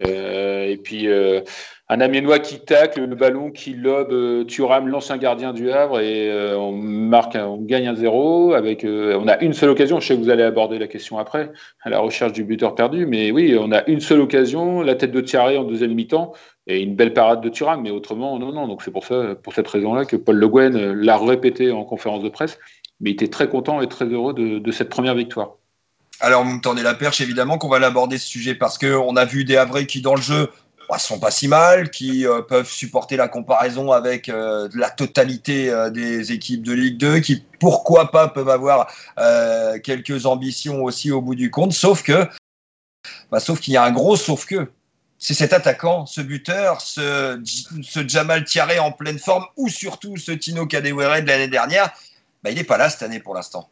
et 0.00 0.78
puis 0.83 1.09
un 1.90 2.01
Amiénois 2.01 2.38
qui 2.38 2.61
tacle 2.61 3.03
le 3.05 3.16
ballon, 3.16 3.51
qui 3.51 3.72
lobe 3.72 4.12
euh, 4.12 4.44
Thuram, 4.44 4.88
l'ancien 4.88 5.16
gardien 5.16 5.55
du 5.55 5.70
Havre, 5.70 6.01
et 6.01 6.31
euh, 6.31 6.55
on 6.59 6.72
marque, 6.72 7.35
on 7.35 7.57
gagne 7.57 7.88
un 7.88 7.94
zéro. 7.94 8.53
Avec, 8.53 8.85
euh, 8.85 9.18
on 9.18 9.27
a 9.27 9.38
une 9.40 9.55
seule 9.55 9.70
occasion. 9.70 9.98
Je 9.98 10.09
sais 10.09 10.14
que 10.14 10.20
vous 10.20 10.29
allez 10.29 10.42
aborder 10.42 10.79
la 10.79 10.87
question 10.87 11.18
après, 11.18 11.51
à 11.83 11.88
la 11.88 11.98
recherche 12.01 12.33
du 12.33 12.44
buteur 12.44 12.74
perdu, 12.74 13.07
mais 13.07 13.31
oui, 13.31 13.57
on 13.59 13.72
a 13.72 13.87
une 13.88 14.01
seule 14.01 14.20
occasion, 14.20 14.83
la 14.83 14.96
tête 14.96 15.12
de 15.12 15.20
Thierry 15.22 15.57
en 15.57 15.64
deuxième 15.64 15.94
mi-temps, 15.94 16.35
et 16.66 16.81
une 16.81 16.94
belle 16.94 17.14
parade 17.14 17.40
de 17.40 17.48
Thuram, 17.48 17.81
mais 17.81 17.90
autrement, 17.90 18.38
non, 18.38 18.53
non. 18.53 18.68
Donc 18.68 18.83
c'est 18.83 18.90
pour 18.90 19.07
ça, 19.07 19.35
pour 19.42 19.55
cette 19.55 19.68
raison-là, 19.68 20.05
que 20.05 20.16
Paul 20.16 20.37
Le 20.37 20.48
Guen 20.48 20.92
l'a 20.92 21.16
répété 21.16 21.70
en 21.70 21.85
conférence 21.85 22.22
de 22.22 22.29
presse, 22.29 22.59
mais 23.01 23.11
il 23.11 23.12
était 23.14 23.29
très 23.29 23.48
content 23.48 23.81
et 23.81 23.88
très 23.88 24.05
heureux 24.05 24.35
de, 24.35 24.59
de 24.59 24.72
cette 24.72 24.90
première 24.90 25.14
victoire. 25.14 25.53
Alors, 26.20 26.44
vous 26.44 26.53
me 26.53 26.61
tendez 26.61 26.83
la 26.83 26.94
perche, 26.94 27.20
évidemment, 27.20 27.59
qu'on 27.59 27.68
va 27.68 27.79
l'aborder 27.79 28.18
ce 28.18 28.27
sujet 28.27 28.57
parce 28.57 28.77
qu'on 28.77 29.14
a 29.16 29.24
vu 29.24 29.44
des 29.44 29.57
Havrais 29.57 29.87
qui, 29.87 30.03
dans 30.03 30.16
le 30.16 30.20
jeu, 30.20 30.48
bah, 30.88 30.98
sont 30.98 31.18
pas 31.18 31.31
si 31.31 31.48
mal, 31.48 31.90
qui 31.90 32.27
euh, 32.27 32.40
peuvent 32.40 32.70
supporter 32.70 33.16
la 33.16 33.29
comparaison 33.29 33.92
avec 33.92 34.29
euh, 34.29 34.68
la 34.74 34.88
totalité 34.88 35.70
euh, 35.70 35.90
des 35.90 36.33
équipes 36.33 36.62
de 36.62 36.72
Ligue 36.72 36.96
2, 36.96 37.20
qui 37.20 37.44
pourquoi 37.61 38.11
pas 38.11 38.29
peuvent 38.29 38.48
avoir 38.48 38.90
quelques 39.83 40.27
ambitions 40.27 40.83
aussi 40.85 41.11
au 41.11 41.20
bout 41.20 41.35
du 41.35 41.51
compte, 41.51 41.72
sauf 41.72 42.03
que, 42.03 42.27
bah, 43.31 43.40
sauf 43.40 43.61
qu'il 43.61 43.74
y 43.74 43.77
a 43.77 43.85
un 43.85 43.92
gros 43.92 44.16
sauf 44.16 44.46
que. 44.46 44.70
C'est 45.20 45.35
cet 45.35 45.53
attaquant, 45.53 46.07
ce 46.07 46.20
buteur, 46.20 46.81
ce, 46.81 47.42
Jamal 48.07 48.44
Tiaré 48.44 48.79
en 48.79 48.92
pleine 48.92 49.18
forme, 49.18 49.44
ou 49.57 49.68
surtout 49.68 50.16
ce 50.16 50.31
Tino 50.31 50.64
Kadewere 50.66 51.22
de 51.22 51.27
l'année 51.27 51.48
dernière, 51.48 51.92
bah, 52.44 52.51
il 52.51 52.57
n'est 52.57 52.64
pas 52.64 52.79
là 52.79 52.88
cette 52.88 53.03
année 53.03 53.18
pour 53.18 53.35
l'instant. 53.35 53.68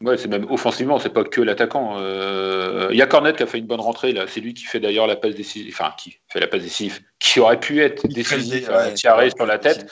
Ouais, 0.00 0.16
c'est 0.16 0.28
même 0.28 0.46
offensivement, 0.50 0.98
c'est 0.98 1.12
pas 1.12 1.24
que 1.24 1.40
l'attaquant. 1.40 1.96
Euh, 1.98 2.88
il 2.90 2.96
y 2.96 3.02
a 3.02 3.06
Cornet 3.06 3.32
qui 3.32 3.42
a 3.42 3.46
fait 3.46 3.58
une 3.58 3.66
bonne 3.66 3.80
rentrée 3.80 4.12
là. 4.12 4.24
C'est 4.26 4.40
lui 4.40 4.52
qui 4.52 4.64
fait 4.64 4.80
d'ailleurs 4.80 5.06
la 5.06 5.16
passe 5.16 5.34
décisive, 5.34 5.72
enfin 5.72 5.94
qui 5.96 6.18
fait 6.28 6.40
la 6.40 6.46
passe 6.46 6.62
décisive, 6.62 7.00
qui 7.18 7.40
aurait 7.40 7.60
pu 7.60 7.80
être 7.80 8.06
décisif, 8.08 8.68
ouais, 8.68 9.30
sur 9.30 9.46
la 9.46 9.58
tête. 9.58 9.90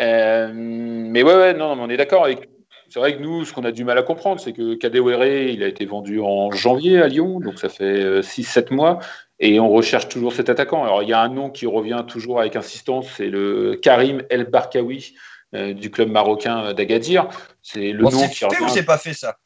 Euh, 0.00 0.50
mais 0.54 1.22
ouais, 1.22 1.34
ouais, 1.34 1.54
non, 1.54 1.76
on 1.78 1.88
est 1.90 1.96
d'accord 1.96 2.24
avec. 2.24 2.48
C'est 2.88 2.98
vrai 2.98 3.16
que 3.16 3.22
nous, 3.22 3.44
ce 3.44 3.52
qu'on 3.52 3.64
a 3.64 3.72
du 3.72 3.84
mal 3.84 3.98
à 3.98 4.02
comprendre, 4.02 4.40
c'est 4.40 4.52
que 4.52 4.74
Kadewere, 4.74 5.24
il 5.24 5.62
a 5.62 5.66
été 5.66 5.84
vendu 5.84 6.20
en 6.20 6.50
janvier 6.52 7.00
à 7.00 7.08
Lyon, 7.08 7.40
donc 7.40 7.58
ça 7.58 7.68
fait 7.68 8.20
6-7 8.20 8.58
euh, 8.72 8.74
mois, 8.74 8.98
et 9.40 9.58
on 9.58 9.68
recherche 9.68 10.08
toujours 10.08 10.32
cet 10.32 10.48
attaquant. 10.48 10.84
Alors 10.84 11.02
il 11.02 11.08
y 11.08 11.12
a 11.12 11.20
un 11.20 11.28
nom 11.28 11.50
qui 11.50 11.66
revient 11.66 12.04
toujours 12.06 12.40
avec 12.40 12.56
insistance, 12.56 13.08
c'est 13.16 13.28
le 13.28 13.78
Karim 13.82 14.22
El 14.30 14.44
Barkawi 14.44 15.14
du 15.54 15.90
club 15.90 16.10
marocain 16.10 16.72
d'Agadir. 16.72 17.28
C'est 17.62 17.92
le 17.92 18.02
nom 18.02 18.28
qui 18.28 18.44
revient. 18.44 18.68
c'est 18.68 18.84
pas 18.84 18.98
fait 18.98 19.14
ça? 19.14 19.36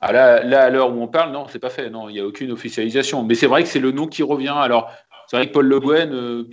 Ah 0.00 0.12
là, 0.12 0.42
là, 0.42 0.64
à 0.64 0.70
l'heure 0.70 0.94
où 0.94 1.02
on 1.02 1.08
parle, 1.08 1.32
non, 1.32 1.46
c'est 1.48 1.58
pas 1.58 1.70
fait. 1.70 1.88
Non, 1.90 2.08
il 2.08 2.12
n'y 2.12 2.20
a 2.20 2.26
aucune 2.26 2.52
officialisation. 2.52 3.22
Mais 3.22 3.34
c'est 3.34 3.46
vrai 3.46 3.62
que 3.62 3.68
c'est 3.68 3.80
le 3.80 3.92
nom 3.92 4.06
qui 4.06 4.22
revient. 4.22 4.54
Alors, 4.54 4.90
c'est 5.26 5.36
vrai 5.36 5.48
que 5.48 5.52
Paul 5.52 5.66
Le 5.66 5.80
Guen, 5.80 6.12
euh, 6.12 6.44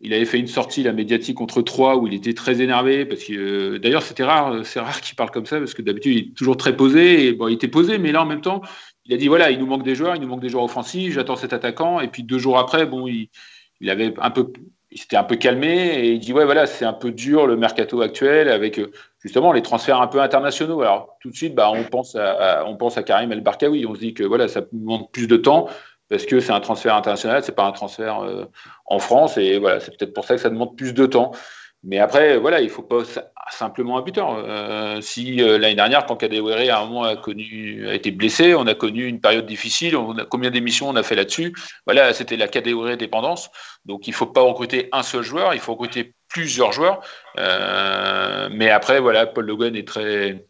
il 0.00 0.12
avait 0.12 0.24
fait 0.24 0.38
une 0.38 0.46
sortie 0.46 0.82
la 0.82 0.92
médiatique 0.92 1.36
contre 1.36 1.62
Troyes 1.62 1.96
où 1.96 2.06
il 2.06 2.14
était 2.14 2.34
très 2.34 2.60
énervé 2.60 3.04
parce 3.06 3.24
que 3.24 3.32
euh, 3.32 3.78
d'ailleurs 3.78 4.02
c'était 4.02 4.24
rare, 4.24 4.52
euh, 4.52 4.62
c'est 4.62 4.80
rare 4.80 5.00
qu'il 5.00 5.16
parle 5.16 5.30
comme 5.30 5.46
ça 5.46 5.58
parce 5.58 5.72
que 5.72 5.82
d'habitude 5.82 6.12
il 6.12 6.18
est 6.18 6.34
toujours 6.34 6.56
très 6.56 6.76
posé 6.76 7.26
et 7.26 7.32
bon, 7.32 7.48
il 7.48 7.54
était 7.54 7.68
posé, 7.68 7.98
mais 7.98 8.12
là 8.12 8.22
en 8.22 8.26
même 8.26 8.42
temps 8.42 8.60
il 9.06 9.14
a 9.14 9.16
dit 9.16 9.28
voilà 9.28 9.50
il 9.50 9.58
nous 9.58 9.66
manque 9.66 9.82
des 9.82 9.94
joueurs, 9.94 10.14
il 10.14 10.20
nous 10.20 10.28
manque 10.28 10.40
des 10.40 10.48
joueurs 10.50 10.64
offensifs, 10.64 11.14
j'attends 11.14 11.36
cet 11.36 11.52
attaquant 11.52 12.00
et 12.00 12.08
puis 12.08 12.22
deux 12.22 12.38
jours 12.38 12.58
après 12.58 12.86
bon 12.86 13.06
il, 13.06 13.28
il 13.80 13.88
avait 13.88 14.12
un 14.18 14.30
peu 14.30 14.52
il 14.94 15.00
s'était 15.00 15.16
un 15.16 15.24
peu 15.24 15.36
calmé 15.36 15.98
et 15.98 16.12
il 16.12 16.20
dit 16.20 16.32
ouais 16.32 16.44
voilà 16.44 16.66
c'est 16.66 16.84
un 16.84 16.92
peu 16.92 17.10
dur 17.10 17.46
le 17.46 17.56
mercato 17.56 18.00
actuel 18.00 18.48
avec 18.48 18.80
justement 19.24 19.52
les 19.52 19.62
transferts 19.62 20.00
un 20.00 20.06
peu 20.06 20.20
internationaux. 20.20 20.82
Alors 20.82 21.16
tout 21.20 21.30
de 21.30 21.34
suite, 21.34 21.54
bah, 21.54 21.70
on 21.70 21.82
pense 21.84 22.14
à, 22.14 22.64
on 22.66 22.76
pense 22.76 22.96
à 22.96 23.02
Karim 23.02 23.32
El 23.32 23.40
Barkawi. 23.40 23.86
On 23.86 23.94
se 23.94 24.00
dit 24.00 24.14
que 24.14 24.22
voilà, 24.22 24.46
ça 24.48 24.62
demande 24.70 25.10
plus 25.10 25.26
de 25.26 25.36
temps 25.36 25.68
parce 26.08 26.26
que 26.26 26.38
c'est 26.38 26.52
un 26.52 26.60
transfert 26.60 26.94
international, 26.94 27.42
c'est 27.42 27.54
pas 27.54 27.64
un 27.64 27.72
transfert 27.72 28.20
euh, 28.20 28.44
en 28.86 28.98
France 28.98 29.38
et 29.38 29.58
voilà, 29.58 29.80
c'est 29.80 29.96
peut-être 29.96 30.12
pour 30.12 30.24
ça 30.24 30.34
que 30.34 30.40
ça 30.40 30.50
demande 30.50 30.76
plus 30.76 30.94
de 30.94 31.06
temps. 31.06 31.32
Mais 31.84 31.98
après, 31.98 32.38
voilà, 32.38 32.60
il 32.62 32.70
faut 32.70 32.82
pas 32.82 33.02
simplement 33.50 33.98
un 33.98 34.02
buteur. 34.02 34.36
Euh, 34.38 35.02
si 35.02 35.42
euh, 35.42 35.58
l'année 35.58 35.74
dernière, 35.74 36.06
quand 36.06 36.16
Kadewere 36.16 36.72
à 36.72 36.80
un 36.80 36.86
moment 36.86 37.04
a, 37.04 37.14
été 37.92 38.10
blessé, 38.10 38.54
on 38.54 38.66
a 38.66 38.74
connu 38.74 39.04
une 39.06 39.20
période 39.20 39.44
difficile, 39.44 39.94
combien 40.30 40.50
d'émissions 40.50 40.88
on 40.88 40.96
a 40.96 41.02
fait 41.02 41.14
là-dessus? 41.14 41.54
Voilà, 41.84 42.14
c'était 42.14 42.36
la 42.36 42.48
Kadewere 42.48 42.96
dépendance. 42.96 43.50
Donc 43.84 44.06
il 44.06 44.10
ne 44.10 44.16
faut 44.16 44.26
pas 44.26 44.40
recruter 44.40 44.88
un 44.92 45.02
seul 45.02 45.22
joueur, 45.22 45.52
il 45.52 45.60
faut 45.60 45.72
recruter 45.72 46.14
plusieurs 46.28 46.72
joueurs. 46.72 47.00
Euh, 47.38 48.48
mais 48.50 48.70
après, 48.70 48.98
voilà, 48.98 49.26
Paul 49.26 49.44
Le 49.44 49.76
est 49.76 49.86
très, 49.86 50.46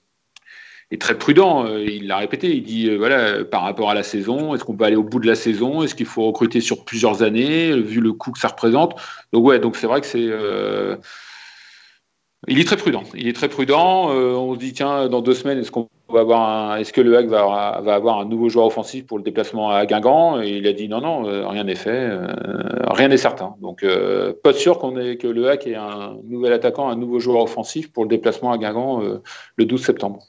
est 0.93 1.01
très 1.01 1.19
prudent. 1.19 1.67
Il 1.79 2.07
l'a 2.07 2.19
répété. 2.19 2.55
Il 2.55 2.63
dit 2.63 2.95
voilà, 2.95 3.45
par 3.45 3.63
rapport 3.63 3.91
à 3.91 3.95
la 3.95 4.05
saison, 4.05 4.55
est-ce 4.55 4.63
qu'on 4.63 4.77
peut 4.77 4.85
aller 4.85 4.95
au 4.95 5.03
bout 5.03 5.19
de 5.19 5.27
la 5.27 5.35
saison? 5.35 5.83
Est-ce 5.83 5.97
qu'il 5.97 6.07
faut 6.07 6.27
recruter 6.27 6.61
sur 6.61 6.85
plusieurs 6.85 7.25
années, 7.25 7.73
vu 7.73 8.01
le 8.01 8.13
coût 8.13 8.31
que 8.31 8.39
ça 8.39 8.49
représente? 8.49 8.95
Donc 9.33 9.45
ouais, 9.45 9.59
donc 9.59 9.75
c'est 9.75 9.89
vrai 9.89 10.01
que 10.01 10.07
c'est 10.07 10.31
il 12.49 12.61
est 12.61 12.65
très 12.65 12.77
prudent. 12.77 13.03
Il 13.15 13.29
est 13.29 13.33
très 13.33 13.49
prudent. 13.49 14.11
Euh, 14.11 14.35
on 14.35 14.55
se 14.55 14.59
dit 14.59 14.73
tiens, 14.73 15.09
dans 15.09 15.23
deux 15.23 15.35
semaines, 15.35 15.59
est-ce 15.59 15.71
est-ce 15.71 16.93
que 16.93 17.01
le 17.01 17.17
Hague 17.17 17.29
va, 17.29 17.81
va, 17.83 17.95
avoir 17.95 18.21
un 18.21 18.25
nouveau 18.25 18.49
joueur 18.49 18.67
offensif 18.67 19.07
pour 19.07 19.19
le 19.19 19.25
déplacement 19.25 19.71
à 19.71 19.87
Guingamp? 19.87 20.43
Et 20.43 20.51
il 20.51 20.67
a 20.67 20.73
dit 20.73 20.89
non, 20.89 21.01
non, 21.01 21.27
euh, 21.27 21.47
rien 21.49 21.65
n'est 21.65 21.75
fait, 21.75 21.91
euh, 21.91 22.27
rien 22.89 23.09
n'est 23.09 23.17
certain. 23.17 23.55
Donc 23.61 23.85
pas 24.43 24.53
sûr 24.53 24.79
qu'on 24.79 24.99
ait 24.99 25.17
que 25.17 25.27
le 25.27 25.49
Hague 25.49 25.67
ait 25.67 25.75
un 25.75 26.17
nouvel 26.25 26.53
attaquant, 26.53 26.89
un 26.89 26.97
nouveau 26.97 27.19
joueur 27.19 27.43
offensif 27.43 27.93
pour 27.93 28.05
le 28.05 28.09
déplacement 28.09 28.53
à 28.53 28.59
Guingamp 28.59 29.01
le 29.57 29.65
12 29.65 29.85
septembre. 29.85 30.21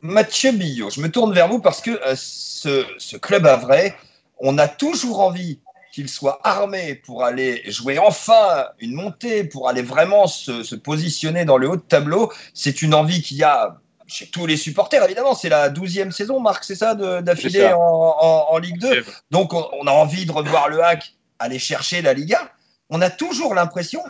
Mathieu 0.00 0.52
Billot, 0.52 0.90
je 0.90 1.00
me 1.00 1.08
tourne 1.08 1.32
vers 1.32 1.48
vous 1.48 1.60
parce 1.60 1.80
que 1.80 1.92
ce, 2.16 2.84
ce 2.98 3.16
club 3.16 3.46
à 3.46 3.56
vrai, 3.56 3.94
on 4.38 4.58
a 4.58 4.66
toujours 4.66 5.20
envie 5.20 5.60
qu'il 5.92 6.08
soit 6.08 6.40
armé 6.42 6.94
pour 6.94 7.22
aller 7.22 7.62
jouer 7.70 7.98
enfin 7.98 8.66
une 8.80 8.94
montée, 8.94 9.44
pour 9.44 9.68
aller 9.68 9.82
vraiment 9.82 10.26
se, 10.26 10.74
positionner 10.74 11.44
dans 11.44 11.58
le 11.58 11.68
haut 11.68 11.76
de 11.76 11.82
tableau, 11.82 12.32
c'est 12.54 12.82
une 12.82 12.94
envie 12.94 13.20
qu'il 13.20 13.36
y 13.36 13.42
a 13.44 13.78
chez 14.06 14.26
tous 14.26 14.46
les 14.46 14.56
supporters, 14.56 15.04
évidemment. 15.04 15.34
C'est 15.34 15.50
la 15.50 15.68
douzième 15.68 16.10
saison, 16.10 16.40
Marc, 16.40 16.64
c'est 16.64 16.74
ça, 16.74 16.94
d'affilée 16.94 17.72
en, 17.74 18.58
Ligue 18.58 18.80
2. 18.80 19.04
Donc, 19.30 19.52
on, 19.52 19.86
a 19.86 19.90
envie 19.90 20.26
de 20.26 20.32
revoir 20.32 20.68
le 20.68 20.82
hack, 20.82 21.14
aller 21.38 21.58
chercher 21.58 22.02
la 22.02 22.14
Liga. 22.14 22.52
On 22.88 23.00
a 23.00 23.10
toujours 23.10 23.54
l'impression 23.54 24.02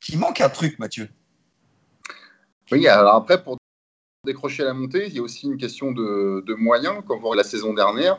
qu'il 0.00 0.18
manque 0.18 0.40
un 0.40 0.48
truc, 0.48 0.78
Mathieu. 0.78 1.08
Oui, 2.72 2.86
alors 2.88 3.14
après, 3.14 3.42
pour 3.42 3.58
décrocher 4.24 4.64
la 4.64 4.74
montée, 4.74 5.06
il 5.06 5.14
y 5.14 5.18
a 5.18 5.22
aussi 5.22 5.46
une 5.46 5.56
question 5.56 5.92
de, 5.92 6.54
moyens. 6.54 7.02
Quand 7.06 7.16
on 7.16 7.20
voit 7.20 7.36
la 7.36 7.44
saison 7.44 7.74
dernière, 7.74 8.18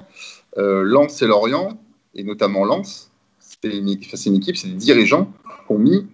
euh, 0.58 0.84
Lens 0.84 1.22
et 1.22 1.28
Lorient 1.28 1.80
et 2.16 2.24
notamment 2.24 2.66
Lens, 2.66 3.12
c'est 3.40 3.66
une, 3.66 3.90
équipe, 3.90 4.16
c'est 4.58 4.68
des 4.68 4.76
dirigeants 4.76 5.32
qui 5.68 5.74
ont 5.74 5.78
mis 5.78 6.08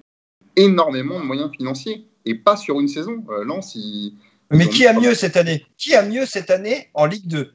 énormément 0.55 1.19
de 1.19 1.25
moyens 1.25 1.51
financiers 1.51 2.05
et 2.25 2.35
pas 2.35 2.57
sur 2.57 2.79
une 2.79 2.87
saison. 2.87 3.23
Euh, 3.29 3.43
Lens, 3.43 3.77
Mais 4.51 4.67
qui 4.67 4.85
a 4.85 4.93
mieux 4.93 5.13
cette 5.13 5.37
année? 5.37 5.65
Qui 5.77 5.95
a 5.95 6.03
mieux 6.03 6.25
cette 6.25 6.49
année 6.49 6.89
en 6.93 7.05
Ligue 7.05 7.27
2 7.27 7.51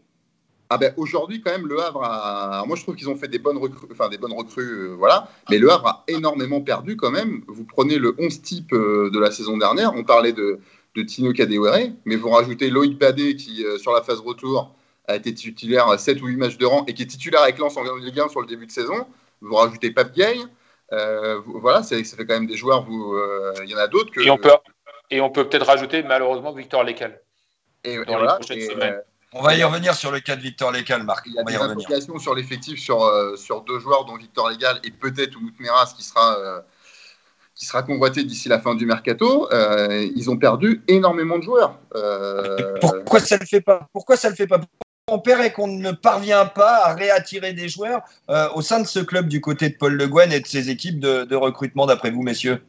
ah 0.72 0.78
ben 0.78 0.94
aujourd'hui 0.96 1.40
quand 1.40 1.50
même 1.50 1.66
le 1.66 1.80
Havre 1.80 2.04
a 2.04 2.64
moi 2.64 2.76
je 2.76 2.82
trouve 2.82 2.94
qu'ils 2.94 3.10
ont 3.10 3.16
fait 3.16 3.26
des 3.26 3.40
bonnes 3.40 3.58
recrues 3.58 3.88
enfin 3.90 4.08
des 4.08 4.18
bonnes 4.18 4.32
recrues 4.32 4.90
euh, 4.90 4.94
voilà. 4.96 5.28
Mais 5.50 5.58
le 5.58 5.68
Havre 5.68 5.88
a 5.88 6.04
énormément 6.06 6.60
perdu 6.60 6.96
quand 6.96 7.10
même. 7.10 7.42
Vous 7.48 7.64
prenez 7.64 7.98
le 7.98 8.14
11 8.20 8.40
type 8.40 8.72
euh, 8.72 9.10
de 9.12 9.18
la 9.18 9.32
saison 9.32 9.58
dernière 9.58 9.92
on 9.96 10.04
parlait 10.04 10.32
de, 10.32 10.60
de 10.94 11.02
Tino 11.02 11.32
Kadewere 11.32 11.90
mais 12.04 12.14
vous 12.14 12.28
rajoutez 12.28 12.70
Loïc 12.70 12.96
Badé 13.00 13.34
qui 13.34 13.64
sur 13.78 13.92
la 13.92 14.00
phase 14.00 14.20
retour 14.20 14.72
a 15.10 15.16
été 15.16 15.34
titulaire 15.34 15.98
7 15.98 16.22
ou 16.22 16.26
8 16.26 16.36
matchs 16.36 16.58
de 16.58 16.66
rang 16.66 16.84
et 16.86 16.94
qui 16.94 17.02
est 17.02 17.06
titulaire 17.06 17.42
avec 17.42 17.58
Lens 17.58 17.76
en 17.76 17.96
Ligue 17.96 18.20
1 18.20 18.28
sur 18.28 18.40
le 18.40 18.46
début 18.46 18.66
de 18.66 18.72
saison. 18.72 19.06
Vous 19.40 19.54
rajoutez 19.54 19.90
Pape 19.90 20.12
Gay. 20.12 20.36
Euh, 20.92 21.40
voilà, 21.46 21.82
ça 21.82 21.96
fait 21.96 22.26
quand 22.26 22.34
même 22.34 22.46
des 22.46 22.56
joueurs. 22.56 22.86
Euh, 22.90 23.54
il 23.62 23.70
y 23.70 23.74
en 23.74 23.78
a 23.78 23.88
d'autres 23.88 24.10
que. 24.10 24.20
Et 24.20 24.30
on 24.30 24.36
peut, 24.36 24.50
et 25.10 25.20
on 25.20 25.30
peut 25.30 25.48
peut-être 25.48 25.66
rajouter 25.66 26.02
malheureusement 26.02 26.52
Victor 26.52 26.84
Lecal. 26.84 27.20
Et, 27.84 27.96
voilà, 27.96 28.38
euh, 28.50 29.00
on 29.32 29.40
va 29.40 29.54
y 29.54 29.64
revenir 29.64 29.94
sur 29.94 30.10
le 30.10 30.20
cas 30.20 30.36
de 30.36 30.42
Victor 30.42 30.70
Lecal, 30.70 31.02
Marc. 31.02 31.24
Il 31.26 31.34
y 31.34 31.38
a 31.38 31.44
des 31.44 31.56
implications 31.56 32.18
sur 32.18 32.34
l'effectif 32.34 32.78
sur, 32.78 33.10
sur 33.38 33.62
deux 33.62 33.78
joueurs, 33.78 34.04
dont 34.04 34.16
Victor 34.16 34.50
Lecal 34.50 34.80
et 34.84 34.90
peut-être 34.90 35.36
Oumout 35.36 35.58
Meras, 35.60 35.94
qui 35.96 36.04
sera 36.04 36.62
qui 37.54 37.66
sera 37.66 37.82
convoité 37.82 38.24
d'ici 38.24 38.48
la 38.48 38.58
fin 38.58 38.74
du 38.74 38.84
mercato, 38.84 39.48
ils 39.52 40.30
ont 40.30 40.36
perdu 40.36 40.82
énormément 40.88 41.38
de 41.38 41.44
joueurs. 41.44 41.78
Pourquoi 42.80 43.20
ça 43.20 43.36
ne 43.36 43.40
le 43.40 43.46
fait 43.46 43.60
pas? 43.62 43.88
Pourquoi 43.92 44.16
ça 44.16 44.28
le 44.28 44.34
fait 44.34 44.46
pas? 44.46 44.60
On 45.10 45.18
perd 45.18 45.44
et 45.44 45.50
qu'on 45.50 45.68
ne 45.68 45.92
parvient 45.92 46.46
pas 46.46 46.86
à 46.86 46.94
réattirer 46.94 47.52
des 47.52 47.68
joueurs 47.68 48.02
euh, 48.28 48.48
au 48.54 48.62
sein 48.62 48.80
de 48.80 48.86
ce 48.86 49.00
club 49.00 49.28
du 49.28 49.40
côté 49.40 49.68
de 49.68 49.74
Paul 49.74 49.94
Le 49.94 50.06
Guen 50.06 50.32
et 50.32 50.40
de 50.40 50.46
ses 50.46 50.70
équipes 50.70 51.00
de, 51.00 51.34
recrutement, 51.34 51.86
d'après 51.86 52.10
vous, 52.10 52.22
messieurs? 52.22 52.62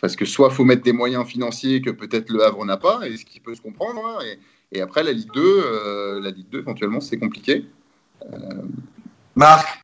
Parce 0.00 0.14
que 0.14 0.24
soit 0.24 0.48
il 0.50 0.54
faut 0.54 0.64
mettre 0.64 0.82
des 0.82 0.92
moyens 0.92 1.26
financiers 1.26 1.82
que 1.82 1.90
peut-être 1.90 2.30
le 2.30 2.44
Havre 2.44 2.64
n'a 2.64 2.76
pas, 2.76 3.00
et 3.06 3.16
ce 3.16 3.24
qui 3.24 3.40
peut 3.40 3.54
se 3.54 3.60
comprendre, 3.60 4.00
hein, 4.04 4.24
et, 4.72 4.80
après 4.80 5.02
la 5.02 5.12
Ligue 5.12 5.32
2, 5.32 5.40
euh, 5.42 6.20
la 6.20 6.30
Ligue 6.30 6.48
2 6.50 6.60
éventuellement, 6.60 7.00
c'est 7.00 7.18
compliqué. 7.18 7.66
Euh, 8.32 8.36
Marc? 9.34 9.82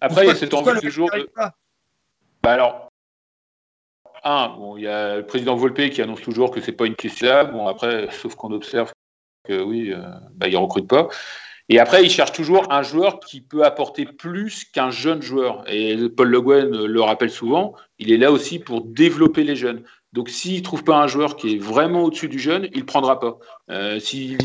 Après, 0.00 0.24
il 0.24 0.28
y 0.28 0.30
a 0.30 0.34
cette 0.34 0.52
envie 0.52 0.78
toujours 0.80 1.10
de... 1.10 1.28
Bah 2.42 2.52
alors, 2.52 2.90
un, 4.24 4.48
bon, 4.48 4.76
il 4.76 4.82
y 4.82 4.88
a 4.88 5.16
le 5.16 5.26
président 5.26 5.56
Volpe 5.56 5.88
qui 5.90 6.02
annonce 6.02 6.20
toujours 6.20 6.50
que 6.50 6.60
c'est 6.60 6.72
pas 6.72 6.86
une 6.86 6.96
question. 6.96 7.44
Bon, 7.52 7.68
après, 7.68 8.08
sauf 8.10 8.34
qu'on 8.34 8.52
observe 8.52 8.92
que 9.46 9.62
oui, 9.62 9.92
euh, 9.92 10.02
bah, 10.34 10.48
il 10.48 10.52
ne 10.52 10.58
recrute 10.58 10.88
pas. 10.88 11.08
Et 11.68 11.80
après, 11.80 12.04
il 12.04 12.10
cherche 12.10 12.32
toujours 12.32 12.72
un 12.72 12.82
joueur 12.82 13.18
qui 13.18 13.40
peut 13.40 13.64
apporter 13.64 14.04
plus 14.04 14.64
qu'un 14.64 14.90
jeune 14.90 15.20
joueur. 15.20 15.64
Et 15.66 15.96
Paul 16.08 16.28
Le 16.28 16.40
Guen 16.40 16.86
le 16.86 17.00
rappelle 17.00 17.30
souvent, 17.30 17.74
il 17.98 18.12
est 18.12 18.18
là 18.18 18.30
aussi 18.30 18.60
pour 18.60 18.82
développer 18.82 19.42
les 19.42 19.56
jeunes. 19.56 19.82
Donc, 20.12 20.28
s'il 20.30 20.58
ne 20.58 20.62
trouve 20.62 20.84
pas 20.84 20.96
un 20.96 21.08
joueur 21.08 21.36
qui 21.36 21.54
est 21.54 21.58
vraiment 21.58 22.04
au-dessus 22.04 22.28
du 22.28 22.38
jeune, 22.38 22.68
il 22.72 22.80
ne 22.80 22.84
prendra 22.84 23.18
pas. 23.18 23.38
Euh, 23.70 23.98
s'il, 23.98 24.38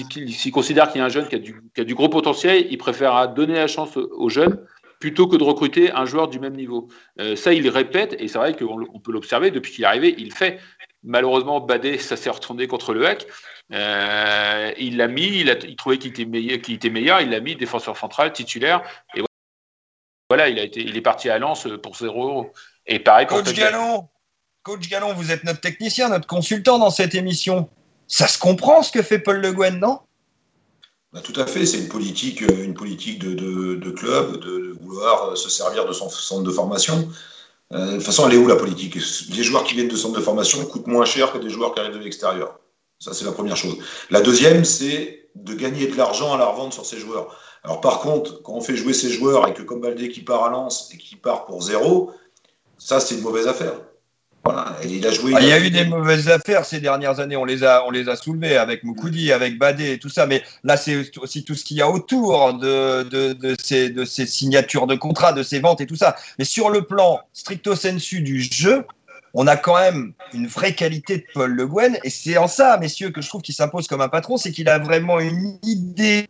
considère 0.51 0.91
qu'il 0.91 0.99
y 0.99 1.01
a 1.01 1.05
un 1.05 1.09
jeune 1.09 1.27
qui 1.27 1.35
a, 1.35 1.39
du, 1.39 1.61
qui 1.75 1.81
a, 1.81 1.83
du, 1.83 1.93
gros 1.93 2.09
potentiel, 2.09 2.67
il 2.69 2.77
préférera 2.77 3.27
donner 3.27 3.53
la 3.53 3.67
chance 3.67 3.95
aux 3.97 4.29
jeunes 4.29 4.59
plutôt 4.99 5.27
que 5.27 5.35
de 5.35 5.43
recruter 5.43 5.91
un 5.91 6.05
joueur 6.05 6.27
du 6.27 6.39
même 6.39 6.55
niveau. 6.55 6.87
Euh, 7.19 7.35
ça, 7.35 7.53
il 7.53 7.67
répète, 7.69 8.15
et 8.19 8.27
c'est 8.27 8.37
vrai 8.37 8.55
qu'on 8.55 8.99
peut 8.99 9.11
l'observer, 9.11 9.51
depuis 9.51 9.71
qu'il 9.73 9.83
est 9.83 9.87
arrivé, 9.87 10.15
il 10.17 10.33
fait. 10.33 10.59
Malheureusement, 11.03 11.59
Badé, 11.59 11.97
ça 11.97 12.15
s'est 12.15 12.29
retourné 12.29 12.67
contre 12.67 12.93
le 12.93 13.07
hack. 13.07 13.25
Euh, 13.71 14.71
il 14.77 14.97
l'a 14.97 15.07
mis, 15.07 15.39
il, 15.39 15.49
a, 15.49 15.53
il 15.53 15.75
trouvait 15.75 15.97
qu'il 15.97 16.11
était, 16.11 16.25
meilleur, 16.25 16.59
était 16.67 16.89
meilleur, 16.89 17.21
il 17.21 17.29
l'a 17.29 17.39
mis 17.39 17.55
défenseur 17.55 17.97
central, 17.97 18.33
titulaire. 18.33 18.81
Et 19.15 19.21
voilà, 20.29 20.49
il, 20.49 20.59
a 20.59 20.63
été, 20.63 20.81
il 20.81 20.95
est 20.95 21.01
parti 21.01 21.29
à 21.29 21.39
Lens 21.39 21.67
pour 21.81 21.95
0 21.95 22.27
euros. 22.27 22.53
Et 22.85 22.99
pareil 22.99 23.27
pour 23.27 23.41
Coach 23.43 23.53
Gallon, 23.53 24.07
Coach 24.63 24.89
Gallon, 24.89 25.13
vous 25.13 25.31
êtes 25.31 25.43
notre 25.43 25.61
technicien, 25.61 26.09
notre 26.09 26.27
consultant 26.27 26.77
dans 26.77 26.91
cette 26.91 27.15
émission. 27.15 27.69
Ça 28.07 28.27
se 28.27 28.37
comprend 28.37 28.83
ce 28.83 28.91
que 28.91 29.01
fait 29.01 29.19
Paul 29.19 29.37
Le 29.37 29.53
Guen, 29.53 29.79
non? 29.79 29.99
Bah, 31.13 31.21
tout 31.21 31.37
à 31.39 31.45
fait, 31.45 31.65
c'est 31.65 31.79
une 31.79 31.89
politique, 31.89 32.41
euh, 32.43 32.63
une 32.63 32.73
politique 32.73 33.19
de, 33.19 33.33
de, 33.33 33.91
club, 33.91 34.39
de, 34.39 34.77
vouloir 34.81 35.35
se 35.35 35.49
servir 35.49 35.85
de 35.85 35.93
son 35.93 36.09
centre 36.09 36.43
de 36.43 36.51
formation. 36.51 37.09
Euh, 37.73 37.91
de 37.91 37.95
toute 37.95 38.03
façon, 38.03 38.27
elle 38.27 38.35
est 38.35 38.37
où 38.37 38.47
la 38.47 38.55
politique? 38.55 38.95
Les 38.95 39.43
joueurs 39.43 39.63
qui 39.63 39.75
viennent 39.75 39.87
de 39.87 39.95
centre 39.95 40.17
de 40.17 40.23
formation 40.23 40.63
coûtent 40.65 40.87
moins 40.87 41.05
cher 41.05 41.31
que 41.31 41.37
des 41.37 41.49
joueurs 41.49 41.73
qui 41.73 41.79
arrivent 41.79 41.97
de 41.97 42.03
l'extérieur. 42.03 42.59
Ça, 42.99 43.13
c'est 43.13 43.25
la 43.25 43.31
première 43.31 43.57
chose. 43.57 43.77
La 44.09 44.21
deuxième, 44.21 44.65
c'est 44.65 45.29
de 45.35 45.53
gagner 45.53 45.87
de 45.87 45.95
l'argent 45.95 46.33
à 46.33 46.37
la 46.37 46.45
revente 46.45 46.73
sur 46.73 46.85
ces 46.85 46.99
joueurs. 46.99 47.35
Alors, 47.63 47.79
par 47.79 47.99
contre, 47.99 48.41
quand 48.41 48.53
on 48.53 48.61
fait 48.61 48.75
jouer 48.75 48.93
ces 48.93 49.09
joueurs 49.09 49.47
et 49.47 49.53
que 49.53 49.61
comme 49.61 49.81
Baldé 49.81 50.09
qui 50.09 50.21
part 50.21 50.43
à 50.43 50.49
Lens 50.49 50.89
et 50.93 50.97
qui 50.97 51.15
part 51.15 51.45
pour 51.45 51.61
zéro, 51.61 52.11
ça, 52.77 52.99
c'est 52.99 53.15
une 53.15 53.21
mauvaise 53.21 53.47
affaire. 53.47 53.79
Voilà, 54.43 54.75
il 54.83 55.05
a 55.05 55.11
joué. 55.11 55.33
Ah, 55.35 55.39
il 55.41 55.47
y 55.47 55.51
a 55.51 55.59
eu 55.59 55.69
des 55.69 55.85
mauvaises 55.85 56.27
affaires 56.29 56.65
ces 56.65 56.79
dernières 56.79 57.19
années. 57.19 57.35
On 57.35 57.45
les 57.45 57.63
a, 57.63 57.85
on 57.85 57.91
les 57.91 58.09
a 58.09 58.15
soulevées 58.15 58.57
avec 58.57 58.83
Moukoudi, 58.83 59.31
avec 59.31 59.59
Badé 59.59 59.91
et 59.91 59.99
tout 59.99 60.09
ça. 60.09 60.25
Mais 60.25 60.41
là, 60.63 60.77
c'est 60.77 61.15
aussi 61.19 61.43
tout 61.43 61.53
ce 61.53 61.63
qu'il 61.63 61.77
y 61.77 61.81
a 61.81 61.89
autour 61.89 62.55
de, 62.55 63.03
de, 63.03 63.33
de, 63.33 63.55
ces, 63.61 63.89
de 63.89 64.03
ces 64.03 64.25
signatures 64.25 64.87
de 64.87 64.95
contrats, 64.95 65.33
de 65.33 65.43
ces 65.43 65.59
ventes 65.59 65.81
et 65.81 65.85
tout 65.85 65.95
ça. 65.95 66.15
Mais 66.39 66.45
sur 66.45 66.71
le 66.71 66.81
plan 66.81 67.21
stricto 67.33 67.75
sensu 67.75 68.21
du 68.21 68.41
jeu, 68.41 68.83
on 69.35 69.45
a 69.45 69.57
quand 69.57 69.79
même 69.79 70.13
une 70.33 70.47
vraie 70.47 70.73
qualité 70.73 71.17
de 71.17 71.25
Paul 71.33 71.51
Le 71.51 71.67
Guen. 71.67 71.97
Et 72.03 72.09
c'est 72.09 72.37
en 72.37 72.47
ça, 72.47 72.77
messieurs, 72.77 73.11
que 73.11 73.21
je 73.21 73.29
trouve 73.29 73.43
qu'il 73.43 73.55
s'impose 73.55 73.87
comme 73.87 74.01
un 74.01 74.09
patron, 74.09 74.37
c'est 74.37 74.51
qu'il 74.51 74.69
a 74.69 74.79
vraiment 74.79 75.19
une 75.19 75.59
idée 75.63 76.25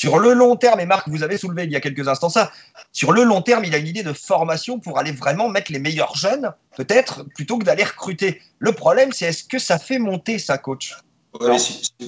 sur 0.00 0.18
le 0.18 0.32
long 0.32 0.56
terme. 0.56 0.80
Et 0.80 0.86
Marc, 0.86 1.08
vous 1.08 1.22
avez 1.22 1.38
soulevé 1.38 1.64
il 1.64 1.72
y 1.72 1.76
a 1.76 1.80
quelques 1.80 2.08
instants 2.08 2.28
ça. 2.28 2.50
Sur 2.92 3.12
le 3.12 3.24
long 3.24 3.42
terme, 3.42 3.64
il 3.64 3.74
a 3.74 3.78
une 3.78 3.86
idée 3.86 4.02
de 4.02 4.12
formation 4.12 4.78
pour 4.78 4.98
aller 4.98 5.12
vraiment 5.12 5.48
mettre 5.48 5.72
les 5.72 5.78
meilleurs 5.78 6.16
jeunes, 6.16 6.52
peut-être, 6.76 7.24
plutôt 7.34 7.58
que 7.58 7.64
d'aller 7.64 7.84
recruter. 7.84 8.40
Le 8.58 8.72
problème, 8.72 9.12
c'est 9.12 9.26
est-ce 9.26 9.44
que 9.44 9.58
ça 9.58 9.78
fait 9.78 9.98
monter 9.98 10.38
sa 10.38 10.58
coach? 10.58 10.96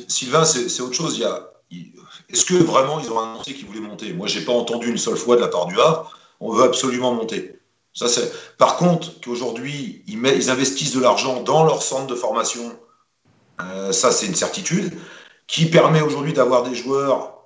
Sylvain, 0.08 0.44
c'est 0.44 0.80
autre 0.80 0.94
chose. 0.94 1.24
Est-ce 2.28 2.44
que 2.44 2.54
vraiment 2.54 3.00
ils 3.00 3.10
ont 3.10 3.18
annoncé 3.18 3.54
qu'ils 3.54 3.66
voulaient 3.66 3.80
monter? 3.80 4.12
Moi, 4.12 4.26
j'ai 4.26 4.44
pas 4.44 4.52
entendu 4.52 4.90
une 4.90 4.98
seule 4.98 5.16
fois 5.16 5.36
de 5.36 5.40
la 5.40 5.48
part 5.48 5.66
du 5.66 5.78
Havre. 5.80 6.16
On 6.40 6.52
veut 6.52 6.64
absolument 6.64 7.12
monter. 7.12 7.56
Ça, 7.92 8.06
Par 8.56 8.76
contre, 8.76 9.20
qu'aujourd'hui, 9.20 10.04
ils, 10.06 10.50
investissent 10.50 10.94
de 10.94 11.00
l'argent 11.00 11.42
dans 11.42 11.64
leur 11.64 11.82
centre 11.82 12.06
de 12.06 12.14
formation, 12.14 12.72
euh, 13.60 13.92
ça, 13.92 14.12
c'est 14.12 14.26
une 14.26 14.34
certitude, 14.34 14.96
qui 15.46 15.66
permet 15.66 16.00
aujourd'hui 16.00 16.32
d'avoir 16.32 16.62
des 16.62 16.74
joueurs 16.74 17.39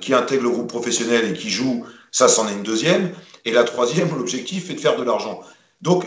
qui 0.00 0.14
intègrent 0.14 0.44
le 0.44 0.50
groupe 0.50 0.68
professionnel 0.68 1.30
et 1.30 1.32
qui 1.32 1.50
jouent, 1.50 1.84
ça, 2.10 2.28
c'en 2.28 2.48
est 2.48 2.52
une 2.52 2.62
deuxième. 2.62 3.12
Et 3.44 3.50
la 3.50 3.64
troisième, 3.64 4.08
l'objectif 4.16 4.70
est 4.70 4.74
de 4.74 4.80
faire 4.80 4.96
de 4.96 5.02
l'argent. 5.02 5.40
Donc, 5.82 6.04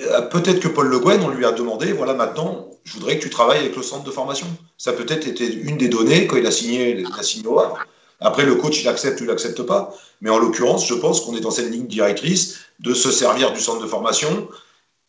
euh, 0.00 0.20
peut-être 0.22 0.60
que 0.60 0.68
Paul 0.68 0.88
Le 0.88 0.98
Guen, 0.98 1.22
on 1.22 1.28
lui 1.28 1.44
a 1.44 1.52
demandé, 1.52 1.92
voilà, 1.92 2.14
maintenant, 2.14 2.68
je 2.84 2.94
voudrais 2.94 3.18
que 3.18 3.24
tu 3.24 3.30
travailles 3.30 3.60
avec 3.60 3.76
le 3.76 3.82
centre 3.82 4.04
de 4.04 4.10
formation. 4.10 4.46
Ça 4.76 4.92
peut-être 4.92 5.26
été 5.26 5.52
une 5.52 5.78
des 5.78 5.88
données 5.88 6.26
quand 6.26 6.36
il 6.36 6.46
a 6.46 6.50
signé, 6.50 6.90
il 6.90 7.06
a. 7.06 7.74
Après, 8.20 8.44
le 8.44 8.56
coach, 8.56 8.80
il 8.82 8.88
accepte 8.88 9.20
ou 9.20 9.24
il 9.24 9.28
n'accepte 9.28 9.62
pas. 9.62 9.94
Mais 10.20 10.30
en 10.30 10.38
l'occurrence, 10.38 10.86
je 10.86 10.94
pense 10.94 11.20
qu'on 11.20 11.36
est 11.36 11.40
dans 11.40 11.50
cette 11.50 11.70
ligne 11.70 11.86
directrice 11.86 12.58
de 12.80 12.94
se 12.94 13.10
servir 13.10 13.52
du 13.52 13.60
centre 13.60 13.82
de 13.82 13.86
formation 13.86 14.48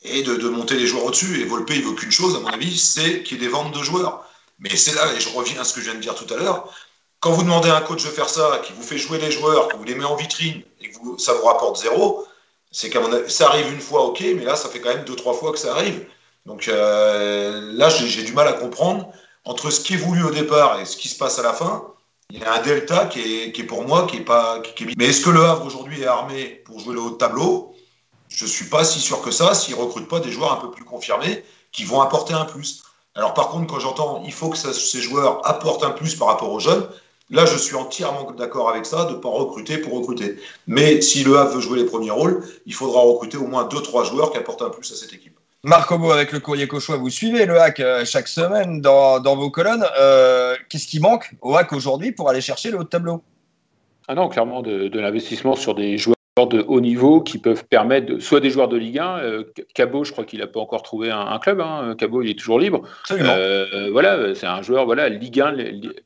et 0.04 0.24
de, 0.24 0.50
monter 0.50 0.76
les 0.76 0.88
joueurs 0.88 1.06
au-dessus. 1.06 1.42
Et 1.42 1.46
Volpe, 1.46 1.72
il 1.72 1.84
veut 1.84 1.94
qu'une 1.94 2.12
chose, 2.12 2.36
à 2.36 2.40
mon 2.40 2.48
avis, 2.48 2.78
c'est 2.78 3.24
qu'il 3.24 3.38
y 3.38 3.42
ait 3.42 3.46
des 3.46 3.52
ventes 3.52 3.78
de 3.78 3.84
joueurs. 3.84 4.26
Mais 4.60 4.76
c'est 4.76 4.94
là, 4.94 5.14
et 5.16 5.20
je 5.20 5.30
reviens 5.30 5.62
à 5.62 5.64
ce 5.64 5.74
que 5.74 5.82
je 5.82 5.86
viens 5.86 5.96
de 5.96 6.02
dire 6.02 6.16
tout 6.16 6.32
à 6.34 6.38
l'heure, 6.38 6.72
quand 7.20 7.32
vous 7.32 7.44
demandez 7.44 7.70
à 7.70 7.78
un 7.78 7.82
coach 7.82 8.04
de 8.04 8.10
faire 8.10 8.30
ça, 8.30 8.62
qui 8.64 8.74
vous 8.74 8.84
fait 8.84 8.98
jouer 8.98 9.18
les 9.18 9.32
joueurs, 9.32 9.68
que 9.68 9.76
vous 9.76 9.84
les 9.84 9.96
met 9.96 10.06
en 10.06 10.16
vitrine 10.16 10.62
et 10.82 10.90
que 10.90 10.98
ça 11.18 11.34
vous 11.34 11.46
rapporte 11.46 11.78
zéro, 11.82 12.26
c'est 12.72 12.90
qu'à 12.90 13.02
ça 13.28 13.48
arrive 13.48 13.74
une 13.74 13.82
fois, 13.82 14.04
ok, 14.06 14.22
mais 14.22 14.46
là, 14.46 14.56
ça 14.56 14.70
fait 14.70 14.80
quand 14.80 14.90
même 14.90 15.04
deux, 15.06 15.16
trois 15.16 15.34
fois 15.34 15.52
que 15.52 15.60
ça 15.60 15.74
arrive. 15.74 16.06
Donc 16.46 16.68
euh, 16.68 17.72
là, 17.74 17.90
j'ai 17.90 18.24
du 18.24 18.34
mal 18.34 18.48
à 18.48 18.54
comprendre 18.54 19.12
entre 19.44 19.70
ce 19.70 19.82
qui 19.82 19.96
est 19.96 19.98
voulu 19.98 20.24
au 20.24 20.32
départ 20.32 20.80
et 20.80 20.86
ce 20.86 20.96
qui 20.96 21.10
se 21.10 21.18
passe 21.18 21.40
à 21.40 21.44
la 21.44 21.54
fin. 21.54 21.84
Il 22.32 22.40
y 22.40 22.44
a 22.44 22.54
un 22.54 22.62
delta 22.62 23.06
qui 23.08 23.20
est, 23.20 23.52
qui 23.52 23.62
est 23.62 23.66
pour 23.66 23.86
moi 23.86 24.06
qui 24.06 24.18
est 24.18 24.22
pas. 24.22 24.60
Qui, 24.60 24.88
Mais 24.98 25.08
est-ce 25.08 25.26
que 25.26 25.32
le 25.32 25.44
Havre 25.44 25.66
aujourd'hui 25.66 26.02
est 26.02 26.08
armé 26.08 26.62
pour 26.66 26.80
jouer 26.80 26.94
le 26.94 27.02
haut 27.02 27.10
de 27.12 27.16
tableau? 27.16 27.76
Je 28.30 28.46
suis 28.46 28.66
pas 28.66 28.84
si 28.84 29.00
sûr 29.00 29.22
que 29.22 29.32
ça. 29.32 29.56
S'ils 29.56 29.76
recrutent 29.76 30.08
pas 30.08 30.20
des 30.20 30.32
joueurs 30.32 30.54
un 30.54 30.58
peu 30.58 30.70
plus 30.70 30.86
confirmés 30.86 31.44
qui 31.72 31.86
vont 31.86 32.02
apporter 32.02 32.34
un 32.34 32.46
plus. 32.46 32.84
Alors 33.16 33.34
par 33.34 33.50
contre, 33.50 33.68
quand 33.68 33.80
j'entends 33.80 34.22
il 34.24 34.32
faut 34.32 34.50
que 34.50 34.58
ces 34.58 35.02
joueurs 35.02 35.46
apportent 35.48 35.84
un 35.84 35.90
plus 35.90 36.16
par 36.16 36.28
rapport 36.28 36.52
aux 36.52 36.60
jeunes, 36.60 36.88
Là, 37.32 37.46
je 37.46 37.58
suis 37.58 37.76
entièrement 37.76 38.32
d'accord 38.32 38.70
avec 38.70 38.86
ça, 38.86 39.06
de 39.06 39.12
ne 39.12 39.18
pas 39.18 39.30
recruter 39.30 39.78
pour 39.78 39.94
recruter. 39.94 40.38
Mais 40.66 41.00
si 41.02 41.24
le 41.24 41.38
Havre 41.38 41.56
veut 41.56 41.62
jouer 41.62 41.80
les 41.80 41.86
premiers 41.86 42.10
rôles, 42.10 42.44
il 42.66 42.74
faudra 42.74 43.02
recruter 43.02 43.38
au 43.38 43.46
moins 43.46 43.68
2-3 43.68 44.10
joueurs 44.10 44.32
qui 44.32 44.38
apportent 44.38 44.64
un 44.64 44.70
plus 44.70 44.92
à 44.92 44.96
cette 44.96 45.14
équipe. 45.14 45.38
Marc 45.64 45.92
Obo, 45.92 46.12
avec 46.12 46.32
le 46.32 46.40
courrier 46.40 46.68
Cauchois, 46.68 46.98
vous 46.98 47.10
suivez 47.10 47.46
le 47.46 47.60
hack 47.60 47.82
euh, 47.82 48.06
chaque 48.06 48.30
semaine 48.30 48.82
dans, 48.82 49.36
vos 49.36 49.52
colonnes. 49.52 49.86
Euh, 50.00 50.56
qu'est-ce 50.70 50.88
qui 50.88 51.00
manque 51.00 51.32
au 51.42 51.56
hack 51.56 51.74
aujourd'hui 51.74 52.12
pour 52.12 52.30
aller 52.30 52.42
chercher 52.42 52.72
le 52.72 52.80
haut 52.80 52.84
de 52.84 52.90
tableau? 52.90 53.22
Ah 54.08 54.16
non, 54.16 54.30
clairement, 54.30 54.64
de 54.64 55.00
l'investissement 55.00 55.56
sur 55.56 55.76
des 55.76 55.98
joueurs 55.98 56.16
de 56.48 56.64
haut 56.68 56.82
niveau 56.82 57.22
qui 57.22 57.38
peuvent 57.38 57.66
permettre, 57.66 58.20
soit 58.20 58.40
des 58.40 58.50
joueurs 58.50 58.68
de 58.68 58.78
Ligue 58.78 59.00
1, 59.00 59.20
euh, 59.20 59.44
Cabot, 59.74 60.04
je 60.04 60.12
crois 60.12 60.26
qu'il 60.26 60.40
n'a 60.40 60.48
pas 60.48 60.60
encore 60.60 60.84
trouvé 60.84 61.12
un, 61.12 61.40
club, 61.40 61.62
hein. 61.62 61.96
Cabot, 61.98 62.22
il 62.22 62.30
est 62.30 62.40
toujours 62.40 62.60
libre. 62.60 62.82
Euh, 63.12 63.90
voilà, 63.92 64.36
c'est 64.36 64.48
un 64.48 64.62
joueur, 64.62 64.86
voilà, 64.86 65.10
Ligue 65.10 65.40
1, 65.40 65.56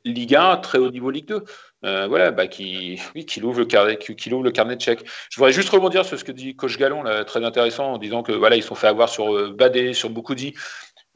Ligue 0.05 0.35
1, 0.35 0.57
très 0.57 0.77
haut 0.77 0.91
niveau 0.91 1.09
Ligue 1.09 1.27
2. 1.27 1.43
Euh, 1.85 2.07
voilà, 2.07 2.31
bah, 2.31 2.47
qui, 2.47 2.97
oui, 3.13 3.25
qui, 3.25 3.43
ouvre 3.43 3.59
le 3.59 3.65
carnet, 3.65 3.97
qui, 3.97 4.33
ouvre 4.33 4.43
le 4.43 4.51
carnet 4.51 4.77
de 4.77 4.81
chèques. 4.81 5.03
Je 5.29 5.37
voudrais 5.37 5.51
juste 5.51 5.67
rebondir 5.69 6.05
sur 6.05 6.17
ce 6.17 6.23
que 6.23 6.31
dit 6.31 6.55
Coach 6.55 6.77
Gallon, 6.77 7.03
là, 7.03 7.25
très 7.25 7.43
intéressant, 7.43 7.93
en 7.93 7.97
disant 7.97 8.23
que 8.23 8.31
voilà, 8.31 8.55
ils 8.55 8.63
sont 8.63 8.75
fait 8.75 8.87
avoir 8.87 9.09
sur 9.09 9.53
Badé, 9.53 9.93
sur 9.93 10.09
beaucoup 10.09 10.33
dit. 10.33 10.53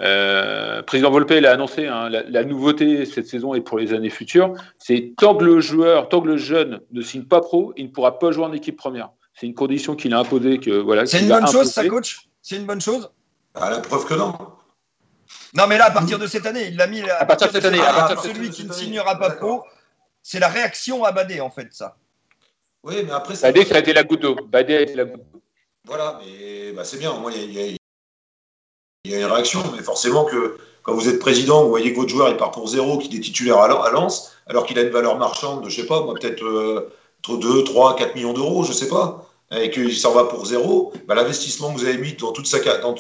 Euh, 0.02 0.84
président 0.84 1.10
Volpe 1.10 1.32
l'a 1.32 1.52
annoncé, 1.52 1.88
hein, 1.88 2.10
la, 2.10 2.44
nouveauté 2.44 3.06
cette 3.06 3.28
saison 3.28 3.54
et 3.56 3.62
pour 3.62 3.80
les 3.80 3.94
années 3.94 4.10
futures, 4.10 4.54
c'est 4.78 5.14
tant 5.18 5.36
que 5.36 5.44
le 5.44 5.60
joueur, 5.60 6.08
tant 6.10 6.22
que 6.22 6.28
le 6.28 6.38
jeune 6.38 6.82
ne 6.92 7.02
signe 7.02 7.24
pas 7.24 7.42
pro, 7.42 7.74
il 7.78 7.86
ne 7.86 7.90
pourra 7.92 8.20
pas 8.20 8.32
jouer 8.32 8.46
en 8.46 8.54
équipe 8.54 8.78
première. 8.78 9.10
C'est 9.34 9.48
une 9.48 9.56
condition 9.56 9.96
qu'il 9.96 10.14
a 10.14 10.20
imposée. 10.20 10.60
Que, 10.60 10.72
voilà, 10.72 11.06
c'est 11.06 11.22
une 11.22 11.30
bonne 11.30 11.48
chose, 11.48 11.72
ça, 11.72 11.88
coach? 11.88 12.28
C'est 12.42 12.58
une 12.58 12.66
bonne 12.66 12.82
chose? 12.82 13.10
À 13.56 13.70
la 13.70 13.80
preuve 13.80 14.06
que 14.06 14.14
non. 14.14 14.34
Non, 15.54 15.68
mais 15.68 15.78
là, 15.78 15.86
à 15.86 15.92
partir 15.92 16.20
de 16.20 16.28
cette 16.28 16.46
année, 16.46 16.68
il 16.68 16.78
l'a 16.78 16.88
mis. 16.88 17.02
À, 17.02 17.26
partir 17.26 17.48
de 17.48 17.54
cette 17.54 17.66
année, 17.66 17.80
celui 18.24 18.50
qui 18.50 18.66
ne 18.66 18.74
signera 18.74 19.18
pas 19.18 19.32
pro, 19.32 19.64
c'est 20.24 20.40
la 20.40 20.48
réaction 20.48 21.04
à 21.04 21.12
Badé, 21.12 21.42
en 21.42 21.50
fait, 21.50 21.68
ça. 21.72 21.98
Oui, 22.84 22.96
mais 23.06 23.12
après. 23.12 23.36
Badé, 23.42 23.66
ça 23.66 23.76
a 23.76 23.80
été 23.80 23.94
la 23.94 24.04
goutte 24.04 24.22
d'eau. 24.22 24.36
Badé 24.48 24.78
a 24.78 24.82
été 24.82 24.96
la 24.96 25.06
goutte 25.06 25.24
d'eau. 25.32 25.42
Voilà, 25.86 26.20
mais 26.20 26.72
bah, 26.74 26.84
c'est 26.84 26.98
bien. 26.98 27.14
Moi, 27.14 27.32
il 27.34 27.54
y, 27.54 27.60
a 27.60 27.78
il 29.06 29.12
y 29.12 29.16
a 29.16 29.20
une 29.20 29.26
réaction, 29.26 29.64
mais 29.76 29.84
forcément 29.84 30.26
que 30.26 30.58
quand 30.84 30.94
vous 30.94 31.10
êtes 31.10 31.20
président, 31.20 31.64
vous 31.64 31.70
voyez 31.70 31.92
que 31.92 32.00
votre 32.00 32.10
joueur 32.10 32.30
il 32.30 32.38
part 32.38 32.52
pour 32.52 32.68
zéro, 32.68 32.98
qu'il 32.98 33.16
est 33.16 33.20
titulaire 33.20 33.60
à 33.60 33.92
Lens, 33.92 34.32
alors 34.48 34.66
qu'il 34.66 34.80
a 34.80 34.84
une 34.84 34.90
valeur 34.90 35.18
marchande 35.18 35.64
de, 35.64 35.70
je 35.70 35.82
sais 35.82 35.88
pas, 35.88 36.02
peut-être 36.14 36.44
euh, 36.44 36.90
2, 37.28 37.64
3, 37.64 37.96
4 37.96 38.16
millions 38.16 38.34
d'euros, 38.34 38.64
je 38.64 38.72
sais 38.72 38.88
pas, 38.88 39.28
et 39.52 39.70
qu'il 39.70 39.96
s'en 39.98 40.14
va 40.14 40.26
pour 40.26 40.46
zéro, 40.46 40.94
bah, 41.08 41.16
l'investissement 41.16 41.74
que 41.74 41.80
vous 41.80 41.86
avez 41.86 41.98
mis 41.98 42.14
dans 42.14 42.32
toute 42.32 42.48
sa 42.48 42.60
dans 42.80 42.96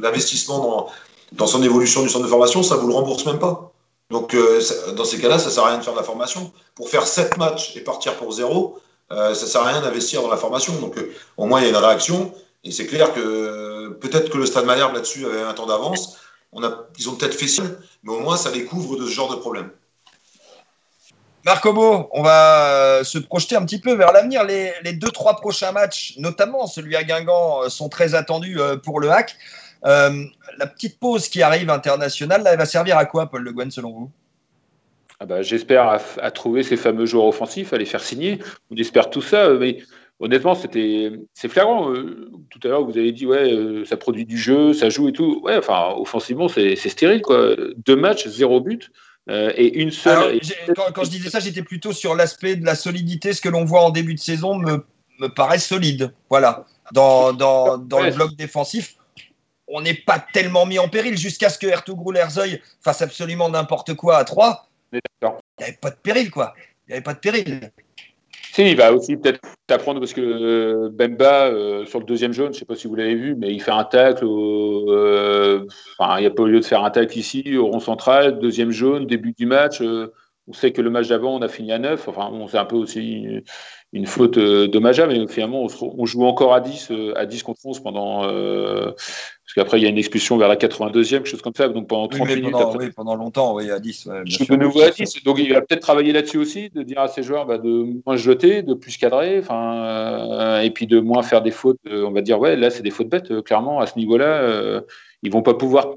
l'investissement 0.00 0.58
dans, 0.58 0.86
dans, 1.32 1.46
son 1.46 1.62
évolution 1.62 2.02
du 2.02 2.08
centre 2.08 2.24
de 2.24 2.30
formation, 2.30 2.62
ça 2.62 2.76
vous 2.76 2.88
le 2.88 2.94
rembourse 2.94 3.24
même 3.26 3.38
pas. 3.38 3.72
Donc 4.10 4.34
euh, 4.34 4.60
dans 4.96 5.04
ces 5.04 5.18
cas-là, 5.18 5.38
ça 5.38 5.50
sert 5.50 5.64
à 5.64 5.68
rien 5.68 5.78
de 5.78 5.84
faire 5.84 5.94
de 5.94 5.98
la 5.98 6.04
formation. 6.04 6.52
Pour 6.74 6.88
faire 6.90 7.06
7 7.06 7.38
matchs 7.38 7.76
et 7.76 7.80
partir 7.80 8.14
pour 8.16 8.32
zéro, 8.32 8.78
euh, 9.10 9.34
ça 9.34 9.46
sert 9.46 9.62
à 9.62 9.68
rien 9.68 9.80
d'investir 9.80 10.22
dans 10.22 10.30
la 10.30 10.36
formation. 10.36 10.74
Donc 10.80 10.96
au 11.36 11.46
moins 11.46 11.60
il 11.60 11.64
y 11.64 11.66
a 11.66 11.70
une 11.70 11.76
réaction. 11.76 12.32
Et 12.64 12.70
c'est 12.70 12.86
clair 12.86 13.12
que 13.12 13.88
peut-être 14.00 14.30
que 14.30 14.38
le 14.38 14.46
Stade 14.46 14.66
Malherbe 14.66 14.94
là-dessus 14.94 15.26
avait 15.26 15.42
un 15.42 15.52
temps 15.52 15.66
d'avance. 15.66 16.18
On 16.52 16.62
a, 16.62 16.86
ils 16.98 17.08
ont 17.08 17.16
peut-être 17.16 17.34
fait 17.34 17.48
ça, 17.48 17.64
mais 18.02 18.12
au 18.12 18.20
moins 18.20 18.36
ça 18.36 18.50
les 18.50 18.64
couvre 18.64 18.96
de 18.96 19.06
ce 19.06 19.10
genre 19.10 19.34
de 19.34 19.40
problème. 19.40 19.70
Marcobo, 21.44 22.08
on 22.12 22.22
va 22.22 22.66
euh, 22.68 23.04
se 23.04 23.18
projeter 23.18 23.56
un 23.56 23.64
petit 23.64 23.80
peu 23.80 23.94
vers 23.94 24.12
l'avenir. 24.12 24.44
Les, 24.44 24.92
deux, 24.92 25.10
trois 25.10 25.36
prochains 25.36 25.72
matchs, 25.72 26.14
notamment 26.18 26.66
celui 26.66 26.94
à 26.94 27.02
Guingamp, 27.02 27.64
euh, 27.64 27.68
sont 27.68 27.88
très 27.88 28.14
attendus 28.14 28.60
euh, 28.60 28.76
pour 28.76 29.00
le 29.00 29.10
hack. 29.10 29.36
la 29.82 30.66
petite 30.72 31.00
pause 31.00 31.28
qui 31.28 31.42
arrive 31.42 31.68
internationale, 31.68 32.44
elle 32.46 32.58
va 32.58 32.66
servir 32.66 32.96
à 32.96 33.06
quoi, 33.06 33.26
Paul 33.26 33.42
Le 33.42 33.52
Guen, 33.52 33.70
selon 33.72 33.90
vous? 33.90 34.10
Ah 35.18 35.26
bah, 35.26 35.42
J'espère 35.42 36.00
à, 36.20 36.30
trouver 36.30 36.62
ces 36.62 36.76
fameux 36.76 37.06
joueurs 37.06 37.26
offensifs, 37.26 37.72
à 37.72 37.78
les 37.78 37.86
faire 37.86 38.04
signer. 38.04 38.38
On 38.70 38.76
espère 38.76 39.10
tout 39.10 39.22
ça, 39.22 39.48
mais 39.50 39.78
honnêtement, 40.22 40.54
c'était 40.54 41.12
c'est 41.34 41.48
flagrant. 41.48 41.92
tout 42.50 42.60
à 42.64 42.68
l'heure, 42.68 42.84
vous 42.84 42.96
avez 42.96 43.12
dit 43.12 43.26
ouais, 43.26 43.84
ça 43.84 43.98
produit 43.98 44.24
du 44.24 44.38
jeu, 44.38 44.72
ça 44.72 44.88
joue 44.88 45.08
et 45.08 45.12
tout. 45.12 45.42
Ouais, 45.44 45.58
enfin, 45.58 45.92
offensivement, 45.96 46.48
c'est 46.48 46.76
stérile 46.76 47.20
quoi. 47.20 47.54
Deux 47.76 47.96
matchs, 47.96 48.26
zéro 48.28 48.60
but. 48.60 48.90
Euh, 49.30 49.52
et 49.56 49.78
une 49.78 49.90
seule. 49.90 50.40
quand, 50.94 51.04
je 51.04 51.10
disais 51.10 51.30
ça, 51.30 51.38
j'étais 51.38 51.62
plutôt 51.62 51.92
sur 51.92 52.14
l'aspect 52.14 52.56
de 52.56 52.64
la 52.64 52.74
solidité. 52.74 53.32
Ce 53.32 53.40
que 53.40 53.48
l'on 53.48 53.64
voit 53.64 53.82
en 53.82 53.90
début 53.90 54.14
de 54.14 54.20
saison 54.20 54.56
me, 54.56 54.84
me 55.20 55.28
paraît 55.28 55.58
solide. 55.58 56.12
Voilà. 56.28 56.66
Dans, 56.92 57.32
dans, 57.32 57.78
dans 57.78 58.00
le 58.00 58.10
bloc 58.10 58.34
défensif, 58.34 58.96
on 59.68 59.80
n'est 59.80 59.94
pas 59.94 60.24
tellement 60.32 60.66
mis 60.66 60.78
en 60.78 60.88
péril 60.88 61.16
jusqu'à 61.16 61.48
ce 61.48 61.58
que 61.58 61.66
Ertugrul 61.66 62.16
Erzoy 62.16 62.60
fasse 62.82 63.00
absolument 63.00 63.48
n'importe 63.48 63.94
quoi 63.94 64.18
à 64.18 64.24
3. 64.24 64.68
Il 64.92 65.00
n'y 65.22 65.64
avait 65.64 65.72
pas 65.80 65.90
de 65.90 65.96
péril, 65.96 66.30
quoi. 66.30 66.54
Il 66.86 66.90
n'y 66.90 66.94
avait 66.94 67.02
pas 67.02 67.14
de 67.14 67.20
péril. 67.20 67.70
Si, 68.52 68.62
il 68.70 68.76
va 68.76 68.92
aussi 68.92 69.16
peut-être 69.16 69.40
apprendre 69.70 69.98
parce 69.98 70.12
que 70.12 70.20
euh, 70.20 70.90
Bemba, 70.92 71.46
euh, 71.46 71.86
sur 71.86 72.00
le 72.00 72.04
deuxième 72.04 72.34
jaune, 72.34 72.48
je 72.48 72.50
ne 72.50 72.58
sais 72.58 72.64
pas 72.66 72.76
si 72.76 72.86
vous 72.86 72.94
l'avez 72.94 73.14
vu, 73.14 73.34
mais 73.34 73.50
il 73.50 73.62
fait 73.62 73.70
un 73.70 73.84
tacle. 73.84 74.26
Euh, 74.26 75.66
enfin, 75.98 76.18
il 76.18 76.20
n'y 76.20 76.26
a 76.26 76.30
pas 76.30 76.46
lieu 76.46 76.60
de 76.60 76.64
faire 76.64 76.84
un 76.84 76.90
tacle 76.90 77.18
ici, 77.18 77.56
au 77.56 77.68
rond 77.68 77.80
central, 77.80 78.38
deuxième 78.38 78.70
jaune, 78.70 79.06
début 79.06 79.32
du 79.32 79.46
match. 79.46 79.80
on 79.80 80.52
sait 80.52 80.72
que 80.72 80.82
le 80.82 80.90
match 80.90 81.08
d'avant, 81.08 81.34
on 81.34 81.40
a 81.40 81.48
fini 81.48 81.72
à 81.72 81.78
9. 81.78 82.08
Enfin, 82.08 82.28
bon, 82.30 82.46
c'est 82.46 82.58
un 82.58 82.66
peu 82.66 82.76
aussi 82.76 83.42
une 83.92 84.06
faute 84.06 84.38
euh, 84.38 84.68
dommageable, 84.68 85.12
mais 85.12 85.26
finalement, 85.28 85.66
on, 85.80 86.06
joue 86.06 86.24
encore 86.24 86.54
à 86.54 86.60
10, 86.60 86.88
euh, 86.90 87.12
à 87.14 87.26
10 87.26 87.42
contre 87.42 87.60
11 87.64 87.80
pendant. 87.80 88.24
Euh, 88.24 88.86
parce 88.86 89.54
qu'après, 89.54 89.78
il 89.78 89.82
y 89.82 89.86
a 89.86 89.90
une 89.90 89.98
expulsion 89.98 90.38
vers 90.38 90.48
la 90.48 90.56
82e, 90.56 91.10
quelque 91.10 91.26
chose 91.26 91.42
comme 91.42 91.52
ça. 91.54 91.68
Donc 91.68 91.88
pendant 91.88 92.08
30 92.08 92.26
minutes. 92.26 92.50
Pendant, 92.50 92.76
oui, 92.76 92.90
pendant 92.90 93.16
longtemps, 93.16 93.54
oui, 93.54 93.70
à 93.70 93.78
10. 93.78 94.08
je 94.24 94.44
de 94.44 94.56
nouveau 94.56 94.80
à 94.80 94.90
10. 94.90 95.24
Donc 95.24 95.38
il 95.38 95.52
va 95.52 95.60
peut-être 95.60 95.82
travailler 95.82 96.14
là-dessus 96.14 96.38
aussi, 96.38 96.70
de 96.70 96.82
dire 96.82 97.00
à 97.00 97.08
ses 97.08 97.22
joueurs 97.22 97.44
bah, 97.44 97.58
de 97.58 97.86
moins 98.06 98.16
jeter, 98.16 98.62
de 98.62 98.72
plus 98.72 98.96
cadrer, 98.96 99.38
enfin, 99.38 100.60
et 100.62 100.70
puis 100.70 100.86
de 100.86 100.98
moins 101.00 101.22
faire 101.22 101.42
des 101.42 101.50
fautes. 101.50 101.80
on 101.90 102.12
va 102.12 102.22
dire, 102.22 102.40
ouais, 102.40 102.56
là, 102.56 102.70
c'est 102.70 102.82
des 102.82 102.90
fautes 102.90 103.10
bêtes, 103.10 103.42
clairement, 103.42 103.80
à 103.80 103.86
ce 103.86 103.98
niveau-là. 103.98 104.80
ils 105.22 105.30
vont 105.30 105.42
pas 105.42 105.54
pouvoir 105.54 105.88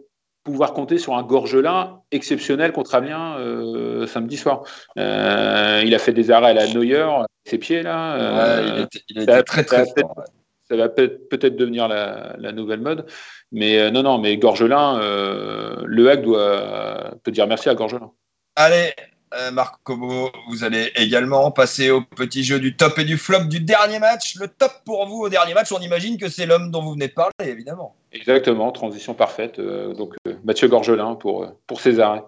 pouvoir 0.45 0.73
compter 0.73 0.97
sur 0.97 1.17
un 1.17 1.23
Gorgelin 1.23 2.01
exceptionnel 2.12 2.71
contre 2.71 2.95
Amiens 2.95 3.38
euh, 3.39 4.08
samedi 4.08 4.38
soir. 4.38 4.63
Euh, 4.97 5.81
il 5.84 5.93
a 5.93 5.99
fait 5.99 6.13
des 6.13 6.31
arrêts 6.31 6.51
à 6.51 6.53
la 6.53 6.67
Neuer, 6.67 7.05
ses 7.43 7.58
pieds 7.58 7.81
là. 7.81 8.15
Euh, 8.15 8.86
il, 9.10 9.23
était, 9.23 9.43
très 9.43 9.65
très 9.65 9.86
fort. 9.86 10.23
Ça 10.69 10.77
va 10.77 10.88
peut-être 10.88 11.55
devenir 11.55 11.88
la, 11.88 12.51
nouvelle 12.53 12.79
mode. 12.79 13.08
Mais 13.51 13.91
non, 13.91 14.03
non, 14.03 14.19
mais 14.19 14.38
Gorgelin, 14.38 14.99
le 14.99 16.10
hack 16.10 16.21
doit 16.21 17.15
peut 17.23 17.31
dire 17.31 17.47
merci 17.47 17.69
à 17.69 17.75
Gorgelin. 17.75 18.12
Allez, 18.55 18.93
euh, 19.35 19.51
Marc 19.51 19.75
Cobo, 19.83 20.31
vous 20.49 20.63
allez 20.63 20.91
également 20.95 21.51
passer 21.51 21.91
au 21.91 22.01
petit 22.01 22.43
jeu 22.43 22.59
du 22.59 22.75
top 22.75 22.97
et 22.99 23.03
du 23.03 23.17
flop 23.17 23.45
du 23.45 23.59
dernier 23.59 23.99
match. 23.99 24.35
Le 24.35 24.47
top 24.47 24.71
pour 24.85 25.07
vous 25.07 25.21
au 25.21 25.29
dernier 25.29 25.53
match, 25.53 25.71
on 25.71 25.79
imagine 25.79 26.17
que 26.17 26.29
c'est 26.29 26.45
l'homme 26.45 26.71
dont 26.71 26.81
vous 26.81 26.93
venez 26.93 27.07
de 27.07 27.13
parler, 27.13 27.31
évidemment. 27.41 27.95
Exactement, 28.11 28.71
transition 28.71 29.13
parfaite. 29.13 29.59
Euh, 29.59 29.93
donc 29.93 30.15
euh, 30.27 30.33
Mathieu 30.43 30.67
Gorgelin 30.67 31.15
pour, 31.15 31.51
pour 31.67 31.79
arrêts. 31.99 32.23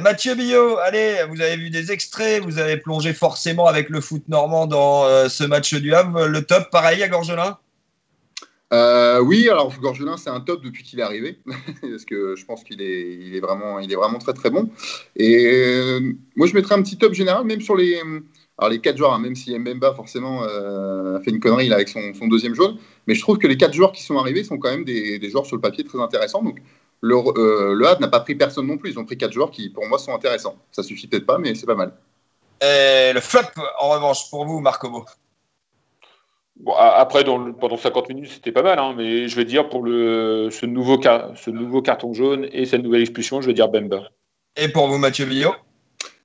Mathieu 0.00 0.34
Billot, 0.34 0.76
allez, 0.78 1.24
vous 1.30 1.40
avez 1.40 1.56
vu 1.56 1.70
des 1.70 1.92
extraits, 1.92 2.42
vous 2.42 2.58
avez 2.58 2.76
plongé 2.76 3.14
forcément 3.14 3.66
avec 3.66 3.88
le 3.88 4.02
foot 4.02 4.22
normand 4.28 4.66
dans 4.66 5.06
ce 5.30 5.44
match 5.44 5.72
du 5.72 5.94
Havre. 5.94 6.26
Le 6.26 6.42
top, 6.42 6.68
pareil 6.70 7.02
à 7.02 7.08
Gorgelin? 7.08 7.56
Euh, 8.72 9.20
oui, 9.20 9.48
alors 9.50 9.72
Gorgelin, 9.80 10.16
c'est 10.16 10.30
un 10.30 10.40
top 10.40 10.62
depuis 10.62 10.82
qu'il 10.82 10.98
est 10.98 11.02
arrivé, 11.02 11.38
parce 11.82 12.04
que 12.06 12.36
je 12.36 12.44
pense 12.46 12.64
qu'il 12.64 12.80
est, 12.80 13.40
vraiment, 13.40 13.78
très 14.18 14.32
très 14.32 14.50
bon. 14.50 14.70
Et 15.16 15.46
euh, 15.46 16.00
moi, 16.36 16.46
je 16.46 16.54
mettrais 16.54 16.74
un 16.74 16.82
petit 16.82 16.96
top 16.96 17.12
général, 17.12 17.44
même 17.44 17.60
sur 17.60 17.76
les, 17.76 18.00
alors 18.56 18.70
les 18.70 18.80
quatre 18.80 18.96
joueurs, 18.96 19.12
hein, 19.12 19.18
même 19.18 19.36
si 19.36 19.56
Mbemba 19.58 19.94
forcément 19.94 20.44
euh, 20.44 21.18
a 21.18 21.20
fait 21.20 21.30
une 21.30 21.40
connerie 21.40 21.70
avec 21.72 21.88
son, 21.88 22.12
deuxième 22.28 22.54
jaune, 22.54 22.78
mais 23.06 23.14
je 23.14 23.20
trouve 23.20 23.36
que 23.36 23.46
les 23.46 23.58
quatre 23.58 23.74
joueurs 23.74 23.92
qui 23.92 24.02
sont 24.02 24.16
arrivés 24.16 24.42
sont 24.42 24.58
quand 24.58 24.70
même 24.70 24.84
des, 24.84 25.28
joueurs 25.28 25.44
sur 25.44 25.56
le 25.56 25.62
papier 25.62 25.84
très 25.84 26.00
intéressants. 26.00 26.42
Donc 26.42 26.62
le, 27.02 27.74
le 27.74 27.86
Havre 27.86 28.00
n'a 28.00 28.08
pas 28.08 28.20
pris 28.20 28.36
personne 28.36 28.66
non 28.66 28.78
plus, 28.78 28.92
ils 28.92 28.98
ont 28.98 29.04
pris 29.04 29.18
quatre 29.18 29.32
joueurs 29.32 29.50
qui 29.50 29.68
pour 29.68 29.86
moi 29.86 29.98
sont 29.98 30.14
intéressants. 30.14 30.56
Ça 30.70 30.82
suffit 30.82 31.08
peut-être 31.08 31.26
pas, 31.26 31.36
mais 31.36 31.54
c'est 31.54 31.66
pas 31.66 31.74
mal. 31.74 31.92
Et 32.62 33.12
le 33.12 33.20
flop, 33.20 33.40
en 33.80 33.90
revanche, 33.90 34.30
pour 34.30 34.46
vous, 34.46 34.60
Marco 34.60 34.88
après, 36.76 37.24
pendant 37.24 37.76
50 37.76 38.08
minutes, 38.10 38.30
c'était 38.34 38.52
pas 38.52 38.62
mal, 38.62 38.78
hein, 38.78 38.94
mais 38.96 39.26
je 39.26 39.36
vais 39.36 39.44
dire 39.44 39.68
pour 39.68 39.82
le, 39.82 40.48
ce, 40.50 40.66
nouveau, 40.66 41.00
ce 41.02 41.50
nouveau 41.50 41.82
carton 41.82 42.12
jaune 42.12 42.46
et 42.52 42.66
cette 42.66 42.82
nouvelle 42.82 43.00
expulsion, 43.00 43.40
je 43.40 43.46
vais 43.46 43.54
dire 43.54 43.68
Bemba. 43.68 44.10
Et 44.56 44.68
pour 44.68 44.86
vous, 44.88 44.98
Mathieu 44.98 45.24
Billot 45.24 45.54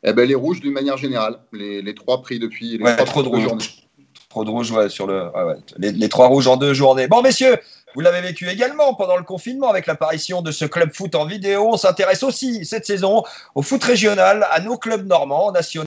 eh 0.04 0.14
ben, 0.14 0.28
Les 0.28 0.36
rouges 0.36 0.60
d'une 0.60 0.74
manière 0.74 0.98
générale. 0.98 1.40
Les, 1.54 1.82
les 1.82 1.96
trois 1.96 2.22
pris 2.22 2.40
depuis 2.40 2.78
les 2.78 2.84
ouais, 2.84 2.96
trois 2.98 3.06
trop 3.06 3.24
de 3.24 3.30
rouges. 3.30 3.84
Trop 4.30 4.44
de 4.44 4.50
rouges, 4.50 4.72
ouais, 4.72 4.90
sur 4.90 5.08
le. 5.08 5.28
Ouais, 5.34 5.56
les, 5.78 5.92
les, 5.92 6.10
trois 6.10 6.28
rouges 6.28 6.48
en 6.48 6.58
deux 6.58 6.74
journées. 6.74 7.08
Bon, 7.08 7.22
messieurs, 7.22 7.58
vous 7.96 8.02
l'avez 8.02 8.22
vécu 8.22 8.50
également 8.50 8.94
pendant 8.94 9.16
le 9.16 9.24
confinement 9.24 9.70
avec 9.70 9.88
l'apparition 9.88 10.42
de 10.42 10.52
ce 10.52 10.66
club 10.66 10.94
foot 10.94 11.16
en 11.16 11.26
vidéo. 11.26 11.70
On 11.72 11.78
s'intéresse 11.78 12.22
aussi 12.24 12.66
cette 12.66 12.86
saison 12.86 13.24
au 13.56 13.62
foot 13.62 13.84
régional, 13.84 14.46
à 14.52 14.60
nos 14.60 14.78
clubs 14.78 15.08
normands, 15.08 15.52
nationaux 15.52 15.87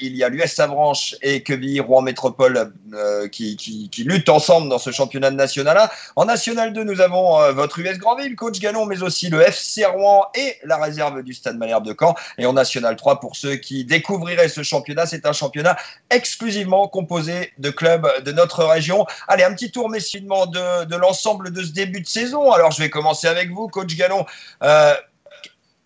il 0.00 0.16
y 0.16 0.22
a 0.22 0.28
l'US 0.28 0.52
Savranche 0.52 1.16
et 1.22 1.42
Quevilly 1.42 1.80
Rouen 1.80 2.02
Métropole 2.02 2.72
euh, 2.92 3.26
qui, 3.28 3.56
qui, 3.56 3.88
qui, 3.88 4.04
luttent 4.04 4.28
ensemble 4.28 4.68
dans 4.68 4.78
ce 4.78 4.90
championnat 4.90 5.30
de 5.30 5.36
National 5.36 5.76
1. 5.76 5.88
En 6.16 6.24
National 6.26 6.72
2, 6.72 6.84
nous 6.84 7.00
avons 7.00 7.40
euh, 7.40 7.52
votre 7.52 7.78
US 7.78 7.98
Grandville, 7.98 8.36
coach 8.36 8.60
Gallon, 8.60 8.84
mais 8.84 9.02
aussi 9.02 9.30
le 9.30 9.40
FC 9.40 9.84
Rouen 9.86 10.26
et 10.34 10.56
la 10.64 10.76
réserve 10.76 11.22
du 11.22 11.32
Stade 11.32 11.56
Malherbe 11.56 11.86
de 11.86 11.96
Caen. 11.98 12.14
Et 12.38 12.46
en 12.46 12.52
National 12.52 12.96
3, 12.96 13.18
pour 13.18 13.34
ceux 13.34 13.56
qui 13.56 13.84
découvriraient 13.84 14.48
ce 14.48 14.62
championnat, 14.62 15.06
c'est 15.06 15.26
un 15.26 15.32
championnat 15.32 15.76
exclusivement 16.10 16.86
composé 16.86 17.52
de 17.58 17.70
clubs 17.70 18.06
de 18.22 18.32
notre 18.32 18.64
région. 18.64 19.06
Allez, 19.26 19.44
un 19.44 19.54
petit 19.54 19.70
tour, 19.70 19.88
messieurs, 19.88 20.20
de, 20.20 20.84
de 20.84 20.96
l'ensemble 20.96 21.50
de 21.50 21.62
ce 21.62 21.72
début 21.72 22.02
de 22.02 22.06
saison. 22.06 22.52
Alors, 22.52 22.72
je 22.72 22.82
vais 22.82 22.90
commencer 22.90 23.26
avec 23.26 23.50
vous, 23.50 23.68
coach 23.68 23.96
Gallon. 23.96 24.26
Euh, 24.62 24.94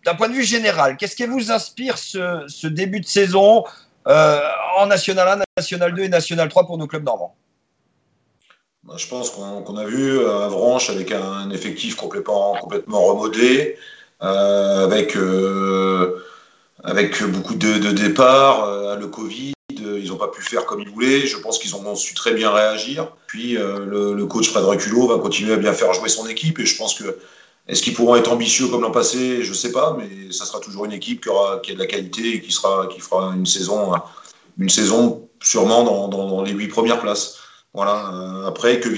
d'un 0.04 0.14
point 0.14 0.28
de 0.28 0.34
vue 0.34 0.44
général, 0.44 0.96
qu'est-ce 0.96 1.16
qui 1.16 1.26
vous 1.26 1.50
inspire 1.50 1.98
ce, 1.98 2.66
début 2.66 3.00
de 3.00 3.06
saison 3.06 3.64
euh, 4.06 4.40
en 4.76 4.86
National 4.86 5.40
1, 5.40 5.42
National 5.56 5.94
2 5.94 6.02
et 6.02 6.08
National 6.08 6.48
3 6.48 6.66
pour 6.66 6.78
nos 6.78 6.86
clubs 6.86 7.04
normands? 7.04 7.34
Je 8.96 9.06
pense 9.08 9.30
qu'on 9.30 9.62
qu 9.62 9.80
a 9.80 9.84
vu 9.84 10.26
Avranches 10.26 10.90
avec 10.90 11.10
un 11.10 11.48
effectif 11.50 11.96
complètement, 11.96 12.54
complètement 12.60 13.02
remodelé, 13.02 13.78
euh, 14.22 14.84
avec, 14.84 15.16
euh, 15.16 16.22
avec 16.82 17.22
beaucoup 17.22 17.54
de, 17.54 17.78
de 17.78 17.92
départs, 17.92 18.64
euh, 18.64 18.96
le 18.96 19.06
Covid. 19.06 19.54
Ils 19.70 20.08
n'ont 20.08 20.16
pas 20.16 20.28
pu 20.28 20.42
faire 20.42 20.66
comme 20.66 20.80
ils 20.80 20.88
voulaient. 20.88 21.26
Je 21.26 21.36
pense 21.38 21.58
qu'ils 21.58 21.74
ont 21.74 21.94
su 21.94 22.14
très 22.14 22.32
bien 22.32 22.50
réagir. 22.50 23.08
Puis 23.26 23.56
euh, 23.56 23.84
le, 23.84 24.14
le, 24.14 24.26
coach 24.26 24.50
Fred 24.50 24.64
Reculot 24.64 25.08
va 25.08 25.18
continuer 25.18 25.54
à 25.54 25.56
bien 25.56 25.72
faire 25.72 25.92
jouer 25.92 26.08
son 26.08 26.26
équipe. 26.26 26.58
Et 26.58 26.66
je 26.66 26.76
pense 26.76 26.94
que 26.94 27.18
est-ce 27.66 27.82
qu'ils 27.82 27.94
pourront 27.94 28.16
être 28.16 28.30
ambitieux 28.30 28.68
comme 28.68 28.82
l'an 28.82 28.90
passé? 28.90 29.42
Je 29.42 29.48
ne 29.48 29.54
sais 29.54 29.72
pas, 29.72 29.96
mais 29.98 30.32
ça 30.32 30.44
sera 30.44 30.60
toujours 30.60 30.84
une 30.84 30.92
équipe 30.92 31.22
qui, 31.22 31.28
aura, 31.30 31.60
qui 31.60 31.70
a 31.70 31.74
de 31.74 31.78
la 31.78 31.86
qualité 31.86 32.36
et 32.36 32.40
qui, 32.42 32.52
sera, 32.52 32.86
qui 32.88 33.00
fera 33.00 33.32
une 33.34 33.46
saison, 33.46 33.92
une 34.58 34.68
saison 34.68 35.28
sûrement 35.42 35.82
dans, 35.82 36.08
dans, 36.08 36.28
dans 36.28 36.42
les 36.42 36.52
huit 36.52 36.68
premières 36.68 37.00
places. 37.00 37.38
Voilà. 37.72 38.10
Euh, 38.12 38.46
après, 38.46 38.80
que 38.80 38.88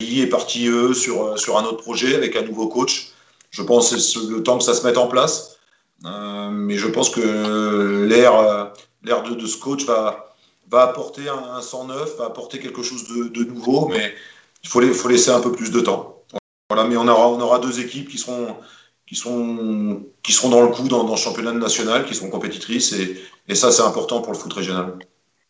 est 0.00 0.26
parti 0.26 0.66
eux 0.66 0.94
sur, 0.94 1.38
sur 1.38 1.58
un 1.58 1.64
autre 1.64 1.82
projet 1.82 2.14
avec 2.14 2.36
un 2.36 2.42
nouveau 2.42 2.68
coach. 2.68 3.12
Je 3.50 3.62
pense 3.62 3.90
que 3.90 3.98
c'est 3.98 4.18
le 4.28 4.42
temps 4.42 4.58
que 4.58 4.64
ça 4.64 4.74
se 4.74 4.86
mette 4.86 4.98
en 4.98 5.06
place. 5.06 5.56
Euh, 6.04 6.50
mais 6.50 6.76
je 6.76 6.88
pense 6.88 7.08
que 7.08 8.04
l'ère 8.08 8.72
de, 9.02 9.34
de, 9.34 9.46
ce 9.46 9.56
coach 9.56 9.84
va, 9.84 10.34
va 10.70 10.82
apporter 10.82 11.28
un, 11.28 11.56
un 11.56 11.62
109, 11.62 12.18
va 12.18 12.26
apporter 12.26 12.58
quelque 12.58 12.82
chose 12.82 13.08
de, 13.08 13.28
de 13.28 13.44
nouveau, 13.44 13.88
mais 13.88 14.12
il 14.62 14.68
faut, 14.68 14.82
faut 14.92 15.08
laisser 15.08 15.30
un 15.30 15.40
peu 15.40 15.52
plus 15.52 15.70
de 15.70 15.80
temps. 15.80 16.13
Mais 16.88 16.96
on 16.96 17.08
aura, 17.08 17.58
deux 17.60 17.80
équipes 17.80 18.08
qui 18.08 18.18
seront, 18.18 18.56
dans 20.50 20.62
le 20.62 20.68
coup 20.68 20.88
dans, 20.88 21.04
dans 21.04 21.14
le 21.14 21.16
championnat 21.16 21.52
national, 21.52 22.04
qui 22.04 22.14
seront 22.14 22.30
compétitrices, 22.30 22.92
et 23.48 23.54
ça, 23.54 23.70
c'est 23.70 23.82
important 23.82 24.20
pour 24.22 24.32
le 24.32 24.38
foot 24.38 24.52
régional. 24.52 24.98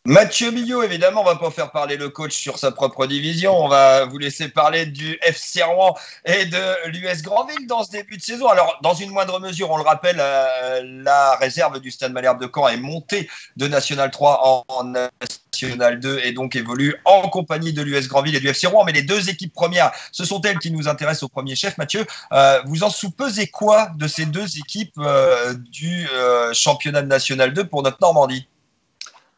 Mathieu 0.07 0.51
Billot, 0.51 0.83
évidemment, 0.83 1.21
on 1.21 1.23
va 1.25 1.35
pas 1.35 1.49
faire 1.49 1.71
parler 1.71 1.97
le 1.97 2.09
coach 2.09 2.33
sur 2.37 2.59
sa 2.59 2.71
propre 2.71 3.07
division. 3.07 3.59
On 3.59 3.67
va 3.67 4.05
vous 4.05 4.19
laisser 4.19 4.49
parler 4.49 4.85
du 4.85 5.17
FC 5.23 5.63
Rouen 5.63 5.95
et 6.25 6.45
de 6.45 6.89
l'US 6.89 7.23
Grandville 7.23 7.65
dans 7.65 7.83
ce 7.83 7.89
début 7.89 8.17
de 8.17 8.21
saison. 8.21 8.47
Alors, 8.47 8.77
dans 8.83 8.93
une 8.93 9.09
moindre 9.09 9.39
mesure, 9.39 9.71
on 9.71 9.77
le 9.77 9.83
rappelle, 9.83 10.17
euh, 10.19 10.81
la 11.03 11.35
réserve 11.37 11.79
du 11.79 11.89
Stade 11.89 12.13
Malherbe 12.13 12.39
de 12.39 12.47
Caen 12.53 12.67
est 12.67 12.77
montée 12.77 13.27
de 13.57 13.67
National 13.67 14.11
3 14.11 14.65
en, 14.67 14.83
National 14.83 15.99
2 15.99 16.19
et 16.23 16.33
donc 16.33 16.55
évolue 16.55 16.95
en 17.05 17.27
compagnie 17.27 17.73
de 17.73 17.81
l'US 17.81 18.07
Grandville 18.07 18.35
et 18.35 18.39
du 18.39 18.47
FC 18.47 18.67
Rouen. 18.67 18.83
Mais 18.83 18.91
les 18.91 19.01
deux 19.01 19.29
équipes 19.29 19.53
premières, 19.53 19.91
ce 20.11 20.23
sont 20.23 20.39
elles 20.41 20.59
qui 20.59 20.69
nous 20.69 20.87
intéressent 20.87 21.23
au 21.23 21.29
premier 21.29 21.55
chef. 21.55 21.79
Mathieu, 21.79 22.05
euh, 22.31 22.61
vous 22.67 22.83
en 22.83 22.91
soupesez 22.91 23.47
quoi 23.47 23.89
de 23.95 24.07
ces 24.07 24.27
deux 24.27 24.59
équipes 24.59 24.99
euh, 24.99 25.55
du 25.55 26.07
championnat 26.53 27.01
de 27.01 27.07
National 27.07 27.53
2 27.53 27.63
pour 27.65 27.81
notre 27.81 27.97
Normandie? 28.01 28.47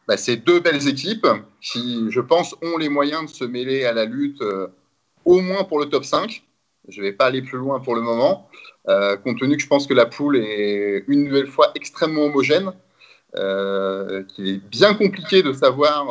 Bah, 0.08 0.16
c'est 0.16 0.36
deux 0.36 0.58
belles 0.58 0.88
équipes 0.88 1.26
qui, 1.60 2.06
je 2.10 2.20
pense, 2.20 2.56
ont 2.62 2.78
les 2.78 2.88
moyens 2.88 3.30
de 3.30 3.36
se 3.36 3.44
mêler 3.44 3.84
à 3.84 3.92
la 3.92 4.06
lutte 4.06 4.40
euh, 4.40 4.68
au 5.26 5.40
moins 5.40 5.64
pour 5.64 5.78
le 5.78 5.86
top 5.86 6.04
5. 6.04 6.42
Je 6.88 7.00
ne 7.00 7.06
vais 7.06 7.12
pas 7.12 7.26
aller 7.26 7.42
plus 7.42 7.58
loin 7.58 7.78
pour 7.78 7.94
le 7.94 8.00
moment, 8.00 8.48
euh, 8.88 9.18
compte 9.18 9.38
tenu 9.38 9.56
que 9.58 9.62
je 9.62 9.68
pense 9.68 9.86
que 9.86 9.92
la 9.92 10.06
poule 10.06 10.38
est 10.38 11.04
une 11.08 11.24
nouvelle 11.24 11.46
fois 11.46 11.70
extrêmement 11.74 12.22
homogène, 12.22 12.72
euh, 13.36 14.22
qu'il 14.24 14.48
est 14.48 14.66
bien 14.70 14.94
compliqué 14.94 15.42
de 15.42 15.52
savoir 15.52 16.08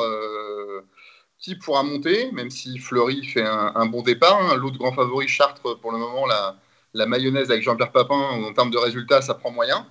qui 1.40 1.56
pourra 1.56 1.82
monter, 1.82 2.32
même 2.32 2.52
si 2.52 2.78
Fleury 2.78 3.26
fait 3.26 3.46
un, 3.46 3.86
bon 3.88 4.04
départ. 4.04 4.40
Hein. 4.40 4.56
L'autre 4.58 4.78
grand 4.78 4.92
favori, 4.92 5.28
Chartres, 5.28 5.80
pour 5.80 5.92
le 5.92 5.98
moment, 5.98 6.26
la 6.28 7.06
mayonnaise 7.08 7.50
avec 7.50 7.64
Jean-Pierre 7.64 7.92
Papin, 7.92 8.16
en 8.16 8.54
termes 8.54 8.72
de 8.72 8.78
résultats, 8.78 9.22
ça 9.22 9.34
prend 9.34 9.50
moyen. 9.50 9.88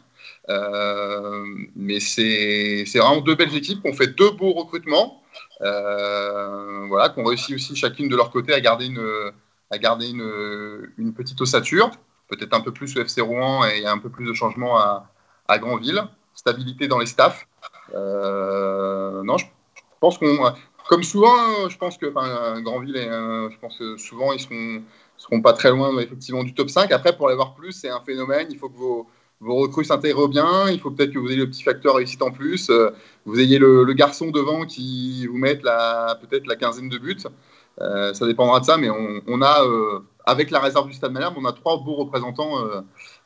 Euh, 0.48 1.44
mais 1.74 1.98
c'est 2.00 2.84
vraiment 2.94 3.20
deux 3.20 3.34
belles 3.34 3.54
équipes 3.54 3.82
qui 3.82 3.90
ont 3.90 3.94
fait 3.94 4.08
deux 4.08 4.30
beaux 4.30 4.52
recrutements, 4.52 5.22
euh, 5.62 6.86
voilà, 6.88 7.08
qui 7.08 7.20
ont 7.20 7.24
réussi 7.24 7.54
aussi 7.54 7.74
chacune 7.74 8.08
de 8.08 8.16
leur 8.16 8.30
côté 8.30 8.52
à 8.52 8.60
garder 8.60 8.86
une, 8.86 9.32
à 9.70 9.78
garder 9.78 10.08
une, 10.08 11.12
petite 11.14 11.40
ossature, 11.40 11.90
peut-être 12.28 12.54
un 12.54 12.60
peu 12.60 12.72
plus 12.72 12.96
au 12.96 13.00
FC 13.00 13.20
Rouen 13.20 13.64
et 13.64 13.86
un 13.86 13.98
peu 13.98 14.10
plus 14.10 14.26
de 14.26 14.32
changement 14.34 14.78
à, 14.78 15.10
à 15.48 15.58
Grandville, 15.58 16.02
stabilité 16.34 16.86
dans 16.88 16.98
les 16.98 17.06
staffs. 17.06 17.46
Euh, 17.94 19.22
non, 19.24 19.38
je, 19.38 19.46
pense 20.00 20.18
qu'on, 20.18 20.52
comme 20.88 21.02
souvent, 21.02 21.68
je 21.68 21.76
pense 21.76 21.98
que 21.98 22.06
enfin, 22.06 22.60
Grandville, 22.60 22.96
et, 22.96 23.04
je 23.06 23.58
pense 23.58 23.78
que 23.78 23.96
souvent 23.96 24.32
ils 24.32 24.40
seront, 24.40 24.82
seront 25.16 25.40
pas 25.40 25.54
très 25.54 25.70
loin 25.70 25.96
effectivement 25.98 26.44
du 26.44 26.54
top 26.54 26.70
5. 26.70 26.92
Après, 26.92 27.16
pour 27.16 27.28
les 27.28 27.34
voir 27.34 27.54
plus, 27.54 27.72
c'est 27.72 27.88
un 27.88 28.00
phénomène. 28.00 28.46
Il 28.50 28.58
faut 28.58 28.68
que 28.68 28.76
vos 28.76 29.08
vos 29.40 29.56
recrues 29.56 29.84
s'intègrent 29.84 30.28
bien, 30.28 30.70
il 30.70 30.80
faut 30.80 30.90
peut-être 30.90 31.12
que 31.12 31.18
vous 31.18 31.28
ayez 31.28 31.36
le 31.36 31.50
petit 31.50 31.62
facteur 31.62 31.96
réussite 31.96 32.22
en 32.22 32.30
plus, 32.30 32.70
euh, 32.70 32.90
vous 33.26 33.38
ayez 33.38 33.58
le, 33.58 33.84
garçon 33.92 34.30
devant 34.30 34.64
qui 34.64 35.26
vous 35.26 35.36
mette 35.36 35.62
peut-être 35.62 36.46
la 36.46 36.56
quinzaine 36.56 36.88
de 36.88 36.98
buts. 36.98 37.16
Euh, 37.82 38.14
ça 38.14 38.26
dépendra 38.26 38.60
de 38.60 38.64
ça, 38.64 38.78
mais 38.78 38.88
on, 38.90 39.42
a, 39.42 39.62
euh, 39.62 40.00
avec 40.24 40.50
la 40.50 40.60
réserve 40.60 40.88
du 40.88 40.94
Stade 40.94 41.12
Malherbe, 41.12 41.34
on 41.36 41.44
a 41.44 41.52
trois 41.52 41.78
beaux 41.78 41.96
représentants 41.96 42.64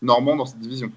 normands 0.02 0.36
dans 0.36 0.46
cette 0.46 0.58
division. 0.58 0.90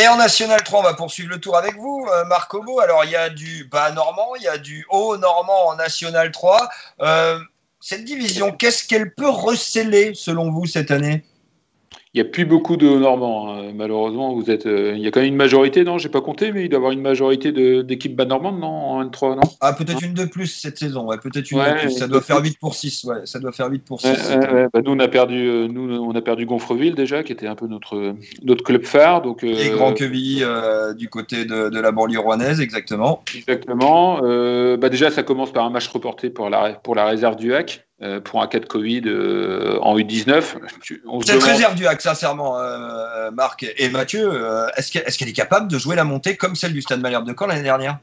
Et 0.00 0.08
en 0.08 0.16
National 0.16 0.62
3, 0.62 0.80
on 0.80 0.82
va 0.82 0.94
poursuivre 0.94 1.30
le 1.30 1.40
tour 1.40 1.56
avec 1.56 1.76
vous, 1.76 2.06
Marc 2.28 2.54
Obo. 2.54 2.80
Alors, 2.80 3.04
il 3.04 3.10
y 3.10 3.16
a 3.16 3.28
du 3.28 3.64
bas 3.64 3.90
normand, 3.90 4.34
il 4.36 4.42
y 4.42 4.48
a 4.48 4.56
du 4.56 4.86
haut 4.90 5.16
normand 5.18 5.68
en 5.68 5.76
National 5.76 6.30
3. 6.30 6.68
cette 7.80 8.04
division, 8.04 8.52
qu'est-ce 8.52 8.86
qu'elle 8.86 9.12
peut 9.12 9.28
receler, 9.28 10.14
selon 10.14 10.50
vous, 10.50 10.66
cette 10.66 10.92
année? 10.92 11.24
Il 12.14 12.20
n'y 12.20 12.28
a 12.28 12.30
plus 12.30 12.44
beaucoup 12.44 12.76
de 12.76 12.86
Normands, 12.86 13.54
hein. 13.54 13.72
malheureusement. 13.74 14.34
Vous 14.34 14.50
êtes, 14.50 14.66
euh, 14.66 14.92
il 14.94 15.02
y 15.02 15.06
a 15.06 15.10
quand 15.10 15.20
même 15.20 15.30
une 15.30 15.36
majorité, 15.36 15.82
non 15.82 15.96
J'ai 15.96 16.10
pas 16.10 16.20
compté, 16.20 16.52
mais 16.52 16.64
il 16.64 16.68
doit 16.68 16.76
y 16.76 16.80
avoir 16.80 16.92
une 16.92 17.00
majorité 17.00 17.52
d'équipes 17.82 18.14
bas 18.14 18.26
normandes, 18.26 18.60
non 18.60 18.66
En 18.66 19.02
N3, 19.02 19.36
non? 19.36 19.50
Ah, 19.62 19.72
peut-être 19.72 20.02
une 20.02 20.12
de 20.12 20.26
plus 20.26 20.46
cette 20.46 20.76
saison, 20.76 21.06
ouais, 21.06 21.16
peut-être 21.16 21.50
une 21.50 21.60
ouais, 21.60 21.72
de 21.72 21.78
plus. 21.78 21.90
Ça 21.92 22.08
doit 22.08 22.20
faire 22.20 22.42
8 22.42 22.58
pour 22.58 22.74
6, 22.74 23.04
ouais, 23.04 23.20
ça 23.24 23.38
doit 23.38 23.52
faire 23.52 23.70
8 23.70 23.78
pour 23.78 24.02
6. 24.02 24.08
Ouais, 24.08 24.68
bah, 24.70 24.80
nous, 24.84 24.92
on 24.92 24.98
a 24.98 25.08
perdu, 25.08 25.48
euh, 25.48 25.68
nous, 25.68 25.90
on 25.90 26.14
a 26.14 26.20
perdu 26.20 26.44
Gonfreville 26.44 26.94
déjà, 26.94 27.22
qui 27.22 27.32
était 27.32 27.46
un 27.46 27.54
peu 27.54 27.66
notre, 27.66 28.14
notre 28.42 28.62
club 28.62 28.84
phare. 28.84 29.22
Donc, 29.22 29.42
euh, 29.42 29.54
Et 29.54 29.70
Grand 29.70 29.94
Quevilly 29.94 30.40
euh, 30.42 30.92
du 30.92 31.08
côté 31.08 31.46
de, 31.46 31.70
de, 31.70 31.80
la 31.80 31.92
banlieue 31.92 32.18
rouennaise, 32.18 32.60
exactement. 32.60 33.24
Exactement. 33.34 34.20
bah, 34.76 34.88
déjà, 34.90 35.10
ça 35.10 35.22
commence 35.22 35.50
par 35.50 35.64
un 35.64 35.70
match 35.70 35.88
reporté 35.88 36.28
pour 36.28 36.50
la, 36.50 36.74
pour 36.74 36.94
la 36.94 37.06
réserve 37.06 37.36
du 37.36 37.54
HAC. 37.54 37.86
Euh, 38.02 38.18
pour 38.20 38.42
un 38.42 38.48
cas 38.48 38.58
de 38.58 38.66
Covid 38.66 39.02
euh, 39.06 39.78
en 39.80 39.96
U19. 39.96 40.56
Cette 41.24 41.42
réserve 41.42 41.76
du 41.76 41.86
HAC, 41.86 42.00
sincèrement, 42.00 42.58
euh, 42.58 43.30
Marc 43.30 43.64
et 43.76 43.88
Mathieu, 43.90 44.28
euh, 44.28 44.66
est-ce 44.76 44.90
qu'elle 44.90 45.04
est, 45.06 45.16
qu 45.16 45.22
est, 45.22 45.32
capable 45.32 45.70
de 45.70 45.78
jouer 45.78 45.94
la 45.94 46.02
montée 46.02 46.36
comme 46.36 46.56
celle 46.56 46.72
du 46.72 46.82
Stade 46.82 47.00
Malherbe 47.00 47.28
de 47.28 47.34
Caen 47.38 47.46
l'année 47.46 47.62
dernière? 47.62 48.00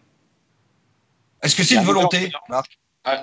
Est-ce 1.44 1.54
que 1.54 1.64
c'est 1.64 1.76
une 1.76 1.84
volonté, 1.84 2.32
Marc? 2.48 2.80
Ah, 3.04 3.22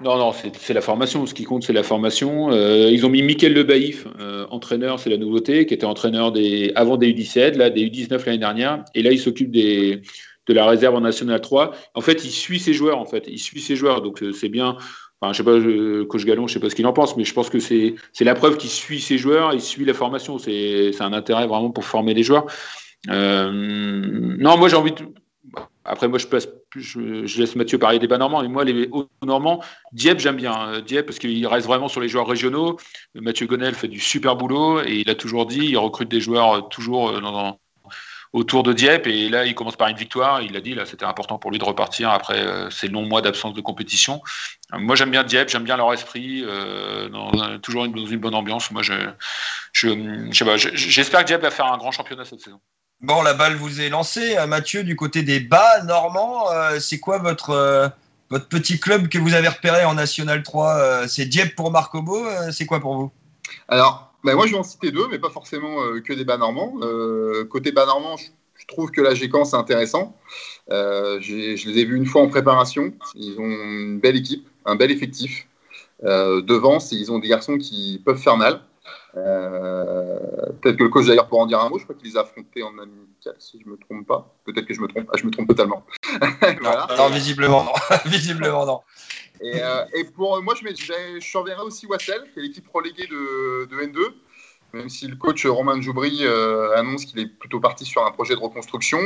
Non, 0.00 0.16
non, 0.16 0.32
c'est 0.32 0.74
la 0.74 0.80
formation. 0.80 1.26
Ce 1.26 1.34
qui 1.34 1.42
compte, 1.42 1.64
c'est 1.64 1.72
la 1.72 1.82
formation. 1.82 2.52
Euh, 2.52 2.88
ils 2.92 3.04
ont 3.04 3.08
mis 3.08 3.22
Mickaël 3.22 3.52
Le 3.52 3.64
Baïf, 3.64 4.06
entraîneur, 4.48 5.00
c'est 5.00 5.10
la 5.10 5.16
nouveauté, 5.16 5.66
qui 5.66 5.74
était 5.74 5.86
entraîneur 5.86 6.30
des, 6.30 6.70
avant 6.76 6.98
des 6.98 7.12
U17, 7.12 7.56
là, 7.56 7.68
des 7.68 7.88
U19 7.88 8.24
l'année 8.26 8.38
dernière. 8.38 8.84
Et 8.94 9.02
là, 9.02 9.10
il 9.10 9.18
s'occupe 9.18 9.50
des 9.50 10.02
de 10.48 10.54
la 10.54 10.66
réserve 10.66 10.94
en 10.96 11.00
National 11.00 11.40
3. 11.40 11.72
En 11.94 12.00
fait, 12.00 12.24
il 12.24 12.30
suit 12.30 12.58
ses 12.58 12.74
joueurs, 12.74 12.98
en 12.98 13.06
fait. 13.06 13.24
Il 13.28 13.38
suit 13.38 13.60
ses 13.60 13.76
joueurs, 13.76 14.02
donc 14.02 14.22
c'est 14.32 14.48
bien. 14.48 14.76
Enfin, 15.22 15.32
je 15.32 15.36
sais 15.36 15.44
pas, 15.44 15.60
je, 15.60 16.02
coach 16.02 16.24
Gallon, 16.24 16.48
je 16.48 16.54
sais 16.54 16.58
pas 16.58 16.68
ce 16.68 16.74
qu'il 16.74 16.86
en 16.86 16.92
pense, 16.92 17.16
mais 17.16 17.24
je 17.24 17.32
pense 17.32 17.48
que 17.48 17.60
c'est 17.60 17.94
la 18.20 18.34
preuve 18.34 18.56
qu'il 18.56 18.70
suit 18.70 19.00
ses 19.00 19.18
joueurs, 19.18 19.52
il 19.54 19.60
suit 19.60 19.84
la 19.84 19.94
formation. 19.94 20.36
C'est 20.38 21.00
un 21.00 21.12
intérêt 21.12 21.46
vraiment 21.46 21.70
pour 21.70 21.84
former 21.84 22.12
les 22.12 22.24
joueurs. 22.24 22.46
Euh, 23.08 23.52
non, 23.52 24.56
moi 24.58 24.68
j'ai 24.68 24.74
envie 24.74 24.90
de. 24.90 25.06
Après, 25.84 26.08
moi 26.08 26.18
je, 26.18 26.26
passe, 26.26 26.48
je, 26.74 27.24
je 27.24 27.38
laisse 27.38 27.54
Mathieu 27.54 27.78
parler 27.78 28.00
des 28.00 28.08
bas 28.08 28.18
normands, 28.18 28.42
mais 28.42 28.48
moi 28.48 28.64
les 28.64 28.88
hauts 28.90 29.08
normands, 29.24 29.62
Dieppe 29.92 30.18
j'aime 30.18 30.36
bien. 30.36 30.80
Dieppe 30.80 31.06
parce 31.06 31.20
qu'il 31.20 31.46
reste 31.46 31.68
vraiment 31.68 31.86
sur 31.86 32.00
les 32.00 32.08
joueurs 32.08 32.26
régionaux. 32.26 32.76
Mathieu 33.14 33.46
Gonel 33.46 33.74
fait 33.74 33.88
du 33.88 34.00
super 34.00 34.34
boulot 34.34 34.80
et 34.80 35.02
il 35.02 35.10
a 35.10 35.14
toujours 35.14 35.46
dit, 35.46 35.66
il 35.66 35.78
recrute 35.78 36.08
des 36.08 36.20
joueurs 36.20 36.68
toujours 36.68 37.20
dans, 37.20 37.60
autour 38.32 38.62
de 38.62 38.72
Dieppe. 38.72 39.06
Et 39.06 39.28
là, 39.28 39.44
il 39.44 39.54
commence 39.54 39.76
par 39.76 39.88
une 39.88 39.96
victoire. 39.96 40.42
Il 40.42 40.56
a 40.56 40.60
dit, 40.60 40.74
là, 40.74 40.86
c'était 40.86 41.04
important 41.04 41.38
pour 41.38 41.50
lui 41.50 41.58
de 41.58 41.64
repartir 41.64 42.10
après 42.10 42.38
euh, 42.38 42.70
ces 42.70 42.88
longs 42.88 43.06
mois 43.06 43.22
d'absence 43.22 43.54
de 43.54 43.60
compétition. 43.60 44.22
moi, 44.72 44.96
j'aime 44.96 45.10
bien 45.10 45.24
Dieppe, 45.24 45.48
j'aime 45.48 45.64
bien 45.64 45.76
leur 45.76 45.92
esprit, 45.92 46.44
toujours 47.62 47.88
dans 47.88 48.06
une 48.06 48.20
bonne 48.20 48.34
ambiance. 48.34 48.70
Moi, 48.70 48.82
je, 48.82 48.94
j'espère 49.72 51.20
que 51.20 51.26
Dieppe 51.26 51.42
va 51.42 51.50
faire 51.50 51.66
un 51.66 51.78
grand 51.78 51.92
championnat 51.92 52.24
cette 52.24 52.40
saison. 52.40 52.60
Bon, 53.00 53.20
la 53.22 53.34
balle 53.34 53.56
vous 53.56 53.80
est 53.80 53.88
lancée. 53.88 54.36
Mathieu, 54.46 54.84
du 54.84 54.96
côté 54.96 55.22
des 55.22 55.40
bas 55.40 55.82
normands, 55.82 56.46
c'est 56.78 57.00
quoi 57.00 57.18
votre 57.18 57.92
votre 58.32 58.48
petit 58.48 58.80
club 58.80 59.08
que 59.08 59.18
vous 59.18 59.34
avez 59.34 59.48
repéré 59.48 59.84
en 59.84 59.92
National 59.92 60.42
3, 60.42 60.76
euh, 60.76 61.06
c'est 61.06 61.26
Dieppe 61.26 61.54
pour 61.54 61.70
Marcobo. 61.70 62.26
Euh, 62.26 62.50
c'est 62.50 62.64
quoi 62.64 62.80
pour 62.80 62.96
vous? 62.96 63.12
Alors, 63.68 64.11
ben 64.24 64.34
moi 64.34 64.46
je 64.46 64.52
vais 64.52 64.58
en 64.58 64.62
citer 64.62 64.90
deux, 64.90 65.08
mais 65.08 65.18
pas 65.18 65.30
forcément 65.30 65.82
euh, 65.82 66.00
que 66.00 66.12
des 66.12 66.24
bas 66.24 66.36
normands. 66.36 66.74
côté 67.50 67.72
bas 67.72 67.86
normands, 67.86 68.16
je, 68.16 68.66
trouve 68.66 68.90
que 68.90 69.00
la 69.00 69.14
Gécamp 69.14 69.44
c'est 69.44 69.56
intéressant. 69.56 70.16
je 70.68 71.68
les 71.68 71.78
ai 71.78 71.84
vus 71.84 71.96
une 71.96 72.06
fois 72.06 72.22
en 72.22 72.28
préparation. 72.28 72.92
Ils 73.14 73.38
ont 73.38 73.44
une 73.44 73.98
belle 74.00 74.16
équipe, 74.16 74.46
un 74.64 74.76
bel 74.76 74.90
effectif. 74.90 75.48
devant, 76.02 76.78
ils 76.90 77.10
ont 77.12 77.18
des 77.18 77.28
garçons 77.28 77.58
qui 77.58 78.00
peuvent 78.04 78.18
faire 78.18 78.36
mal. 78.36 78.60
Euh, 79.16 80.18
peut-être 80.60 80.76
que 80.76 80.84
le 80.84 80.88
coach 80.88 81.06
d'ailleurs 81.06 81.28
pour 81.28 81.40
en 81.40 81.46
dire 81.46 81.60
un 81.60 81.68
mot, 81.68 81.78
je 81.78 81.84
crois 81.84 81.94
qu'il 81.94 82.08
les 82.08 82.16
a 82.16 82.22
affrontés 82.22 82.62
en 82.62 82.78
amical, 82.78 83.34
si 83.38 83.60
je 83.62 83.68
me 83.68 83.76
trompe 83.76 84.06
pas. 84.06 84.34
Peut-être 84.44 84.66
que 84.66 84.74
je 84.74 84.80
me 84.80 84.88
trompe. 84.88 85.08
Ah, 85.12 85.16
je 85.18 85.26
me 85.26 85.30
trompe 85.30 85.48
totalement. 85.48 85.84
non, 86.98 87.08
visiblement 87.10 87.64
non. 87.64 87.72
visiblement 88.06 88.64
non. 88.64 88.80
Et, 89.42 89.60
euh, 89.62 89.84
et 89.94 90.04
pour 90.04 90.40
moi, 90.42 90.54
je, 90.54 90.68
je, 90.68 91.62
aussi 91.62 91.86
Wassel, 91.86 92.22
qui 92.32 92.38
est 92.38 92.42
l'équipe 92.42 92.68
reléguée 92.72 93.06
de, 93.06 93.66
de, 93.66 93.76
N2. 93.76 93.98
Même 94.72 94.88
si 94.88 95.06
le 95.06 95.16
coach 95.16 95.44
Romain 95.44 95.80
Joubry 95.80 96.20
euh, 96.22 96.74
annonce 96.76 97.04
qu'il 97.04 97.18
est 97.18 97.26
plutôt 97.26 97.60
parti 97.60 97.84
sur 97.84 98.06
un 98.06 98.10
projet 98.10 98.34
de 98.34 98.40
reconstruction, 98.40 99.00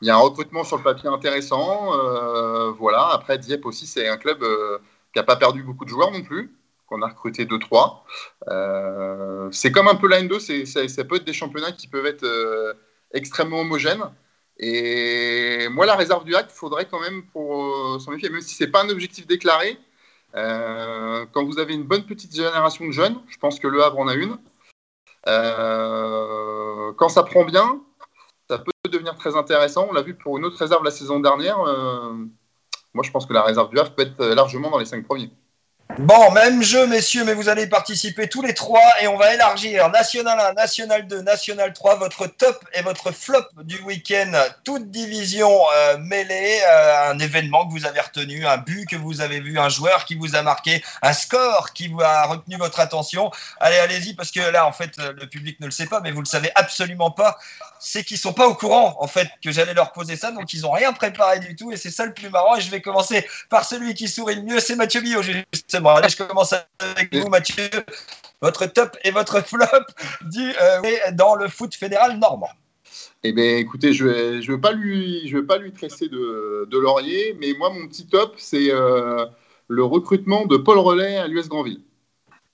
il 0.00 0.08
y 0.08 0.10
a 0.10 0.14
un 0.14 0.20
recrutement 0.20 0.64
sur 0.64 0.78
le 0.78 0.82
papier 0.82 1.08
intéressant. 1.08 1.92
voilà. 2.78 3.08
Après, 3.08 3.36
Dieppe 3.36 3.66
aussi, 3.66 3.86
c'est 3.86 4.08
un 4.08 4.16
club 4.16 4.38
qui 5.12 5.18
n'a 5.18 5.24
pas 5.24 5.36
perdu 5.36 5.62
beaucoup 5.62 5.84
de 5.84 5.90
joueurs 5.90 6.10
non 6.10 6.22
plus. 6.22 6.50
On 6.92 7.00
a 7.02 7.08
recruté 7.08 7.46
2-3. 7.46 8.02
Euh, 8.48 9.48
c'est 9.50 9.72
comme 9.72 9.88
un 9.88 9.94
peu 9.94 10.08
la 10.08 10.22
N2, 10.22 10.66
ça, 10.66 11.04
peut 11.04 11.16
être 11.16 11.24
des 11.24 11.32
championnats 11.32 11.72
qui 11.72 11.88
peuvent 11.88 12.06
être 12.06 12.24
euh, 12.24 12.74
extrêmement 13.14 13.60
homogènes. 13.60 14.04
Et 14.62 15.68
moi, 15.70 15.86
la 15.86 15.96
réserve 15.96 16.24
du 16.24 16.36
hack, 16.36 16.46
il 16.50 16.54
faudrait 16.54 16.86
quand 16.86 17.00
même 17.00 17.24
pour 17.32 17.64
euh, 17.64 17.98
s'en 17.98 18.12
méfier, 18.12 18.30
même 18.30 18.40
si 18.40 18.54
ce 18.54 18.64
n'est 18.64 18.70
pas 18.70 18.84
un 18.84 18.88
objectif 18.90 19.26
déclaré. 19.26 19.76
quand 20.34 21.44
vous 21.44 21.58
avez 21.58 21.74
une 21.74 21.84
bonne 21.84 22.06
petite 22.06 22.34
génération 22.34 22.86
de 22.86 22.92
jeunes, 22.92 23.20
je 23.28 23.38
pense 23.38 23.58
que 23.58 23.68
Le 23.68 23.82
Havre 23.82 23.98
en 23.98 24.08
a 24.08 24.14
une. 24.14 24.38
quand 26.96 27.08
ça 27.08 27.22
prend 27.24 27.44
bien, 27.44 27.82
ça 28.48 28.58
peut 28.58 28.72
devenir 28.90 29.16
très 29.16 29.36
intéressant. 29.36 29.88
On 29.90 29.92
l'a 29.92 30.02
vu 30.02 30.14
pour 30.14 30.38
une 30.38 30.44
autre 30.44 30.58
réserve 30.58 30.84
la 30.84 30.90
saison 30.90 31.20
dernière. 31.20 31.58
moi, 32.94 33.02
je 33.04 33.10
pense 33.10 33.26
que 33.26 33.32
la 33.32 33.42
réserve 33.42 33.70
du 33.70 33.78
Havre 33.78 33.94
peut 33.94 34.02
être 34.02 34.24
largement 34.26 34.70
dans 34.70 34.78
les 34.78 34.86
cinq 34.86 35.04
premiers. 35.04 35.30
Bon, 35.98 36.30
même 36.30 36.62
jeu, 36.62 36.86
messieurs, 36.86 37.24
mais 37.24 37.34
vous 37.34 37.50
allez 37.50 37.66
participer 37.66 38.26
tous 38.26 38.40
les 38.40 38.54
trois 38.54 38.80
et 39.02 39.08
on 39.08 39.18
va 39.18 39.34
élargir 39.34 39.90
National 39.90 40.40
1, 40.40 40.54
National 40.54 41.06
2, 41.06 41.20
National 41.20 41.72
3, 41.72 41.96
votre 41.96 42.26
top 42.26 42.64
et 42.72 42.80
votre 42.80 43.12
flop 43.12 43.44
du 43.62 43.78
week-end, 43.82 44.32
toute 44.64 44.90
division 44.90 45.50
euh, 45.76 45.98
mêlée, 45.98 46.60
euh, 46.66 47.10
un 47.10 47.18
événement 47.18 47.66
que 47.66 47.72
vous 47.72 47.84
avez 47.84 48.00
retenu, 48.00 48.46
un 48.46 48.56
but 48.56 48.88
que 48.88 48.96
vous 48.96 49.20
avez 49.20 49.40
vu, 49.40 49.58
un 49.58 49.68
joueur 49.68 50.06
qui 50.06 50.14
vous 50.14 50.34
a 50.34 50.40
marqué, 50.40 50.82
un 51.02 51.12
score 51.12 51.74
qui 51.74 51.88
vous 51.88 52.00
a 52.00 52.24
retenu 52.24 52.56
votre 52.56 52.80
attention. 52.80 53.30
Allez, 53.60 53.76
allez-y, 53.76 54.14
parce 54.14 54.30
que 54.30 54.40
là, 54.40 54.66
en 54.66 54.72
fait, 54.72 54.96
le 54.96 55.26
public 55.26 55.60
ne 55.60 55.66
le 55.66 55.72
sait 55.72 55.86
pas, 55.86 56.00
mais 56.00 56.10
vous 56.10 56.20
le 56.20 56.26
savez 56.26 56.50
absolument 56.54 57.10
pas. 57.10 57.38
C'est 57.84 58.04
qu'ils 58.04 58.18
sont 58.18 58.32
pas 58.32 58.46
au 58.46 58.54
courant, 58.54 58.96
en 59.00 59.08
fait, 59.08 59.28
que 59.42 59.50
j'allais 59.50 59.74
leur 59.74 59.92
poser 59.92 60.14
ça, 60.14 60.30
donc 60.30 60.52
ils 60.52 60.64
ont 60.64 60.70
rien 60.70 60.92
préparé 60.92 61.40
du 61.40 61.56
tout 61.56 61.72
et 61.72 61.76
c'est 61.76 61.90
ça 61.90 62.06
le 62.06 62.14
plus 62.14 62.30
marrant. 62.30 62.56
Et 62.56 62.60
je 62.60 62.70
vais 62.70 62.80
commencer 62.80 63.26
par 63.50 63.64
celui 63.64 63.94
qui 63.94 64.06
sourit 64.06 64.36
le 64.36 64.42
mieux, 64.42 64.60
c'est 64.60 64.76
Mathieu 64.76 65.00
Billot, 65.00 65.22
justement. 65.22 65.96
Allez, 65.96 66.08
je 66.08 66.16
commence 66.16 66.54
avec 66.78 67.14
vous, 67.14 67.28
Mathieu. 67.28 67.68
Votre 68.40 68.66
top 68.66 68.96
et 69.04 69.10
votre 69.10 69.40
flop 69.44 69.66
du, 70.22 70.52
euh, 70.60 71.10
dans 71.12 71.34
le 71.34 71.48
foot 71.48 71.74
fédéral 71.74 72.18
normand. 72.18 72.50
Eh 73.24 73.32
bien, 73.32 73.56
écoutez, 73.56 73.92
je 73.92 74.06
ne 74.06 74.52
vais, 74.52 74.58
pas 74.58 74.72
lui, 74.72 75.28
je 75.28 75.38
pas 75.38 75.58
lui 75.58 75.72
tresser 75.72 76.08
de, 76.08 76.66
de, 76.68 76.78
laurier, 76.78 77.36
mais 77.40 77.52
moi, 77.56 77.70
mon 77.70 77.86
petit 77.86 78.06
top, 78.06 78.34
c'est 78.36 78.70
euh, 78.70 79.26
le 79.68 79.84
recrutement 79.84 80.46
de 80.46 80.56
Paul 80.56 80.78
Relais 80.78 81.16
à 81.16 81.28
l'US 81.28 81.48
Grandville. 81.48 81.80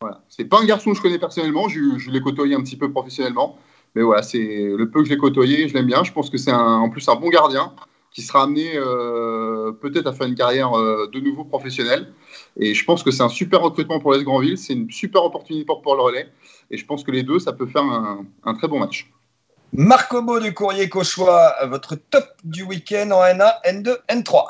Voilà. 0.01 0.23
C'est 0.29 0.45
pas 0.45 0.61
un 0.61 0.65
garçon 0.65 0.91
que 0.91 0.97
je 0.97 1.03
connais 1.03 1.19
personnellement, 1.19 1.69
je 1.69 2.11
l'ai 2.11 2.21
côtoyé 2.21 2.55
un 2.55 2.63
petit 2.63 2.77
peu 2.77 2.91
professionnellement, 2.91 3.59
mais 3.95 4.03
voilà, 4.03 4.23
c'est 4.23 4.39
le 4.39 4.91
peu 4.91 5.01
que 5.03 5.09
je 5.09 5.15
l'ai 5.15 5.19
côtoyé, 5.19 5.69
je 5.69 5.75
l'aime 5.75 5.87
bien. 5.87 6.05
Je 6.05 6.13
pense 6.13 6.31
que 6.31 6.39
c'est 6.39 6.53
en 6.53 6.89
plus 6.91 7.09
un 7.09 7.17
bon 7.17 7.29
gardien 7.29 7.73
qui 8.11 8.23
sera 8.23 8.45
amené 8.45 8.73
euh, 8.75 9.73
peut-être 9.73 10.07
à 10.07 10.13
faire 10.13 10.27
une 10.27 10.35
carrière 10.35 10.73
de 10.73 11.21
nouveau 11.21 11.45
professionnelle. 11.45 12.13
Et 12.57 12.75
je 12.75 12.85
pense 12.85 13.03
que 13.03 13.11
c'est 13.11 13.23
un 13.23 13.29
super 13.29 13.61
recrutement 13.61 14.01
pour 14.01 14.13
l'Est 14.13 14.25
Grandville, 14.25 14.59
c'est 14.59 14.73
une 14.73 14.91
super 14.91 15.25
opportunité 15.25 15.65
pour 15.65 15.83
Paul 15.83 16.01
Relais. 16.01 16.29
Et 16.71 16.77
je 16.77 16.85
pense 16.85 17.05
que 17.05 17.11
les 17.11 17.23
deux, 17.23 17.39
ça 17.39 17.53
peut 17.53 17.67
faire 17.67 17.85
un, 17.85 18.55
très 18.55 18.69
bon 18.69 18.81
match. 18.81 19.11
Marc 19.73 20.13
Obo 20.15 20.41
du 20.41 20.55
Courrier 20.55 20.89
Cauchois, 20.89 21.55
votre 21.67 21.95
top 21.95 22.25
du 22.45 22.63
week-end 22.63 23.11
en 23.11 23.23
N1, 23.23 23.53
N2, 23.65 23.97
N3. 24.09 24.45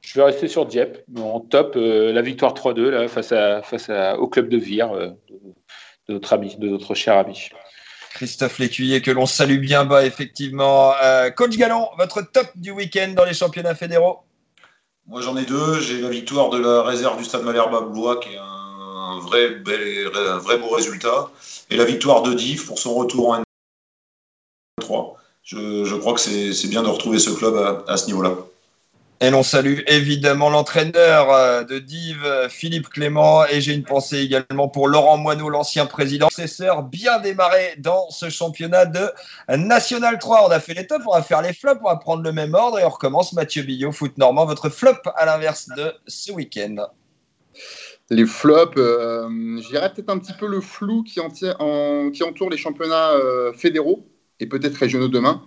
Je 0.00 0.18
vais 0.18 0.24
rester 0.24 0.48
sur 0.48 0.66
Dieppe, 0.66 1.04
en 1.16 1.40
top, 1.40 1.74
euh, 1.76 2.12
la 2.12 2.22
victoire 2.22 2.54
3-2 2.54 3.06
face, 3.08 3.32
à, 3.32 3.62
face 3.62 3.90
au 4.18 4.28
club 4.28 4.48
de 4.48 4.58
Vire, 4.58 4.92
euh, 4.92 5.10
de, 6.08 6.14
notre 6.14 6.32
ami, 6.32 6.56
de 6.56 6.68
notre 6.68 6.94
cher 6.94 7.16
ami. 7.16 7.50
Christophe 8.14 8.58
Lécuyer, 8.58 9.02
que 9.02 9.10
l'on 9.10 9.26
salue 9.26 9.58
bien 9.58 9.84
bas, 9.84 10.04
effectivement. 10.04 10.92
Euh, 11.02 11.30
Coach 11.30 11.56
Gallon, 11.56 11.88
votre 11.98 12.22
top 12.22 12.46
du 12.56 12.70
week-end 12.70 13.12
dans 13.16 13.24
les 13.24 13.34
championnats 13.34 13.74
fédéraux? 13.74 14.20
Moi, 15.06 15.20
j'en 15.20 15.36
ai 15.36 15.44
deux. 15.44 15.80
J'ai 15.80 16.00
la 16.00 16.08
victoire 16.08 16.50
de 16.50 16.58
la 16.58 16.82
réserve 16.82 17.18
du 17.18 17.24
Stade 17.24 17.42
Malherbe 17.42 17.74
à 17.74 17.80
Blois, 17.80 18.20
qui 18.20 18.34
est 18.34 18.38
un 18.38 19.18
vrai, 19.20 19.56
un 20.14 20.38
vrai 20.38 20.58
beau 20.58 20.68
résultat. 20.68 21.30
Et 21.70 21.76
la 21.76 21.84
victoire 21.84 22.22
de 22.22 22.34
Div 22.34 22.66
pour 22.66 22.78
son 22.78 22.94
retour 22.94 23.30
en 23.30 23.42
N3. 24.80 25.14
Je, 25.42 25.96
crois 25.96 26.14
que 26.14 26.20
c'est 26.20 26.68
bien 26.68 26.82
de 26.82 26.88
retrouver 26.88 27.18
ce 27.18 27.30
club 27.30 27.84
à, 27.86 27.96
ce 27.96 28.06
niveau-là. 28.06 28.36
Et 29.22 29.30
l'on 29.30 29.44
salue 29.44 29.82
évidemment 29.86 30.50
l'entraîneur 30.50 31.30
euh, 31.30 31.62
de 31.62 31.78
Div, 31.78 32.26
Philippe 32.50 32.88
Clément, 32.88 33.46
et 33.46 33.60
j'ai 33.60 33.72
une 33.72 33.84
pensée 33.84 34.18
également 34.18 34.66
pour 34.66 34.88
Laurent 34.88 35.16
Moineau, 35.16 35.48
l'ancien 35.48 35.86
président. 35.86 36.28
Successeur 36.28 36.82
bien 36.82 37.20
démarré 37.20 37.76
dans 37.78 38.10
ce 38.10 38.30
championnat 38.30 38.84
de 38.84 39.08
National 39.48 40.18
3. 40.18 40.48
On 40.48 40.50
a 40.50 40.58
fait 40.58 40.74
les 40.74 40.88
tops, 40.88 41.04
on 41.06 41.14
va 41.14 41.22
faire 41.22 41.40
les 41.40 41.52
flops, 41.52 41.80
on 41.84 41.88
va 41.88 41.96
prendre 41.98 42.24
le 42.24 42.32
même 42.32 42.54
ordre 42.54 42.80
et 42.80 42.84
on 42.84 42.88
recommence. 42.88 43.32
Mathieu 43.32 43.62
Billot, 43.62 43.92
foot 43.92 44.18
normand, 44.18 44.44
votre 44.44 44.68
flop 44.70 44.98
à 45.14 45.24
l'inverse 45.24 45.68
de 45.76 45.92
ce 46.08 46.32
week-end. 46.32 46.88
Les 48.10 48.26
flops, 48.26 48.76
euh, 48.76 49.28
je 49.62 49.68
dirais 49.68 49.92
peut-être 49.92 50.10
un 50.10 50.18
petit 50.18 50.32
peu 50.32 50.48
le 50.48 50.60
flou 50.60 51.04
qui, 51.04 51.20
entoure 51.20 52.50
les 52.50 52.56
championnats 52.56 53.12
euh, 53.12 53.52
fédéraux 53.52 54.04
et 54.42 54.46
peut-être 54.46 54.74
régionaux 54.74 55.08
demain 55.08 55.42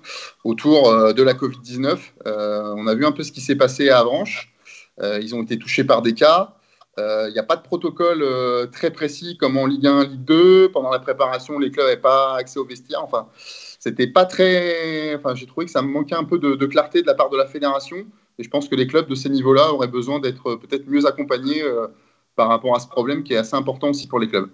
autour 0.46 0.89
euh, 0.89 1.12
de 1.12 1.22
la 1.22 1.34
Covid-19. 1.34 2.00
Euh, 2.26 2.74
on 2.78 2.88
a 2.88 2.96
vu 2.96 3.06
un 3.06 3.12
peu 3.12 3.24
ce 3.24 3.32
qui 3.32 3.41
s'est 3.41 3.58
passé 3.58 3.89
à 3.89 4.00
Avranches. 4.00 4.54
Euh, 5.02 5.20
ils 5.22 5.36
ont 5.36 5.43
été 5.43 5.60
touchés 5.60 5.84
par 5.84 6.02
des 6.02 6.14
cas. 6.14 6.56
Il 6.98 7.34
n'y 7.34 7.39
a 7.39 7.43
pas 7.43 7.58
de 7.58 7.62
protocole 7.62 8.26
très 8.72 8.89
précis 8.89 9.36
comme 9.38 9.58
en 9.58 9.66
Ligue 9.66 9.86
1, 9.86 10.06
Ligue 10.06 10.24
2. 10.24 10.70
Pendant 10.70 10.89
la 10.89 11.00
préparation, 11.00 11.60
les 11.60 11.70
clubs 11.70 11.86
n'avaient 11.86 12.00
pas 12.00 12.38
accès 12.38 12.58
au 12.58 12.64
vestiaire. 12.64 13.04
Enfin, 13.04 13.28
c'était 13.36 14.08
pas 14.08 14.24
très. 14.24 15.14
Enfin, 15.14 15.36
j'ai 15.36 15.46
trouvé 15.46 15.66
que 15.66 15.74
ça 15.74 15.82
me 15.82 15.89
manquait 15.89 16.16
un 16.16 16.24
peu 16.24 16.39
de, 16.39 16.56
de, 16.56 16.66
clarté 16.66 17.02
de 17.02 17.08
la 17.08 17.14
part 17.14 17.30
de 17.30 17.36
la 17.36 17.48
fédération. 17.48 17.98
Et 18.39 18.43
je 18.46 18.50
pense 18.50 18.70
que 18.70 18.76
les 18.76 18.88
clubs 18.88 19.10
de 19.10 19.16
ces 19.16 19.28
niveaux-là 19.28 19.74
auraient 19.74 19.89
besoin 19.89 20.22
d'être 20.22 20.56
peut-être 20.56 20.88
mieux 20.88 21.06
accompagnés 21.06 21.62
par 22.38 22.48
rapport 22.48 22.74
à 22.74 22.80
ce 22.80 22.88
problème 22.88 23.24
qui 23.26 23.34
est 23.34 23.38
assez 23.38 23.58
important 23.58 23.89
aussi 23.89 24.08
pour 24.08 24.20
les 24.20 24.30
clubs. 24.30 24.50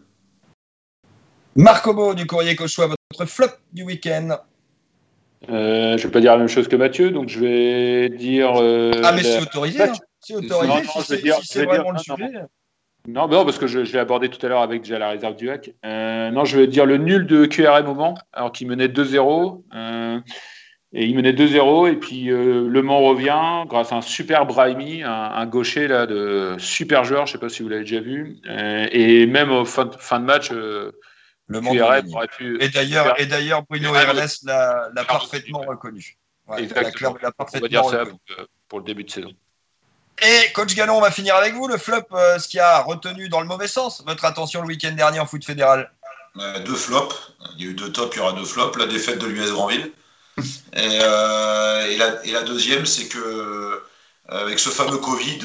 Marc 1.56 1.86
Obo 1.86 2.16
du 2.16 2.26
Courrier 2.26 2.56
Cauchois, 2.56 2.88
votre 3.12 3.30
flop 3.30 3.52
du 3.74 3.84
week-end 3.84 4.38
euh, 5.50 5.98
Je 5.98 6.02
ne 6.02 6.08
vais 6.08 6.12
pas 6.12 6.20
dire 6.22 6.32
la 6.32 6.38
même 6.38 6.48
chose 6.48 6.68
que 6.68 6.76
Mathieu, 6.76 7.12
donc 7.12 7.30
je 7.30 7.40
vais 7.40 8.10
dire. 8.10 8.54
Euh, 8.58 8.92
ah, 9.04 9.12
mais 9.12 9.24
c'est 9.24 9.42
autorisé, 9.42 9.84
hein. 9.84 9.94
c'est 10.20 10.36
autorisé 10.36 10.74
si 10.84 11.48
c'est 11.48 11.66
vraiment 11.66 11.92
le 11.92 12.00
sujet. 12.00 12.32
Non, 13.08 13.28
non, 13.28 13.46
parce 13.46 13.58
que 13.58 13.66
je, 13.66 13.80
l'ai 13.80 13.98
abordé 13.98 14.30
tout 14.30 14.44
à 14.46 14.50
l'heure 14.50 14.62
avec 14.62 14.84
déjà 14.84 15.00
la 15.00 15.10
réserve 15.10 15.36
du 15.36 15.50
hack. 15.50 15.72
Euh, 15.84 16.30
non, 16.30 16.46
je 16.46 16.60
vais 16.60 16.68
dire 16.68 16.86
le 16.86 16.98
nul 16.98 17.26
de 17.26 17.46
QRM 17.46 17.90
au 17.90 17.96
Mans, 17.96 18.14
alors 18.32 18.52
qu'il 18.52 18.68
menait 18.68 18.88
2-0. 18.88 19.64
et 20.94 21.06
il 21.06 21.16
menait 21.16 21.34
2-0, 21.34 21.92
et 21.92 21.96
puis 21.96 22.26
Le 22.26 22.82
Mans 22.84 23.00
revient 23.00 23.66
grâce 23.68 23.92
à 23.92 23.96
un 23.96 24.02
super 24.02 24.46
Brahimi, 24.46 25.02
un, 25.04 25.46
gaucher 25.48 25.88
là, 25.88 26.06
de 26.06 26.56
super 26.60 27.04
joueur, 27.04 27.26
je 27.26 27.32
ne 27.32 27.38
sais 27.38 27.42
pas 27.42 27.50
si 27.50 27.64
vous 27.64 27.70
l'avez 27.70 27.86
déjà 27.86 28.02
vu. 28.02 28.38
et 28.48 29.26
même 29.26 29.52
au 29.52 29.66
fin, 29.66 29.90
fin 29.98 30.20
de 30.20 30.26
match, 30.26 30.52
le 31.52 31.62
monde 31.62 31.78
aurait 31.80 32.28
pu. 32.28 32.58
Et 32.62 32.70
d'ailleurs, 32.70 33.20
et 33.20 33.26
d'ailleurs, 33.26 33.64
Bruno 33.70 33.94
Ernest 33.96 34.44
l'a 34.46 35.06
parfaitement 35.08 35.62
reconnu. 35.62 36.18
Exactement. 36.58 37.16
on 37.38 37.60
va 37.60 37.68
dire 37.68 37.86
ça 37.86 38.04
pour, 38.68 38.80
le 38.80 38.86
début 38.86 39.04
de 39.04 39.12
saison. 39.12 39.32
Et 40.22 40.52
coach 40.54 40.76
Gallon, 40.76 40.98
on 40.98 41.02
va 41.02 41.12
finir 41.12 41.36
avec 41.36 41.54
vous. 41.54 41.68
Le 41.68 41.78
flop, 41.78 42.04
euh, 42.14 42.38
ce 42.40 42.48
qui 42.48 42.60
a 42.60 42.82
retenu 42.82 43.30
dans 43.30 43.42
le 43.42 43.48
mauvais 43.48 43.68
sens 43.68 44.04
votre 44.06 44.26
attention 44.26 44.62
le 44.62 44.68
week-end 44.68 44.92
dernier 44.92 45.20
en 45.20 45.26
foot 45.26 45.44
fédéral 45.44 45.92
euh, 46.40 46.60
Deux 46.60 46.76
flops. 46.76 47.34
Il 47.58 47.66
y 47.66 47.68
a 47.68 47.72
eu 47.72 47.74
deux 47.74 47.92
tops, 47.92 48.16
il 48.16 48.20
y 48.20 48.22
aura 48.22 48.34
deux 48.34 48.46
flops. 48.46 48.78
La 48.78 48.86
défaite 48.86 49.20
de 49.20 49.28
l'US 49.28 49.52
Grandville. 49.52 49.92
Et, 50.74 50.96
et, 50.96 51.98
la, 51.98 52.26
et 52.26 52.32
la, 52.32 52.44
deuxième, 52.44 52.86
c'est 52.86 53.10
que 53.10 53.84
avec 54.30 54.60
ce 54.60 54.70
fameux 54.70 54.98
Covid, 54.98 55.40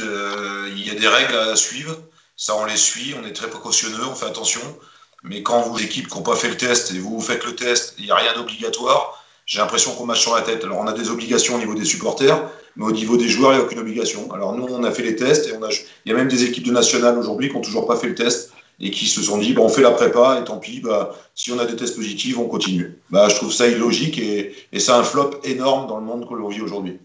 il 0.70 0.86
y 0.86 0.90
a 0.90 0.94
des 0.94 1.08
règles 1.08 1.34
à 1.34 1.56
suivre. 1.56 1.96
Ça, 2.36 2.54
on 2.54 2.64
les 2.66 2.76
suit, 2.76 3.14
on 3.20 3.26
est 3.26 3.32
très 3.32 3.50
précautionneux, 3.50 4.06
on 4.06 4.14
fait 4.14 4.26
attention. 4.26 4.60
Mais 5.24 5.42
quand 5.42 5.60
vous, 5.62 5.82
équipes 5.82 6.08
qui 6.08 6.14
n'ont 6.16 6.22
pas 6.22 6.36
fait 6.36 6.48
le 6.48 6.56
test, 6.56 6.92
et 6.92 6.98
vous, 6.98 7.20
faites 7.20 7.44
le 7.44 7.54
test, 7.54 7.94
il 7.98 8.04
n'y 8.04 8.10
a 8.10 8.16
rien 8.16 8.34
d'obligatoire, 8.34 9.22
j'ai 9.46 9.58
l'impression 9.58 9.92
qu'on 9.92 10.06
marche 10.06 10.20
sur 10.20 10.34
la 10.34 10.42
tête. 10.42 10.64
Alors, 10.64 10.78
on 10.78 10.86
a 10.86 10.92
des 10.92 11.08
obligations 11.08 11.54
au 11.54 11.58
niveau 11.58 11.74
des 11.74 11.84
supporters, 11.84 12.48
mais 12.76 12.84
au 12.84 12.92
niveau 12.92 13.16
des 13.16 13.28
joueurs, 13.28 13.52
il 13.52 13.56
n'y 13.56 13.62
a 13.62 13.64
aucune 13.64 13.78
obligation. 13.78 14.30
Alors, 14.32 14.54
nous, 14.54 14.66
on 14.68 14.84
a 14.84 14.90
fait 14.90 15.02
les 15.02 15.16
tests, 15.16 15.46
et 15.46 15.52
il 16.04 16.10
y 16.10 16.14
a 16.14 16.16
même 16.16 16.28
des 16.28 16.44
équipes 16.44 16.66
de 16.66 16.72
nationales 16.72 17.18
aujourd'hui 17.18 17.48
qui 17.48 17.54
n'ont 17.54 17.60
toujours 17.60 17.86
pas 17.86 17.96
fait 17.96 18.08
le 18.08 18.14
test, 18.14 18.50
et 18.78 18.90
qui 18.90 19.06
se 19.06 19.22
sont 19.22 19.38
dit, 19.38 19.52
bah, 19.52 19.62
on 19.62 19.68
fait 19.68 19.82
la 19.82 19.92
prépa, 19.92 20.38
et 20.40 20.44
tant 20.44 20.58
pis, 20.58 20.80
bah, 20.80 21.14
si 21.34 21.50
on 21.52 21.58
a 21.58 21.64
des 21.64 21.76
tests 21.76 21.96
positifs, 21.96 22.36
on 22.38 22.48
continue. 22.48 22.98
Bah, 23.10 23.28
je 23.28 23.36
trouve 23.36 23.52
ça 23.52 23.68
illogique, 23.68 24.18
et, 24.18 24.54
et 24.72 24.80
c'est 24.80 24.92
un 24.92 25.02
flop 25.02 25.40
énorme 25.44 25.86
dans 25.86 25.98
le 25.98 26.04
monde 26.04 26.28
que 26.28 26.34
l'on 26.34 26.48
vit 26.48 26.60
aujourd'hui. 26.60 26.98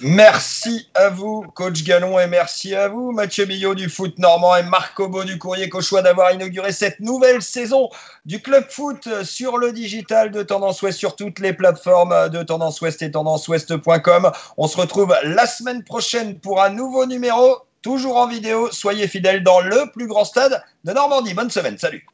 Merci 0.00 0.88
à 0.94 1.08
vous, 1.08 1.42
coach 1.54 1.84
Gallon, 1.84 2.18
et 2.18 2.26
merci 2.26 2.74
à 2.74 2.88
vous, 2.88 3.12
Mathieu 3.12 3.46
Millot 3.46 3.74
du 3.74 3.88
foot 3.88 4.18
normand 4.18 4.56
et 4.56 4.62
Marc 4.62 5.00
Beau 5.00 5.24
du 5.24 5.38
courrier 5.38 5.68
Cauchois 5.68 6.02
d'avoir 6.02 6.32
inauguré 6.32 6.72
cette 6.72 7.00
nouvelle 7.00 7.42
saison 7.42 7.90
du 8.24 8.42
club 8.42 8.68
foot 8.70 9.22
sur 9.22 9.56
le 9.58 9.72
digital 9.72 10.30
de 10.30 10.42
Tendance 10.42 10.82
Ouest, 10.82 10.98
sur 10.98 11.16
toutes 11.16 11.38
les 11.38 11.52
plateformes 11.52 12.28
de 12.28 12.42
Tendance 12.42 12.80
Ouest 12.80 13.02
et 13.02 13.10
tendanceouest.com. 13.10 14.32
On 14.56 14.66
se 14.66 14.76
retrouve 14.76 15.16
la 15.22 15.46
semaine 15.46 15.84
prochaine 15.84 16.38
pour 16.40 16.62
un 16.62 16.70
nouveau 16.70 17.06
numéro, 17.06 17.58
toujours 17.82 18.16
en 18.16 18.26
vidéo. 18.26 18.70
Soyez 18.72 19.06
fidèles 19.06 19.42
dans 19.42 19.60
le 19.60 19.90
plus 19.92 20.06
grand 20.06 20.24
stade 20.24 20.62
de 20.84 20.92
Normandie. 20.92 21.34
Bonne 21.34 21.50
semaine, 21.50 21.78
salut. 21.78 22.04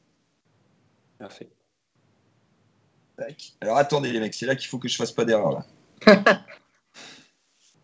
Merci. 1.18 1.48
Alors 3.60 3.76
attendez 3.76 4.12
les 4.12 4.20
mecs, 4.20 4.34
c'est 4.34 4.46
là 4.46 4.56
qu'il 4.56 4.68
faut 4.68 4.78
que 4.78 4.88
je 4.88 4.96
fasse 4.96 5.12
pas 5.12 5.24
d'erreur 5.24 5.64
là. 6.06 6.40